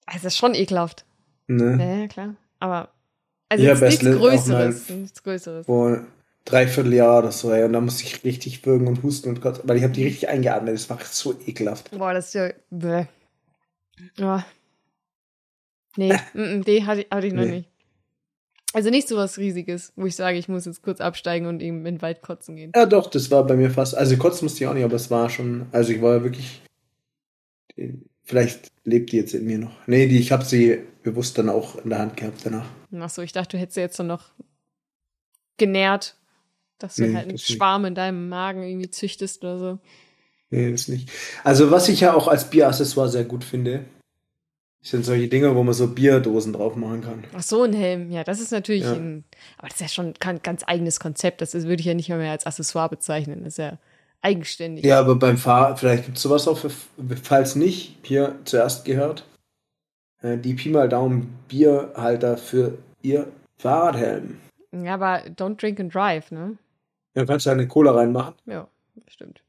Also 0.05 0.25
das 0.25 0.33
ist 0.33 0.37
schon 0.37 0.53
ekelhaft. 0.53 1.05
Ne? 1.47 1.77
Ja, 1.79 2.01
ja, 2.01 2.07
klar. 2.07 2.35
Aber. 2.59 2.89
Also 3.51 3.65
Ja, 3.65 3.73
nichts 3.75 3.99
Größeres. 3.99 4.89
Nichts 4.89 5.23
Größeres. 5.23 5.65
Vor 5.65 6.05
dreiviertel 6.45 6.93
Jahr 6.93 7.19
oder 7.19 7.33
so, 7.33 7.51
ey, 7.51 7.65
und 7.65 7.73
da 7.73 7.81
musste 7.81 8.03
ich 8.05 8.23
richtig 8.23 8.65
würgen 8.65 8.87
und 8.87 9.03
husten 9.03 9.27
und 9.27 9.41
Gott, 9.41 9.59
weil 9.65 9.75
ich 9.75 9.83
habe 9.83 9.91
die 9.91 10.05
richtig 10.05 10.29
eingeatmet, 10.29 10.73
das 10.73 10.89
war 10.89 10.97
so 11.03 11.37
ekelhaft. 11.45 11.91
Boah, 11.91 12.13
das 12.13 12.27
ist 12.27 12.33
ja. 12.35 12.49
Bäh. 12.69 13.05
Ja. 14.17 14.45
Nee, 15.97 16.13
mm, 16.33 16.59
mm, 16.59 16.63
die 16.63 16.85
hatte, 16.85 17.01
ich- 17.01 17.11
hatte 17.11 17.27
ich 17.27 17.33
noch 17.33 17.43
Nee. 17.43 17.51
nicht. 17.51 17.69
Also 18.73 18.89
nicht 18.89 19.09
so 19.09 19.17
was 19.17 19.37
Riesiges, 19.37 19.91
wo 19.97 20.05
ich 20.05 20.15
sage, 20.15 20.37
ich 20.37 20.47
muss 20.47 20.63
jetzt 20.65 20.81
kurz 20.81 21.01
absteigen 21.01 21.45
und 21.45 21.61
eben 21.61 21.79
in 21.85 21.95
den 21.95 22.01
Wald 22.01 22.21
kotzen 22.21 22.55
gehen. 22.55 22.71
Ja, 22.73 22.85
doch, 22.85 23.09
das 23.09 23.29
war 23.31 23.45
bei 23.45 23.57
mir 23.57 23.69
fast. 23.69 23.95
Also 23.97 24.15
kurz 24.15 24.41
musste 24.41 24.63
ich 24.63 24.67
auch 24.69 24.73
nicht, 24.73 24.85
aber 24.85 24.95
es 24.95 25.11
war 25.11 25.29
schon. 25.29 25.65
Also 25.73 25.91
ich 25.91 26.01
war 26.01 26.23
wirklich. 26.23 26.61
Vielleicht 28.23 28.71
lebt 28.85 29.11
die 29.11 29.17
jetzt 29.17 29.33
in 29.33 29.45
mir 29.45 29.57
noch. 29.57 29.75
Nee, 29.87 30.07
die, 30.07 30.19
ich 30.19 30.31
habe 30.31 30.45
sie 30.45 30.79
bewusst 31.03 31.37
dann 31.37 31.49
auch 31.49 31.75
in 31.83 31.89
der 31.89 31.99
Hand 31.99 32.17
gehabt 32.17 32.41
danach. 32.45 32.65
Ach 32.99 33.09
so, 33.09 33.21
ich 33.21 33.31
dachte, 33.31 33.57
du 33.57 33.61
hättest 33.61 33.77
jetzt 33.77 33.99
dann 33.99 34.07
noch 34.07 34.25
genährt, 35.57 36.15
dass 36.79 36.95
du 36.95 37.03
Nee, 37.03 37.13
halt 37.15 37.23
einen 37.27 37.37
das 37.37 37.47
nicht. 37.47 37.57
Schwarm 37.57 37.85
in 37.85 37.95
deinem 37.95 38.29
Magen 38.29 38.63
irgendwie 38.63 38.89
züchtest 38.89 39.43
oder 39.43 39.57
so. 39.59 39.79
Nee, 40.49 40.71
das 40.71 40.87
nicht. 40.87 41.09
Also 41.43 41.71
was 41.71 41.87
ich 41.89 42.01
ja 42.01 42.13
auch 42.13 42.27
als 42.27 42.49
Bieraccessoire 42.49 43.09
sehr 43.09 43.23
gut 43.23 43.43
finde, 43.43 43.85
sind 44.83 45.05
solche 45.05 45.27
Dinge, 45.27 45.55
wo 45.55 45.61
man 45.63 45.75
so 45.75 45.87
Bierdosen 45.87 46.53
drauf 46.53 46.75
machen 46.75 47.01
kann. 47.01 47.23
Ach 47.35 47.43
so, 47.43 47.61
ein 47.63 47.73
Helm. 47.73 48.09
Ja, 48.11 48.23
das 48.23 48.39
ist 48.39 48.51
natürlich 48.51 48.83
Ja. 48.83 48.93
ein, 48.93 49.23
aber 49.57 49.67
das 49.67 49.75
ist 49.75 49.81
ja 49.81 49.87
schon 49.89 50.13
kein 50.15 50.41
ganz 50.41 50.63
eigenes 50.65 50.99
Konzept. 50.99 51.41
Das 51.41 51.53
würde 51.53 51.75
ich 51.79 51.85
ja 51.85 51.93
nicht 51.93 52.09
mal 52.09 52.17
mehr 52.17 52.31
als 52.31 52.47
Accessoire 52.47 52.89
bezeichnen. 52.89 53.43
Das 53.43 53.53
ist 53.53 53.57
ja 53.57 53.77
eigenständig. 54.21 54.83
Ja, 54.83 54.99
aber 54.99 55.15
beim 55.15 55.37
Fahrrad, 55.37 55.79
vielleicht 55.79 56.05
gibt 56.05 56.17
es 56.17 56.23
sowas 56.23 56.47
auch, 56.47 56.57
für, 56.57 56.71
falls 57.23 57.55
nicht, 57.55 57.97
hier 58.03 58.39
zuerst 58.45 58.83
gehört, 58.85 59.25
die 60.23 60.53
Pi 60.53 60.69
mal 60.69 60.87
Daumen 60.87 61.37
Bierhalter 61.47 62.37
für 62.37 62.77
ihr 63.01 63.27
Fahrradhelm. 63.57 64.39
Ja, 64.71 64.93
aber 64.93 65.23
don't 65.25 65.59
drink 65.59 65.79
and 65.79 65.93
drive, 65.93 66.31
ne? 66.31 66.57
Da 67.13 67.25
kannst 67.25 67.45
du 67.45 67.49
eine 67.49 67.67
Cola 67.67 67.91
reinmachen. 67.91 68.35
Ja, 68.45 68.67
stimmt. 69.07 69.43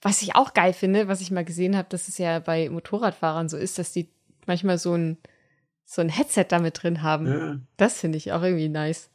Was 0.00 0.22
ich 0.22 0.34
auch 0.36 0.54
geil 0.54 0.72
finde, 0.72 1.08
was 1.08 1.20
ich 1.20 1.30
mal 1.30 1.44
gesehen 1.44 1.76
habe, 1.76 1.88
dass 1.88 2.08
es 2.08 2.18
ja 2.18 2.38
bei 2.38 2.70
Motorradfahrern 2.70 3.48
so 3.48 3.56
ist, 3.56 3.78
dass 3.78 3.92
die 3.92 4.08
manchmal 4.46 4.78
so 4.78 4.94
ein, 4.94 5.18
so 5.84 6.00
ein 6.00 6.08
Headset 6.08 6.46
damit 6.48 6.82
drin 6.82 7.02
haben. 7.02 7.26
Ja. 7.26 7.58
Das 7.76 8.00
finde 8.00 8.18
ich 8.18 8.32
auch 8.32 8.42
irgendwie 8.42 8.68
nice. 8.68 9.10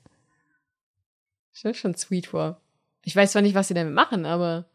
Dir 1.64 1.74
schon 1.74 1.96
sweet 1.96 2.28
vor. 2.28 2.62
Ich 3.04 3.16
weiß 3.16 3.32
zwar 3.32 3.42
nicht, 3.42 3.56
was 3.56 3.70
sie 3.70 3.74
damit 3.74 3.94
machen, 3.94 4.26
aber. 4.26 4.66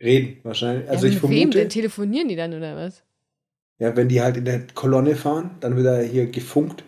Reden 0.00 0.38
wahrscheinlich. 0.44 0.88
Also 0.88 1.06
ja, 1.06 1.12
ich 1.12 1.22
mit 1.22 1.30
wem 1.30 1.38
vermute, 1.38 1.58
denn? 1.58 1.68
Telefonieren 1.68 2.28
die 2.28 2.36
dann 2.36 2.54
oder 2.54 2.76
was? 2.76 3.02
Ja, 3.80 3.96
wenn 3.96 4.08
die 4.08 4.22
halt 4.22 4.36
in 4.36 4.44
der 4.44 4.66
Kolonne 4.68 5.16
fahren, 5.16 5.56
dann 5.60 5.74
wird 5.76 5.86
er 5.86 6.02
hier 6.04 6.26
gefunkt. 6.30 6.84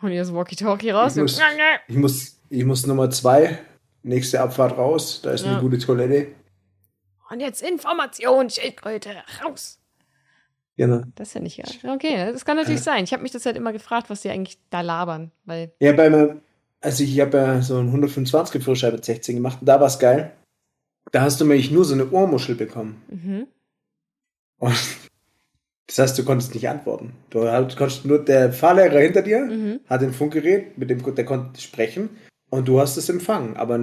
Holen 0.00 0.10
die 0.12 0.18
das 0.18 0.34
Walkie-Talkie 0.34 0.90
raus? 0.90 1.16
Ich 1.16 1.22
muss- 1.22 1.38
und- 1.38 1.44
Ich 1.86 1.96
muss, 1.96 2.40
ich 2.48 2.64
muss 2.64 2.86
Nummer 2.86 3.08
zwei, 3.10 3.58
nächste 4.02 4.40
Abfahrt 4.40 4.76
raus, 4.76 5.20
da 5.22 5.30
ist 5.30 5.44
Ja. 5.44 5.52
eine 5.52 5.60
gute 5.60 5.78
Toilette. 5.78 6.32
Und 7.30 7.38
jetzt 7.40 7.62
Information, 7.62 8.50
Schildkröte, 8.50 9.10
raus. 9.44 9.78
Genau. 10.76 11.02
Das 11.14 11.28
ist 11.28 11.34
ja 11.34 11.40
nicht 11.40 11.58
geil. 11.62 11.94
Okay, 11.94 12.32
das 12.32 12.44
kann 12.44 12.56
natürlich 12.56 12.80
sein. 12.80 13.04
Ich 13.04 13.12
habe 13.12 13.22
mich 13.22 13.30
das 13.32 13.44
halt 13.46 13.56
immer 13.56 13.72
gefragt, 13.72 14.10
was 14.10 14.22
die 14.22 14.30
eigentlich 14.30 14.58
da 14.70 14.80
labern, 14.80 15.30
weil. 15.44 15.72
Ja, 15.80 15.92
bei 15.92 16.08
mir, 16.10 16.40
also 16.80 17.04
ich 17.04 17.20
habe 17.20 17.36
ja 17.36 17.62
so 17.62 17.76
einen 17.76 17.90
125 17.92 18.62
Führerschein 18.64 18.92
mit 18.92 19.04
16 19.04 19.36
gemacht 19.36 19.58
und 19.60 19.66
da 19.66 19.78
war 19.80 19.86
es 19.86 19.98
geil. 19.98 20.32
Da 21.12 21.20
hast 21.20 21.40
du 21.40 21.44
nämlich 21.44 21.70
nur 21.70 21.84
so 21.84 21.94
eine 21.94 22.10
Ohrmuschel 22.10 22.54
bekommen. 22.54 23.02
Mhm. 23.08 23.46
Und 24.58 24.74
das 25.94 25.98
heißt, 26.10 26.18
du 26.18 26.24
konntest 26.24 26.54
nicht 26.54 26.68
antworten. 26.68 27.12
Du 27.30 27.48
halt- 27.48 27.76
konntest 27.76 28.04
nur, 28.04 28.24
der 28.24 28.52
Fahrlehrer 28.52 28.98
hinter 29.00 29.22
dir 29.22 29.40
Mhm. 29.40 29.80
hat 29.88 30.02
ein 30.02 30.12
Funkgerät, 30.12 30.76
mit 30.78 30.88
dem 30.90 31.02
der 31.14 31.24
konnte 31.24 31.60
sprechen 31.60 32.08
und 32.50 32.66
du 32.68 32.80
hast 32.80 32.96
es 32.96 33.08
empfangen, 33.08 33.56
aber 33.56 33.78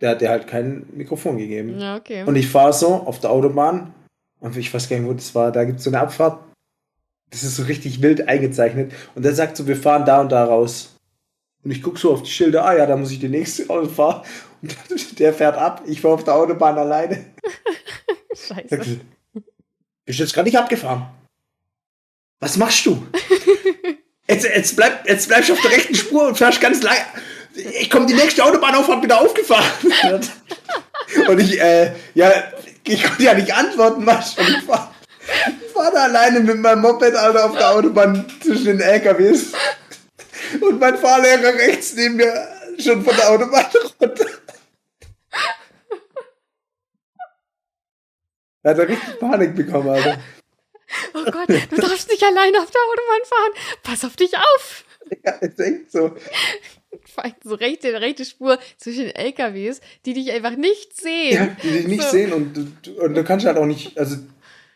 der 0.00 0.10
hat 0.10 0.20
dir 0.20 0.30
halt 0.30 0.46
kein 0.46 0.86
Mikrofon 0.94 1.38
gegeben. 1.38 1.78
Ja, 1.78 1.96
okay. 1.96 2.24
Und 2.24 2.36
ich 2.36 2.48
fahre 2.48 2.72
so 2.72 2.88
auf 2.94 3.18
der 3.20 3.30
Autobahn 3.30 3.92
und 4.40 4.56
ich 4.56 4.72
weiß 4.72 4.88
gar 4.88 4.96
nicht, 4.98 5.08
wo 5.08 5.12
das 5.12 5.34
war. 5.34 5.52
Da 5.52 5.64
gibt 5.64 5.78
es 5.78 5.84
so 5.84 5.90
eine 5.90 6.00
Abfahrt. 6.00 6.40
Das 7.30 7.42
ist 7.42 7.56
so 7.56 7.64
richtig 7.64 8.00
wild 8.02 8.26
eingezeichnet. 8.28 8.92
Und 9.14 9.24
der 9.24 9.34
sagt 9.34 9.56
so, 9.56 9.66
wir 9.66 9.76
fahren 9.76 10.04
da 10.04 10.20
und 10.20 10.32
da 10.32 10.44
raus. 10.44 10.96
Und 11.62 11.70
ich 11.70 11.82
gucke 11.82 11.98
so 11.98 12.12
auf 12.12 12.22
die 12.22 12.30
Schilder, 12.30 12.64
ah 12.64 12.74
ja, 12.76 12.86
da 12.86 12.96
muss 12.96 13.10
ich 13.12 13.20
den 13.20 13.30
nächsten 13.32 13.68
Auto 13.70 13.86
fahren. 13.88 14.22
Und 14.62 14.74
der 15.18 15.32
fährt 15.34 15.56
ab. 15.56 15.82
Ich 15.86 16.00
fahre 16.00 16.14
auf 16.14 16.24
der 16.24 16.34
Autobahn 16.34 16.78
alleine. 16.78 17.26
Scheiße. 18.34 19.00
Bist 20.06 20.18
du 20.18 20.22
jetzt 20.24 20.32
gerade 20.34 20.48
nicht 20.48 20.58
abgefahren? 20.58 21.06
Was 22.40 22.56
machst 22.56 22.86
du? 22.86 23.06
Jetzt, 24.26 24.44
jetzt, 24.44 24.76
bleib, 24.76 25.08
jetzt 25.08 25.26
bleibst 25.26 25.48
du 25.48 25.54
auf 25.54 25.60
der 25.60 25.72
rechten 25.72 25.94
Spur 25.96 26.28
und 26.28 26.38
fährst 26.38 26.60
ganz 26.60 26.84
lang. 26.84 26.94
Ich 27.80 27.90
komme 27.90 28.06
die 28.06 28.14
nächste 28.14 28.44
Autobahnauffahrt 28.44 29.02
wieder 29.02 29.20
aufgefahren. 29.20 29.64
Und 31.26 31.40
ich, 31.40 31.60
äh, 31.60 31.90
ja, 32.14 32.32
ich 32.84 33.02
konnte 33.02 33.24
ja 33.24 33.34
nicht 33.34 33.52
antworten, 33.52 34.06
was 34.06 34.38
ich 34.38 34.62
fahr, 34.62 34.94
fahr 35.74 35.90
da 35.90 36.04
alleine 36.04 36.38
mit 36.38 36.58
meinem 36.58 36.82
Moped, 36.82 37.12
Alter, 37.16 37.46
auf 37.46 37.56
der 37.56 37.70
Autobahn 37.70 38.24
zwischen 38.40 38.66
den 38.66 38.80
LKWs. 38.80 39.46
Und 40.60 40.78
mein 40.78 40.96
Fahrlehrer 40.96 41.52
rechts 41.54 41.94
neben 41.94 42.14
mir 42.14 42.48
schon 42.78 43.04
von 43.04 43.16
der 43.16 43.30
Autobahn 43.30 43.66
runter. 44.00 44.26
Da 48.62 48.70
hat 48.70 48.78
er 48.78 48.88
richtig 48.88 49.18
Panik 49.18 49.56
bekommen, 49.56 49.88
Alter. 49.88 50.18
Oh 51.14 51.24
Gott, 51.30 51.48
du 51.48 51.76
darfst 51.80 52.08
nicht 52.10 52.22
alleine 52.22 52.58
auf 52.60 52.70
der 52.70 52.80
Autobahn 52.80 53.24
fahren. 53.24 53.78
Pass 53.82 54.04
auf 54.04 54.16
dich 54.16 54.36
auf. 54.36 54.84
Ja, 55.24 55.32
ist 55.32 55.58
echt 55.60 55.90
so. 55.92 56.14
So 57.44 57.54
rechte, 57.54 58.00
rechte 58.00 58.24
Spur 58.24 58.58
zwischen 58.76 59.04
den 59.06 59.14
LKWs, 59.14 59.80
die 60.06 60.14
dich 60.14 60.30
einfach 60.32 60.56
nicht 60.56 60.96
sehen. 60.96 61.34
Ja, 61.34 61.56
die 61.62 61.70
dich 61.70 61.86
nicht 61.88 62.02
So. 62.02 62.10
sehen 62.10 62.32
und, 62.32 62.54
du- 62.86 62.92
und 63.02 63.14
du 63.14 63.24
kannst 63.24 63.46
halt 63.46 63.56
auch 63.58 63.66
nicht, 63.66 63.98
also 63.98 64.16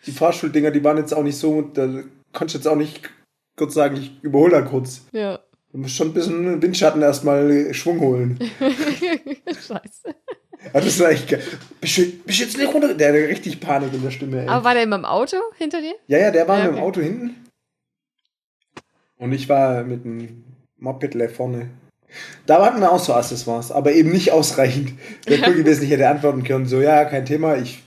die 0.07 0.13
Fahrschuldinger, 0.13 0.71
die 0.71 0.83
waren 0.85 0.97
jetzt 0.99 1.13
auch 1.15 1.23
nicht 1.23 1.37
so, 1.39 1.63
da 1.63 2.03
kannst 2.33 2.55
du 2.55 2.59
jetzt 2.59 2.67
auch 2.67 2.77
nicht 2.77 3.09
kurz 3.57 3.75
sagen, 3.75 3.97
ich 3.97 4.13
überhole 4.23 4.53
da 4.53 4.63
kurz. 4.63 5.03
Ja. 5.13 5.41
Du 5.73 5.79
musst 5.79 5.97
schon 5.97 6.09
ein 6.09 6.15
bisschen 6.15 6.63
Windschatten 6.63 7.03
erstmal 7.03 7.73
Schwung 7.75 8.01
holen. 8.01 8.39
Scheiße. 9.47 10.15
Ja, 10.73 10.81
das 10.81 10.87
ist 10.87 11.01
echt 11.01 11.29
geil. 11.29 11.43
Bist 11.81 11.99
du, 11.99 12.03
bist 12.25 12.39
du 12.41 12.45
jetzt 12.45 12.57
nicht 12.57 12.73
runter? 12.73 12.95
Der 12.95 13.09
hat 13.09 13.15
richtig 13.31 13.61
Panik 13.61 13.93
in 13.93 14.03
der 14.03 14.11
Stimme. 14.11 14.43
Ey. 14.43 14.49
Aber 14.49 14.65
war 14.65 14.75
der 14.75 14.85
immer 14.85 14.97
im 14.97 15.05
Auto 15.05 15.37
hinter 15.57 15.81
dir? 15.81 15.95
ja, 16.07 16.19
ja, 16.19 16.31
der 16.31 16.49
war 16.49 16.59
Ja, 16.59 16.65
mit 16.65 16.73
dem 16.73 16.77
okay. 16.79 16.85
Auto 16.87 17.01
hinten. 17.01 17.37
Und 19.17 19.33
ich 19.33 19.49
war 19.49 19.85
mit 19.85 20.05
dem 20.05 20.45
Moped 20.79 21.15
vorne. 21.33 21.71
Da 22.47 22.65
hatten 22.65 22.81
wir 22.81 22.93
auch 22.93 22.99
so 22.99 23.15
Accessoires, 23.15 23.73
aber 23.73 23.93
eben 23.93 24.11
nicht 24.13 24.31
ausreichend. 24.33 24.93
Wäre 25.27 25.49
cool 25.49 25.55
gewesen, 25.63 25.85
ich 25.85 25.91
hätte 25.91 26.09
antworten 26.09 26.45
können, 26.45 26.67
so, 26.67 26.81
ja, 26.81 27.05
kein 27.05 27.27
Thema, 27.27 27.57
ich 27.57 27.83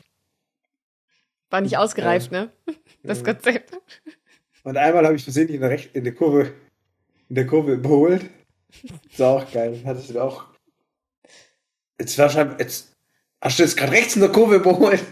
War 1.49 1.61
nicht 1.61 1.78
ausgereift, 1.78 2.32
ne? 2.32 2.51
Das 3.03 3.19
Ja. 3.19 3.25
Konzept. 3.34 3.71
Und 4.63 4.75
einmal 4.78 5.05
habe 5.05 5.15
ich 5.15 5.23
versehentlich 5.23 5.55
in 5.55 5.61
der, 5.61 5.69
Rech 5.69 5.89
in 5.93 6.03
der 6.03 6.13
Kurve 6.13 6.51
in 7.30 7.36
der 7.36 7.47
Kurve 7.47 7.73
überholt. 7.73 8.25
Das 9.09 9.19
war 9.19 9.30
auch 9.38 9.51
geil. 9.51 9.82
Hattest 9.86 10.09
du 10.09 10.19
auch. 10.21 10.45
Jetzt 12.00 12.18
war 12.18 12.30
schon, 12.30 12.56
jetzt 12.60 12.91
hast 13.41 13.60
du 13.60 13.64
jetzt 13.64 13.78
gerade 13.78 13.91
rechts 13.91 14.16
in 14.16 14.22
der 14.22 14.32
Kurve 14.32 14.56
überholt. 14.56 15.02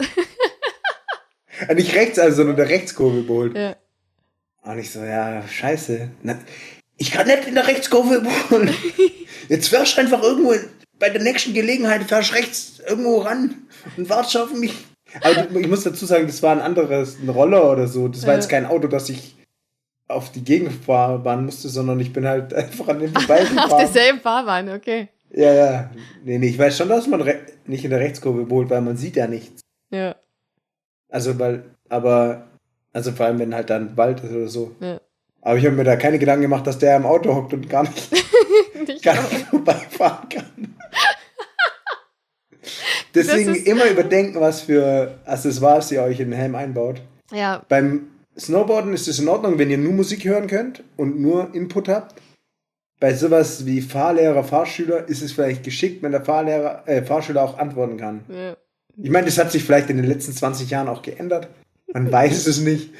Äh, 1.69 1.75
Nicht 1.75 1.95
rechts, 1.95 2.19
also, 2.19 2.35
sondern 2.35 2.55
in 2.57 2.57
der 2.57 2.69
Rechtskurve 2.69 3.19
überholt. 3.19 3.55
Ja. 3.55 3.75
Und 4.63 4.77
ich 4.77 4.91
so, 4.91 4.99
ja, 5.03 5.41
scheiße. 5.47 6.09
Na, 6.21 6.37
ich 6.97 7.11
kann 7.11 7.27
nicht 7.27 7.47
in 7.47 7.55
der 7.55 7.65
Rechtskurve 7.65 8.15
überholen. 8.15 8.75
Jetzt 9.47 9.69
fährst 9.69 9.95
du 9.95 10.01
einfach 10.01 10.21
irgendwo 10.21 10.53
bei 10.99 11.09
der 11.09 11.21
nächsten 11.21 11.53
Gelegenheit, 11.53 12.03
fährst 12.03 12.33
rechts 12.33 12.81
irgendwo 12.85 13.19
ran 13.19 13.55
und 13.95 14.09
wartest 14.09 14.35
auf 14.35 14.51
mich. 14.53 14.73
Aber 15.21 15.49
ich 15.57 15.67
muss 15.69 15.83
dazu 15.85 16.05
sagen, 16.05 16.27
das 16.27 16.43
war 16.43 16.51
ein 16.51 16.59
anderes, 16.61 17.19
ein 17.19 17.29
Roller 17.29 17.71
oder 17.71 17.87
so. 17.87 18.09
Das 18.09 18.23
war 18.23 18.33
Ja. 18.33 18.39
jetzt 18.39 18.49
kein 18.49 18.65
Auto, 18.65 18.87
das 18.87 19.07
ich 19.07 19.37
auf 20.09 20.31
die 20.33 20.43
Gegenfahrbahn 20.43 21.45
musste, 21.45 21.69
sondern 21.69 22.01
ich 22.01 22.11
bin 22.11 22.27
halt 22.27 22.53
einfach 22.53 22.89
an 22.89 22.99
dem 22.99 23.15
Auf 23.15 23.23
vorbeigefahren. 23.23 23.77
derselben 23.77 24.19
Fahrbahn, 24.19 24.69
okay. 24.73 25.07
Ja, 25.35 25.53
ja. 25.53 25.91
Nee, 26.23 26.37
nee, 26.37 26.47
ich 26.47 26.57
weiß 26.57 26.77
schon, 26.77 26.87
dass 26.89 27.07
man 27.07 27.21
nicht 27.65 27.83
in 27.83 27.91
der 27.91 27.99
Rechtskurve 27.99 28.41
überholt, 28.41 28.69
weil 28.69 28.81
man 28.81 28.95
sieht 28.95 29.17
ja 29.17 29.27
nichts. 29.27 29.61
Ja. 29.91 30.15
Also, 31.09 31.37
weil, 31.37 31.65
aber, 31.89 32.47
also 32.93 33.11
vor 33.11 33.25
allem, 33.25 33.39
wenn 33.39 33.53
halt 33.53 33.69
dann 33.69 33.97
Wald 33.97 34.23
ist 34.23 34.31
oder 34.31 34.47
so. 34.47 34.75
Ja. 34.79 35.01
Aber 35.41 35.57
ich 35.57 35.65
habe 35.65 35.75
mir 35.75 35.83
da 35.83 35.97
keine 35.97 36.19
Gedanken 36.19 36.43
gemacht, 36.43 36.65
dass 36.65 36.79
der 36.79 36.95
im 36.95 37.05
Auto 37.05 37.35
hockt 37.35 37.53
und 37.53 37.69
gar 37.69 37.83
nicht, 37.83 38.09
Ich 38.87 39.01
gar 39.01 39.19
auch. 39.19 39.31
nicht 39.31 39.45
vorbeifahren 39.47 40.29
kann. 40.29 40.45
Deswegen 43.13 43.55
immer 43.55 43.85
überdenken, 43.89 44.39
was 44.39 44.61
für 44.61 45.19
Accessoires 45.25 45.91
ihr 45.91 46.01
euch 46.01 46.19
in 46.19 46.31
den 46.31 46.39
Helm 46.39 46.55
einbaut. 46.55 47.01
Ja, 47.31 47.63
Beim 47.67 48.07
Snowboarden 48.37 48.93
ist 48.93 49.07
es 49.07 49.19
in 49.19 49.27
Ordnung, 49.27 49.59
wenn 49.59 49.69
ihr 49.69 49.77
nur 49.77 49.93
Musik 49.93 50.23
hören 50.25 50.47
könnt 50.47 50.83
und 50.97 51.19
nur 51.19 51.53
Input 51.53 51.89
habt. 51.89 52.15
Bei 52.99 53.13
sowas 53.13 53.65
wie 53.65 53.81
Fahrlehrer, 53.81 54.43
Fahrschüler 54.43 55.07
ist 55.07 55.21
es 55.21 55.33
vielleicht 55.33 55.63
geschickt, 55.63 56.01
wenn 56.01 56.11
der 56.11 56.23
Fahrlehrer, 56.23 56.87
äh, 56.87 57.03
Fahrschüler 57.03 57.43
auch 57.43 57.57
antworten 57.57 57.97
kann. 57.97 58.23
ja. 58.29 58.57
Ich 58.97 59.09
meine, 59.09 59.25
das 59.25 59.37
hat 59.37 59.51
sich 59.51 59.63
vielleicht 59.63 59.89
in 59.89 59.97
den 59.97 60.05
letzten 60.05 60.31
20 60.31 60.69
Jahren 60.69 60.87
auch 60.87 61.01
geändert. 61.01 61.49
Man 61.91 62.09
weiß 62.11 62.47
es 62.47 62.59
nicht. 62.59 62.93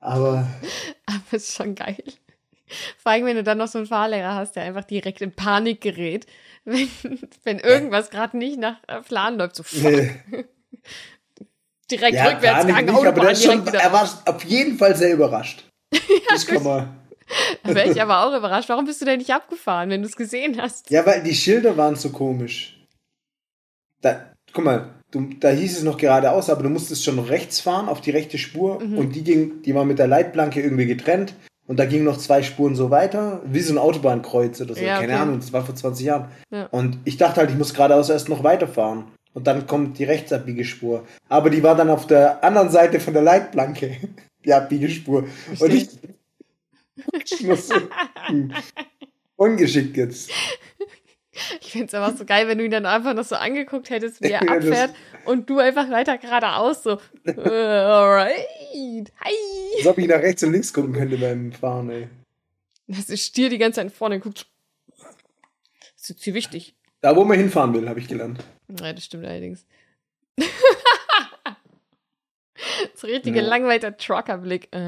Aber 0.00 0.48
Aber 1.06 1.36
ist 1.36 1.54
schon 1.54 1.74
geil. 1.74 2.02
Vor 2.98 3.12
allem, 3.12 3.24
wenn 3.24 3.36
du 3.36 3.42
dann 3.42 3.58
noch 3.58 3.68
so 3.68 3.78
einen 3.78 3.86
Fahrlehrer 3.86 4.34
hast, 4.34 4.56
der 4.56 4.64
einfach 4.64 4.84
direkt 4.84 5.20
in 5.22 5.32
Panik 5.32 5.80
gerät, 5.80 6.26
wenn, 6.64 6.88
wenn 7.44 7.58
irgendwas 7.60 8.10
gerade 8.10 8.36
nicht 8.36 8.58
nach 8.58 8.76
äh, 8.88 9.00
Plan 9.00 9.38
läuft. 9.38 9.56
So 9.56 9.62
fuck, 9.62 9.92
äh, 9.92 10.10
direkt 11.90 12.14
ja, 12.14 12.26
rückwärts 12.26 12.66
Panik 12.66 12.86
nicht, 12.86 12.88
aber 12.90 13.08
Autobahn 13.08 13.30
ist 13.30 13.44
schon, 13.44 13.66
er 13.66 13.92
war 13.92 14.22
auf 14.26 14.44
jeden 14.44 14.76
Fall 14.76 14.94
sehr 14.96 15.14
überrascht. 15.14 15.64
das 16.28 16.46
kann 16.46 16.62
man. 16.62 16.96
Da 17.62 17.74
wäre 17.74 17.90
ich 17.90 18.00
aber 18.00 18.24
auch 18.24 18.36
überrascht. 18.36 18.68
Warum 18.68 18.84
bist 18.86 19.00
du 19.00 19.04
denn 19.04 19.18
nicht 19.18 19.32
abgefahren, 19.32 19.90
wenn 19.90 20.02
du 20.02 20.08
es 20.08 20.16
gesehen 20.16 20.60
hast? 20.60 20.90
Ja, 20.90 21.04
weil 21.06 21.22
die 21.22 21.34
Schilder 21.34 21.76
waren 21.76 21.96
so 21.96 22.10
komisch. 22.10 22.78
Da, 24.00 24.32
guck 24.52 24.64
mal, 24.64 24.94
du, 25.10 25.28
da 25.40 25.50
hieß 25.50 25.78
es 25.78 25.82
noch 25.84 25.96
geradeaus, 25.96 26.48
aber 26.50 26.62
du 26.62 26.68
musstest 26.70 27.04
schon 27.04 27.18
rechts 27.18 27.60
fahren 27.60 27.88
auf 27.88 28.00
die 28.00 28.10
rechte 28.10 28.38
Spur 28.38 28.80
Mhm. 28.82 28.98
und 28.98 29.14
die 29.14 29.24
ging, 29.24 29.62
die 29.62 29.74
war 29.74 29.84
mit 29.84 29.98
der 29.98 30.06
Leitplanke 30.06 30.60
irgendwie 30.62 30.86
getrennt 30.86 31.34
und 31.66 31.78
da 31.78 31.84
gingen 31.84 32.04
noch 32.04 32.16
zwei 32.18 32.42
Spuren 32.42 32.74
so 32.76 32.90
weiter, 32.90 33.42
wie 33.44 33.60
so 33.60 33.74
ein 33.74 33.78
Autobahnkreuz 33.78 34.60
oder 34.60 34.74
so. 34.74 34.80
Ja, 34.80 35.00
Keine 35.00 35.12
okay. 35.14 35.22
Ahnung, 35.22 35.40
das 35.40 35.52
war 35.52 35.64
vor 35.64 35.74
20 35.74 36.06
Jahren. 36.06 36.28
Ja. 36.50 36.66
Und 36.66 36.98
ich 37.04 37.16
dachte 37.16 37.40
halt, 37.40 37.50
ich 37.50 37.56
muss 37.58 37.74
geradeaus 37.74 38.08
erst 38.08 38.28
noch 38.28 38.42
weiterfahren. 38.44 39.04
Und 39.34 39.46
dann 39.46 39.66
kommt 39.66 39.98
die 39.98 40.04
Rechtsabbiegespur. 40.04 41.04
Aber 41.28 41.50
die 41.50 41.62
war 41.62 41.76
dann 41.76 41.90
auf 41.90 42.06
der 42.06 42.42
anderen 42.42 42.70
Seite 42.70 42.98
von 42.98 43.12
der 43.12 43.22
Leitplanke, 43.22 43.96
die 44.44 44.54
Abbiegespur. 44.54 45.24
Und 45.60 45.72
ich, 45.74 45.90
hm, 48.26 48.52
ungeschickt 49.36 49.96
jetzt. 49.96 50.30
Ich 51.60 51.70
finde 51.70 51.86
es 51.86 51.94
aber 51.94 52.16
so 52.16 52.24
geil, 52.24 52.48
wenn 52.48 52.58
du 52.58 52.64
ihn 52.64 52.70
dann 52.72 52.84
einfach 52.86 53.14
noch 53.14 53.24
so 53.24 53.36
angeguckt 53.36 53.90
hättest, 53.90 54.20
wie 54.22 54.30
er 54.32 54.40
das- 54.40 54.50
abfährt 54.66 54.94
und 55.24 55.48
du 55.48 55.58
einfach 55.60 55.88
weiter 55.90 56.18
geradeaus 56.18 56.82
so, 56.82 56.98
äh, 57.24 57.30
alright, 57.40 58.34
hi. 58.74 59.34
Als 59.78 59.86
ob 59.86 59.98
ich 59.98 60.08
nach 60.08 60.18
rechts 60.20 60.42
und 60.42 60.52
links 60.52 60.72
gucken 60.72 60.92
könnte 60.94 61.16
beim 61.18 61.52
Fahren, 61.52 61.90
ey. 61.90 62.08
Das 62.88 63.08
ist 63.10 63.24
Stier 63.24 63.50
die 63.50 63.58
ganze 63.58 63.80
Zeit 63.80 63.92
vorne 63.92 64.18
guckt. 64.18 64.46
Das 65.96 66.10
ist 66.10 66.24
hier 66.24 66.34
wichtig. 66.34 66.74
Da, 67.00 67.14
wo 67.14 67.22
man 67.24 67.38
hinfahren 67.38 67.72
will, 67.74 67.88
habe 67.88 68.00
ich 68.00 68.08
gelernt. 68.08 68.42
Ja, 68.80 68.92
das 68.92 69.04
stimmt 69.04 69.24
allerdings. 69.26 69.64
so 72.94 73.06
richtiger 73.06 73.42
Ja. 73.42 73.48
langweiliger 73.48 73.96
Truckerblick. 73.96 74.68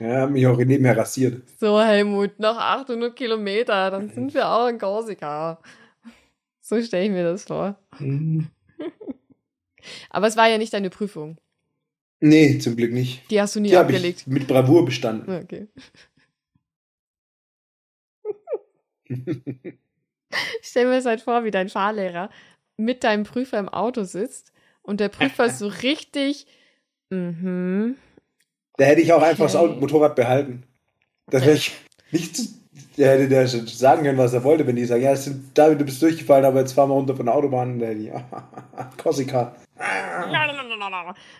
Ja, 0.00 0.22
hab 0.22 0.30
mich 0.30 0.46
auch 0.46 0.56
nebenher 0.58 0.96
rasiert. 0.96 1.48
So, 1.58 1.80
Helmut, 1.80 2.38
noch 2.40 2.56
800 2.58 3.14
Kilometer, 3.14 3.90
dann 3.90 4.10
sind 4.10 4.34
wir 4.34 4.48
auch 4.48 4.66
in 4.68 4.78
Korsika. 4.78 5.60
So 6.60 6.80
stelle 6.82 7.04
ich 7.04 7.10
mir 7.10 7.24
das 7.24 7.44
vor. 7.44 7.78
Aber 10.10 10.26
es 10.26 10.36
war 10.36 10.48
ja 10.48 10.58
nicht 10.58 10.72
deine 10.72 10.90
Prüfung. 10.90 11.38
Nee, 12.20 12.58
zum 12.58 12.74
Glück 12.76 12.92
nicht. 12.92 13.30
Die 13.30 13.40
hast 13.40 13.54
du 13.54 13.60
nie 13.60 13.68
Die 13.68 13.76
abgelegt. 13.76 14.22
ich 14.22 14.26
mit 14.26 14.46
Bravour 14.48 14.84
bestanden. 14.84 15.30
Okay. 15.42 15.68
Stell 20.62 20.86
mir 20.86 20.96
das 20.96 21.04
halt 21.06 21.20
vor, 21.20 21.44
wie 21.44 21.50
dein 21.50 21.68
Fahrlehrer 21.68 22.30
mit 22.76 23.04
deinem 23.04 23.24
Prüfer 23.24 23.58
im 23.58 23.68
Auto 23.68 24.02
sitzt 24.04 24.52
und 24.82 25.00
der 25.00 25.08
Prüfer 25.08 25.46
ist 25.46 25.58
so 25.60 25.68
richtig. 25.68 26.46
Mhm. 27.10 27.96
Da 28.76 28.84
hätte 28.84 29.00
ich 29.00 29.12
auch 29.12 29.22
einfach 29.22 29.44
das 29.44 29.54
Okay. 29.54 29.64
Auto, 29.64 29.80
Motorrad 29.80 30.16
behalten. 30.16 30.64
Das 31.30 31.42
wäre 31.44 31.56
ich 31.56 31.72
nicht. 32.10 32.36
Der 32.96 33.12
hätte 33.12 33.28
der 33.28 33.46
schon 33.46 33.66
sagen 33.66 34.04
können, 34.04 34.18
was 34.18 34.32
er 34.34 34.44
wollte, 34.44 34.66
wenn 34.66 34.76
die 34.76 34.84
sagen, 34.84 35.02
ja, 35.02 35.14
sind, 35.16 35.56
David, 35.56 35.80
du 35.80 35.84
bist 35.84 36.00
durchgefallen, 36.00 36.44
aber 36.44 36.60
jetzt 36.60 36.72
fahren 36.72 36.90
wir 36.90 36.94
runter 36.94 37.16
von 37.16 37.26
der 37.26 37.34
Autobahn. 37.34 37.78
Der 37.78 37.88
hätte 37.88 38.00
ich, 38.00 38.10
Korsika. 39.02 39.54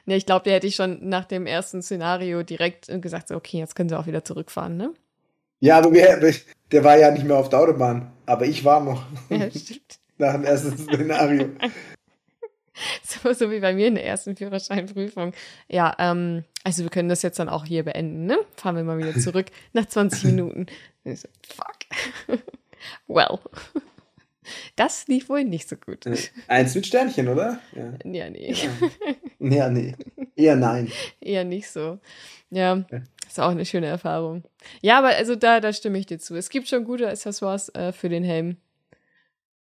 Ne, 0.06 0.16
ich 0.16 0.26
glaube, 0.26 0.44
der 0.44 0.54
hätte 0.54 0.66
ich 0.66 0.74
schon 0.74 1.08
nach 1.08 1.24
dem 1.24 1.46
ersten 1.46 1.82
Szenario 1.82 2.42
direkt 2.42 2.88
gesagt, 3.02 3.28
so, 3.28 3.36
okay, 3.36 3.58
jetzt 3.58 3.76
können 3.76 3.88
sie 3.88 3.98
auch 3.98 4.06
wieder 4.06 4.24
zurückfahren, 4.24 4.76
ne? 4.76 4.92
Ja, 5.60 5.78
aber 5.78 5.92
wir, 5.92 6.34
der 6.72 6.84
war 6.84 6.98
ja 6.98 7.10
nicht 7.10 7.24
mehr 7.24 7.36
auf 7.36 7.48
der 7.48 7.60
Autobahn. 7.60 8.12
Aber 8.26 8.46
ich 8.46 8.64
war 8.64 8.82
noch 8.82 9.04
Ja, 9.30 9.50
stimmt. 9.50 9.98
nach 10.18 10.32
dem 10.32 10.44
ersten 10.44 10.76
Szenario. 10.76 11.50
So, 13.02 13.32
so 13.32 13.50
wie 13.50 13.60
bei 13.60 13.72
mir 13.72 13.88
in 13.88 13.94
der 13.94 14.04
ersten 14.04 14.36
Führerscheinprüfung. 14.36 15.32
Ja, 15.68 15.94
ähm, 15.98 16.44
also 16.64 16.82
wir 16.82 16.90
können 16.90 17.08
das 17.08 17.22
jetzt 17.22 17.38
dann 17.38 17.48
auch 17.48 17.64
hier 17.64 17.84
beenden, 17.84 18.26
ne? 18.26 18.38
Fahren 18.56 18.76
wir 18.76 18.84
mal 18.84 18.98
wieder 18.98 19.14
zurück 19.14 19.46
nach 19.72 19.86
20 19.86 20.24
Minuten. 20.24 20.66
So, 21.04 21.28
fuck. 21.46 22.38
well. 23.06 23.38
Das 24.76 25.06
lief 25.06 25.30
wohl 25.30 25.44
nicht 25.44 25.68
so 25.68 25.76
gut. 25.76 26.04
Eins 26.48 26.74
mit 26.74 26.86
Sternchen, 26.86 27.28
oder? 27.28 27.60
Ja. 27.72 27.94
Ja, 28.04 28.30
nee. 28.30 28.54
Ja, 29.38 29.70
nee. 29.70 29.94
Eher 30.36 30.56
nein. 30.56 30.92
Eher 31.20 31.44
nicht 31.44 31.70
so. 31.70 31.98
Ja, 32.50 32.84
ist 33.26 33.40
auch 33.40 33.50
eine 33.50 33.64
schöne 33.64 33.86
Erfahrung. 33.86 34.44
Ja, 34.82 34.98
aber 34.98 35.08
also 35.08 35.34
da, 35.34 35.60
da 35.60 35.72
stimme 35.72 35.98
ich 35.98 36.06
dir 36.06 36.18
zu. 36.18 36.34
Es 36.34 36.50
gibt 36.50 36.68
schon 36.68 36.84
gute 36.84 37.08
Accessoires 37.08 37.70
äh, 37.70 37.92
für 37.92 38.10
den 38.10 38.22
Helm. 38.22 38.58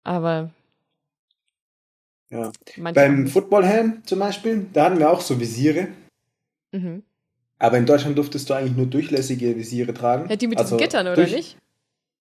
Aber 0.04 0.52
Ja. 2.32 2.50
manche 2.78 2.94
Beim. 2.94 3.26
Footballhelm 3.28 4.02
zum 4.04 4.18
Beispiel, 4.18 4.66
da 4.72 4.86
hatten 4.86 4.98
wir 4.98 5.10
auch 5.10 5.20
so 5.20 5.38
Visiere. 5.38 5.88
Mhm. 6.72 7.02
Aber 7.58 7.78
in 7.78 7.86
Deutschland 7.86 8.18
durftest 8.18 8.48
du 8.50 8.54
eigentlich 8.54 8.76
nur 8.76 8.86
durchlässige 8.86 9.54
Visiere 9.56 9.94
tragen. 9.94 10.28
Ja, 10.28 10.36
die 10.36 10.48
mit 10.48 10.58
Also 10.58 10.76
diesen 10.76 10.84
Gittern, 10.88 11.06
oder 11.06 11.16
durch- 11.16 11.32
nicht? 11.36 11.56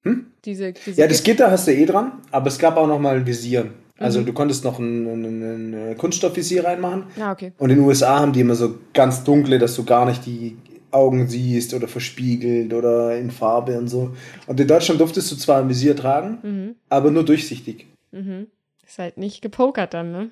Hm? 0.04 0.26
Diese, 0.46 0.74
diese 0.74 1.00
Ja, 1.02 1.08
das 1.08 1.24
Gitter- 1.24 1.50
hast 1.52 1.68
du 1.68 1.72
eh 1.74 1.86
dran, 1.86 2.14
aber 2.32 2.48
es 2.48 2.60
gab 2.60 2.76
auch 2.78 2.88
noch 2.88 3.00
mal 3.00 3.16
ein 3.18 3.26
Visier. 3.26 3.72
Also 3.98 4.20
Mhm. 4.22 4.26
du 4.26 4.34
konntest 4.34 4.64
noch 4.64 4.80
ein, 4.80 5.06
ein, 5.08 5.24
ein, 5.26 5.74
ein 5.92 5.98
Kunststoffvisier 5.98 6.66
reinmachen. 6.66 7.04
Ah, 7.20 7.32
okay. 7.32 7.54
Und 7.60 7.70
in 7.70 7.78
den 7.78 7.86
USA 7.86 8.20
haben 8.20 8.34
die 8.34 8.40
immer 8.42 8.56
so 8.56 8.76
ganz 8.94 9.24
dunkle, 9.24 9.60
dass 9.60 9.76
du 9.76 9.84
gar 9.86 10.06
nicht 10.08 10.26
die 10.26 10.58
Augen 10.90 11.28
siehst 11.28 11.74
oder 11.76 11.88
verspiegelt 11.88 12.74
oder 12.74 13.16
in 13.18 13.30
Farbe 13.32 13.78
und 13.78 13.88
so. 13.88 14.16
Und 14.48 14.60
in 14.60 14.68
Deutschland 14.68 15.00
durftest 15.00 15.32
du 15.32 15.36
zwar 15.36 15.62
ein 15.62 15.70
Visier 15.70 15.96
tragen, 15.96 16.40
Mhm. 16.42 16.76
aber 16.90 17.12
nur 17.12 17.24
durchsichtig. 17.24 17.86
Mhm. 18.12 18.48
Ist 18.92 19.00
halt 19.00 19.16
nicht 19.16 19.42
gepokert 19.42 19.94
dann, 19.94 20.12
ne? 20.12 20.32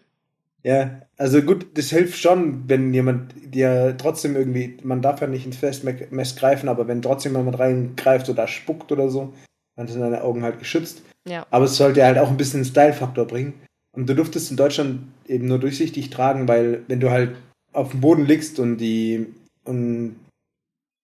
Ja, 0.64 0.99
also 1.16 1.41
gut, 1.41 1.68
das 1.76 1.91
hilft 1.91 2.20
schon, 2.20 2.68
wenn 2.68 2.93
jemand 2.93 3.34
dir 3.41 3.95
trotzdem 3.97 4.36
irgendwie, 4.36 4.78
man 4.84 5.01
darf 5.01 5.22
ja 5.22 5.28
nicht 5.28 5.45
ins 5.45 5.55
Festmess 5.55 6.36
greifen, 6.36 6.68
aber 6.68 6.86
wenn 6.86 7.01
trotzdem 7.01 7.38
jemand 7.38 7.57
reingreift 7.57 8.28
oder 8.28 8.47
spuckt 8.47 8.91
oder 8.91 9.07
so, 9.07 9.32
dann 9.78 9.88
sind 9.88 10.01
deine 10.01 10.22
Augen 10.26 10.43
halt 10.43 10.60
geschützt. 10.60 11.03
Ja. 11.26 11.47
Aber 11.51 11.64
es 11.64 11.78
sollte 11.78 12.03
halt 12.03 12.18
auch 12.18 12.30
ein 12.30 12.36
bisschen 12.36 12.66
Style-Faktor 12.66 13.28
bringen. 13.28 13.53
Und 13.93 14.10
du 14.10 14.14
durftest 14.14 14.51
in 14.51 14.57
Deutschland 14.57 15.03
eben 15.26 15.47
nur 15.47 15.60
durchsichtig 15.60 16.10
tragen, 16.10 16.49
weil 16.49 16.84
wenn 16.89 16.99
du 16.99 17.12
halt 17.12 17.38
auf 17.72 17.91
dem 17.91 18.01
Boden 18.01 18.26
liegst 18.26 18.60
und 18.60 18.76
die 18.76 19.28
und 19.64 20.18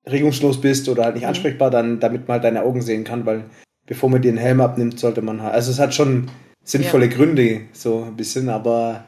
regungslos 0.05 0.59
bist 0.59 0.89
oder 0.89 1.05
halt 1.05 1.15
nicht 1.15 1.23
Mhm. 1.23 1.29
ansprechbar, 1.29 1.71
dann 1.71 2.01
damit 2.01 2.27
man 2.27 2.33
halt 2.33 2.43
deine 2.43 2.63
Augen 2.63 2.81
sehen 2.81 3.05
kann, 3.05 3.25
weil 3.25 3.45
bevor 3.85 4.09
man 4.09 4.21
dir 4.21 4.33
den 4.33 4.37
Helm 4.37 4.59
abnimmt, 4.59 4.99
sollte 4.99 5.21
man 5.21 5.41
halt. 5.41 5.53
Also 5.53 5.71
es 5.71 5.79
hat 5.79 5.95
schon 5.95 6.29
sinnvolle 6.65 7.07
Gründe, 7.09 7.61
so 7.71 8.03
ein 8.03 8.15
bisschen, 8.15 8.49
aber 8.49 9.05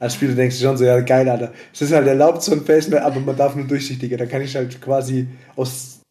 Als 0.00 0.14
Spieler 0.14 0.34
denkst 0.34 0.58
du 0.60 0.64
schon 0.64 0.76
so, 0.76 0.84
ja 0.84 1.00
geil, 1.00 1.28
Alter. 1.28 1.52
Es 1.72 1.82
ist 1.82 1.92
halt 1.92 2.06
erlaubt 2.06 2.40
so 2.40 2.52
ein 2.52 2.64
Face, 2.64 2.92
aber 2.92 3.18
man 3.18 3.36
darf 3.36 3.56
nur 3.56 3.66
durchsichtiger. 3.66 4.16
Da 4.16 4.26
kann 4.26 4.42
ich 4.42 4.54
halt 4.54 4.80
quasi 4.80 5.26
aus 5.56 6.02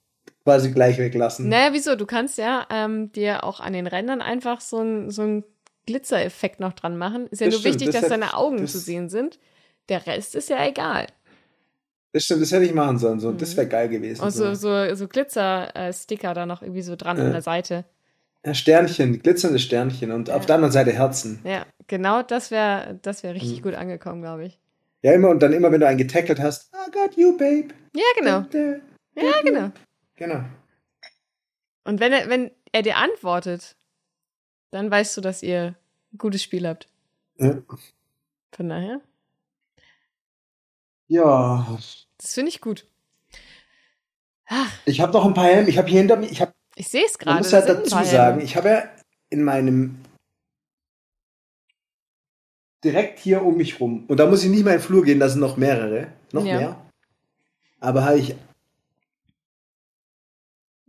quasi 0.43 0.71
gleich 0.71 0.97
weglassen. 0.97 1.47
Naja, 1.47 1.69
wieso? 1.71 1.95
Du 1.95 2.05
kannst 2.05 2.37
ja 2.37 2.67
ähm, 2.69 3.13
dir 3.13 3.45
auch 3.45 3.61
an 3.61 3.71
den 3.71 3.87
Rändern 3.87 4.21
einfach 4.21 4.59
so 4.59 4.81
ein, 4.81 5.09
so 5.09 5.21
ein 5.21 5.43
Glitzereffekt 5.85 6.59
noch 6.59 6.73
dran 6.73 6.97
machen. 6.97 7.27
Ist 7.27 7.39
ja 7.39 7.47
Das 7.47 7.53
nur 7.53 7.59
stimmt, 7.61 7.75
wichtig, 7.75 7.87
das 7.87 7.95
dass 7.95 8.03
hat- 8.03 8.11
deine 8.11 8.33
Augen 8.35 8.57
das- 8.57 8.73
zu 8.73 8.79
sehen 8.79 9.07
sind. 9.07 9.39
Der 9.87 10.05
Rest 10.05 10.35
ist 10.35 10.49
ja 10.49 10.65
egal. 10.67 11.07
Das 12.11 12.23
stimmt, 12.25 12.41
das 12.41 12.51
hätte 12.51 12.65
ich 12.65 12.73
machen 12.73 12.97
sollen. 12.97 13.21
So. 13.21 13.31
Das 13.31 13.55
wäre 13.55 13.67
geil 13.67 13.87
gewesen. 13.87 14.21
Und 14.21 14.31
so. 14.31 14.53
so, 14.53 14.95
so, 14.95 15.07
Glitzer-Sticker 15.07 16.33
da 16.33 16.45
noch 16.45 16.61
irgendwie 16.61 16.81
so 16.81 16.97
dran 16.97 17.17
Ja. 17.17 17.23
an 17.25 17.31
der 17.31 17.41
Seite. 17.41 17.85
Ja, 18.47 18.53
Sternchen, 18.53 19.21
glitzernde 19.21 19.59
Sternchen 19.59 20.09
und 20.13 20.29
auf 20.29 20.45
der 20.45 20.55
anderen 20.55 20.71
Seite 20.71 20.93
Herzen. 20.93 21.41
Ja, 21.43 21.65
genau 21.87 22.23
das 22.23 22.49
wäre 22.49 22.97
das 23.01 23.21
wär 23.21 23.33
Mhm. 23.33 23.39
richtig 23.39 23.61
gut 23.61 23.73
angekommen, 23.73 24.21
glaube 24.21 24.45
ich. 24.45 24.57
Ja, 25.01 25.11
immer 25.11 25.27
und 25.29 25.41
dann 25.43 25.51
immer, 25.51 25.69
wenn 25.69 25.81
du 25.81 25.87
einen 25.87 25.97
getackelt 25.97 26.39
hast, 26.39 26.73
I 26.73 26.89
got 26.91 27.17
you, 27.17 27.35
babe. 27.37 27.67
Ja, 27.93 28.03
genau. 28.17 28.45
Ja, 29.15 29.41
genau. 29.43 29.71
Genau. 30.15 30.45
Und 31.83 31.99
wenn 31.99 32.13
er, 32.13 32.29
wenn 32.29 32.51
er 32.71 32.83
dir 32.83 32.95
antwortet, 32.95 33.75
dann 34.71 34.89
weißt 34.89 35.17
du, 35.17 35.21
dass 35.21 35.43
ihr 35.43 35.75
ein 36.13 36.17
gutes 36.17 36.41
Spiel 36.41 36.65
habt. 36.65 36.87
Ja. 37.39 37.57
Von 38.55 38.69
daher, 38.69 39.01
Ja, 41.09 41.67
das 42.17 42.33
finde 42.33 42.47
ich 42.49 42.61
gut. 42.61 42.87
Ach, 44.45 44.71
ich 44.85 45.01
habe 45.01 45.11
noch 45.11 45.25
ein 45.25 45.33
paar 45.33 45.45
Helme. 45.47 45.67
Ich 45.69 45.77
habe 45.77 45.89
hier 45.89 45.99
hinter 45.99 46.15
mir, 46.15 46.27
ich 46.31 46.39
habe, 46.41 46.53
ich 46.77 46.87
sehe 46.87 47.05
es 47.05 47.17
gerade. 47.17 47.37
muss 47.39 47.49
das 47.49 47.65
halt 47.67 47.79
dazu 47.79 47.95
paar 47.95 48.05
sagen, 48.05 48.41
ich 48.41 48.55
habe 48.55 48.69
ja 48.69 48.83
in 49.29 49.43
meinem 49.43 49.99
direkt 52.83 53.19
hier 53.19 53.43
um 53.43 53.57
mich 53.57 53.79
rum 53.79 54.05
und 54.07 54.17
da 54.19 54.25
muss 54.27 54.43
ich 54.43 54.49
nicht 54.49 54.63
mal 54.63 54.71
in 54.71 54.77
den 54.77 54.83
Flur 54.83 55.03
gehen, 55.03 55.19
da 55.19 55.27
sind 55.29 55.41
noch 55.41 55.57
mehrere, 55.57 56.07
noch 56.31 56.45
Ja. 56.45 56.57
mehr. 56.59 56.81
Aber 57.79 58.05
habe 58.05 58.19
ich 58.19 58.35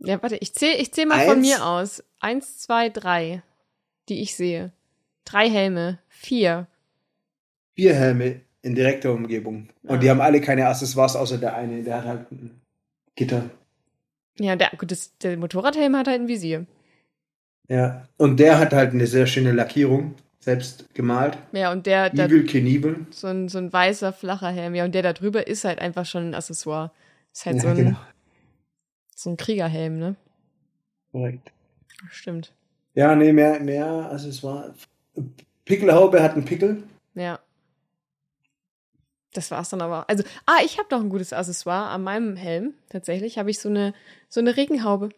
Ja, 0.01 0.21
warte, 0.21 0.37
ich 0.37 0.53
zähle 0.53 0.77
ich 0.77 0.93
zähl 0.93 1.05
mal 1.05 1.19
von 1.25 1.37
Eins. 1.39 1.47
mir 1.47 1.65
aus. 1.65 2.03
Eins, 2.21 2.59
zwei, 2.59 2.87
drei, 2.89 3.43
die 4.07 4.21
ich 4.21 4.33
sehe. 4.35 4.71
Drei 5.25 5.49
Helme, 5.49 5.99
vier. 6.07 6.67
vier 7.75 7.95
Helme 7.95 8.41
in 8.61 8.75
direkter 8.75 9.11
Umgebung 9.13 9.69
und 9.83 10.01
die 10.03 10.09
haben 10.09 10.21
alle 10.21 10.41
keine 10.41 10.67
Accessoires 10.67 11.15
außer 11.15 11.37
der 11.37 11.55
eine, 11.55 11.83
der 11.83 11.97
hat 11.97 12.05
halt 12.05 12.31
ein 12.31 12.61
Gitter. 13.15 13.49
Ja, 14.39 14.55
der, 14.55 14.69
gut, 14.77 14.91
das, 14.91 15.17
der 15.17 15.37
Motorradhelm 15.37 15.95
hat 15.95 16.07
halt 16.07 16.21
ein 16.21 16.27
Visier. 16.27 16.65
Ja, 17.67 18.07
und 18.17 18.39
der 18.39 18.57
hat 18.57 18.73
halt 18.73 18.93
eine 18.93 19.05
sehr 19.05 19.27
schöne 19.27 19.51
Lackierung, 19.51 20.15
selbst 20.39 20.93
gemalt. 20.95 21.37
Ja, 21.51 21.71
und 21.71 21.85
der, 21.85 22.09
der 22.09 22.25
Evil 22.25 22.45
Knievel. 22.45 23.05
so 23.11 23.27
ein, 23.27 23.47
so 23.49 23.57
ein 23.59 23.71
weißer, 23.71 24.11
flacher 24.13 24.49
Helm. 24.49 24.73
Ja, 24.75 24.85
und 24.85 24.95
der 24.95 25.03
da 25.03 25.13
drüber 25.13 25.45
ist 25.47 25.65
halt 25.65 25.79
einfach 25.79 26.05
schon 26.05 26.29
ein 26.29 26.35
Accessoire. 26.35 26.91
Ist 27.33 27.45
halt 27.45 27.57
Ja, 27.57 27.61
so, 27.61 27.67
ein, 27.67 27.75
genau. 27.75 27.97
so 29.15 29.29
ein 29.29 29.37
Kriegerhelm, 29.37 29.99
ne? 29.99 30.15
Korrekt. 31.11 31.51
Stimmt. 32.09 32.53
Ja, 32.95 33.15
nee, 33.15 33.31
mehr, 33.33 33.59
mehr 33.59 34.09
Accessoire. 34.11 34.73
Pickelhaube 35.65 36.23
hat 36.23 36.33
einen 36.33 36.45
Pickel. 36.45 36.83
Ja. 37.13 37.39
Das 39.33 39.51
war's 39.51 39.69
dann 39.69 39.81
aber. 39.81 40.09
Also, 40.09 40.23
ah, 40.45 40.59
ich 40.63 40.79
habe 40.79 40.87
noch 40.91 41.01
ein 41.01 41.09
gutes 41.09 41.33
Accessoire 41.33 41.89
an 41.89 42.03
meinem 42.03 42.35
Helm. 42.35 42.73
Tatsächlich 42.89 43.37
habe 43.37 43.51
ich 43.51 43.59
so 43.59 43.69
eine, 43.69 43.93
so 44.27 44.39
eine 44.39 44.57
Regenhaube, 44.57 45.09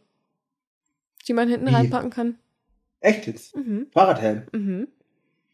die 1.28 1.34
man 1.34 1.48
hinten 1.48 1.68
Wie? 1.68 1.74
reinpacken 1.74 2.10
kann. 2.10 2.38
Echt 3.00 3.28
jetzt? 3.28 3.56
Mhm. 3.56 3.88
Fahrradhelm. 3.92 4.48
Mhm. 4.52 4.88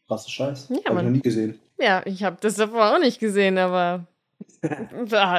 Krasser 0.06 0.30
Scheiß. 0.30 0.68
Ja, 0.70 0.76
Hab 0.86 0.96
ich 0.96 1.02
noch 1.02 1.10
nie 1.10 1.20
gesehen. 1.20 1.60
Ja, 1.78 2.02
ich 2.04 2.24
habe 2.24 2.38
das 2.40 2.56
davor 2.56 2.94
auch 2.94 2.98
nicht 2.98 3.20
gesehen, 3.20 3.58
aber 3.58 4.06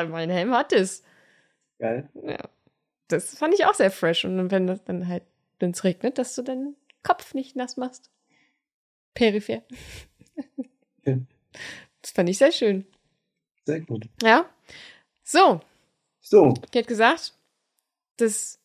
mein 0.10 0.30
Helm 0.30 0.54
hat 0.54 0.72
es. 0.72 1.04
Geil. 1.78 2.10
Ja. 2.24 2.38
Das 3.10 3.36
fand 3.38 3.54
ich 3.54 3.66
auch 3.66 3.74
sehr 3.74 3.92
fresh. 3.92 4.26
Und 4.26 4.52
wenn 4.52 4.68
das 4.68 4.84
dann 4.84 5.08
halt, 5.08 5.24
wenn 5.60 5.72
es 5.72 5.84
regnet, 5.84 6.18
dass 6.18 6.36
du 6.36 6.42
deinen 6.44 6.76
Kopf 7.04 7.34
nicht 7.34 7.56
nass 7.56 7.78
machst. 7.78 8.10
Peripher. 9.14 9.64
Das 11.04 12.12
fand 12.12 12.30
ich 12.30 12.38
sehr 12.38 12.52
schön. 12.52 12.86
Sehr 13.70 13.82
gut. 13.82 14.08
Ja. 14.24 14.46
So, 15.24 15.62
So. 16.22 16.54
ich 16.72 16.76
hätte 16.76 16.88
gesagt, 16.88 17.34
das 18.18 18.60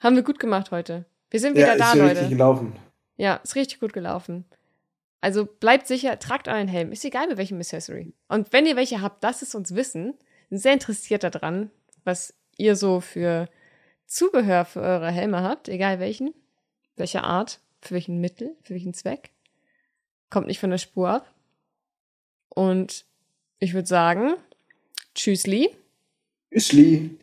haben 0.00 0.16
wir 0.16 0.22
gut 0.22 0.38
gemacht 0.38 0.70
heute. 0.70 1.06
Wir 1.30 1.40
sind 1.40 1.56
Ja, 1.56 1.62
wieder 1.64 1.72
ist 1.74 1.80
da, 1.80 1.94
ja 1.94 2.02
Leute. 2.02 2.10
richtig 2.20 2.30
gelaufen. 2.30 2.76
Ja, 3.16 3.36
ist 3.36 3.54
richtig 3.56 3.80
gut 3.80 3.92
gelaufen. 3.94 4.44
Also 5.22 5.46
bleibt 5.46 5.86
sicher, 5.86 6.18
tragt 6.18 6.48
euren 6.48 6.68
Helm. 6.68 6.92
Ist 6.92 7.04
egal 7.06 7.26
mit 7.28 7.38
welchem 7.38 7.58
Accessory. 7.58 8.12
Und 8.28 8.52
wenn 8.52 8.66
ihr 8.66 8.76
welche 8.76 9.00
habt, 9.00 9.22
lasst 9.22 9.42
es 9.42 9.54
uns 9.54 9.74
wissen. 9.74 10.14
Bin 10.50 10.58
sehr 10.58 10.74
interessiert 10.74 11.22
daran, 11.24 11.70
was 12.04 12.34
ihr 12.58 12.76
so 12.76 13.00
für 13.00 13.48
Zubehör 14.06 14.66
für 14.66 14.82
eure 14.82 15.10
Helme 15.10 15.40
habt, 15.42 15.68
egal 15.70 15.98
welchen, 16.00 16.34
welcher 16.96 17.24
Art, 17.24 17.60
für 17.80 17.94
welchen 17.94 18.20
Mittel, 18.20 18.54
für 18.62 18.74
welchen 18.74 18.92
Zweck. 18.92 19.30
Kommt 20.28 20.46
nicht 20.48 20.60
von 20.60 20.68
der 20.70 20.78
Spur 20.78 21.08
ab. 21.08 21.34
Und 22.50 23.06
ich 23.58 23.74
würde 23.74 23.88
sagen, 23.88 24.34
tschüssli. 25.14 25.70
Üsli. 26.50 27.18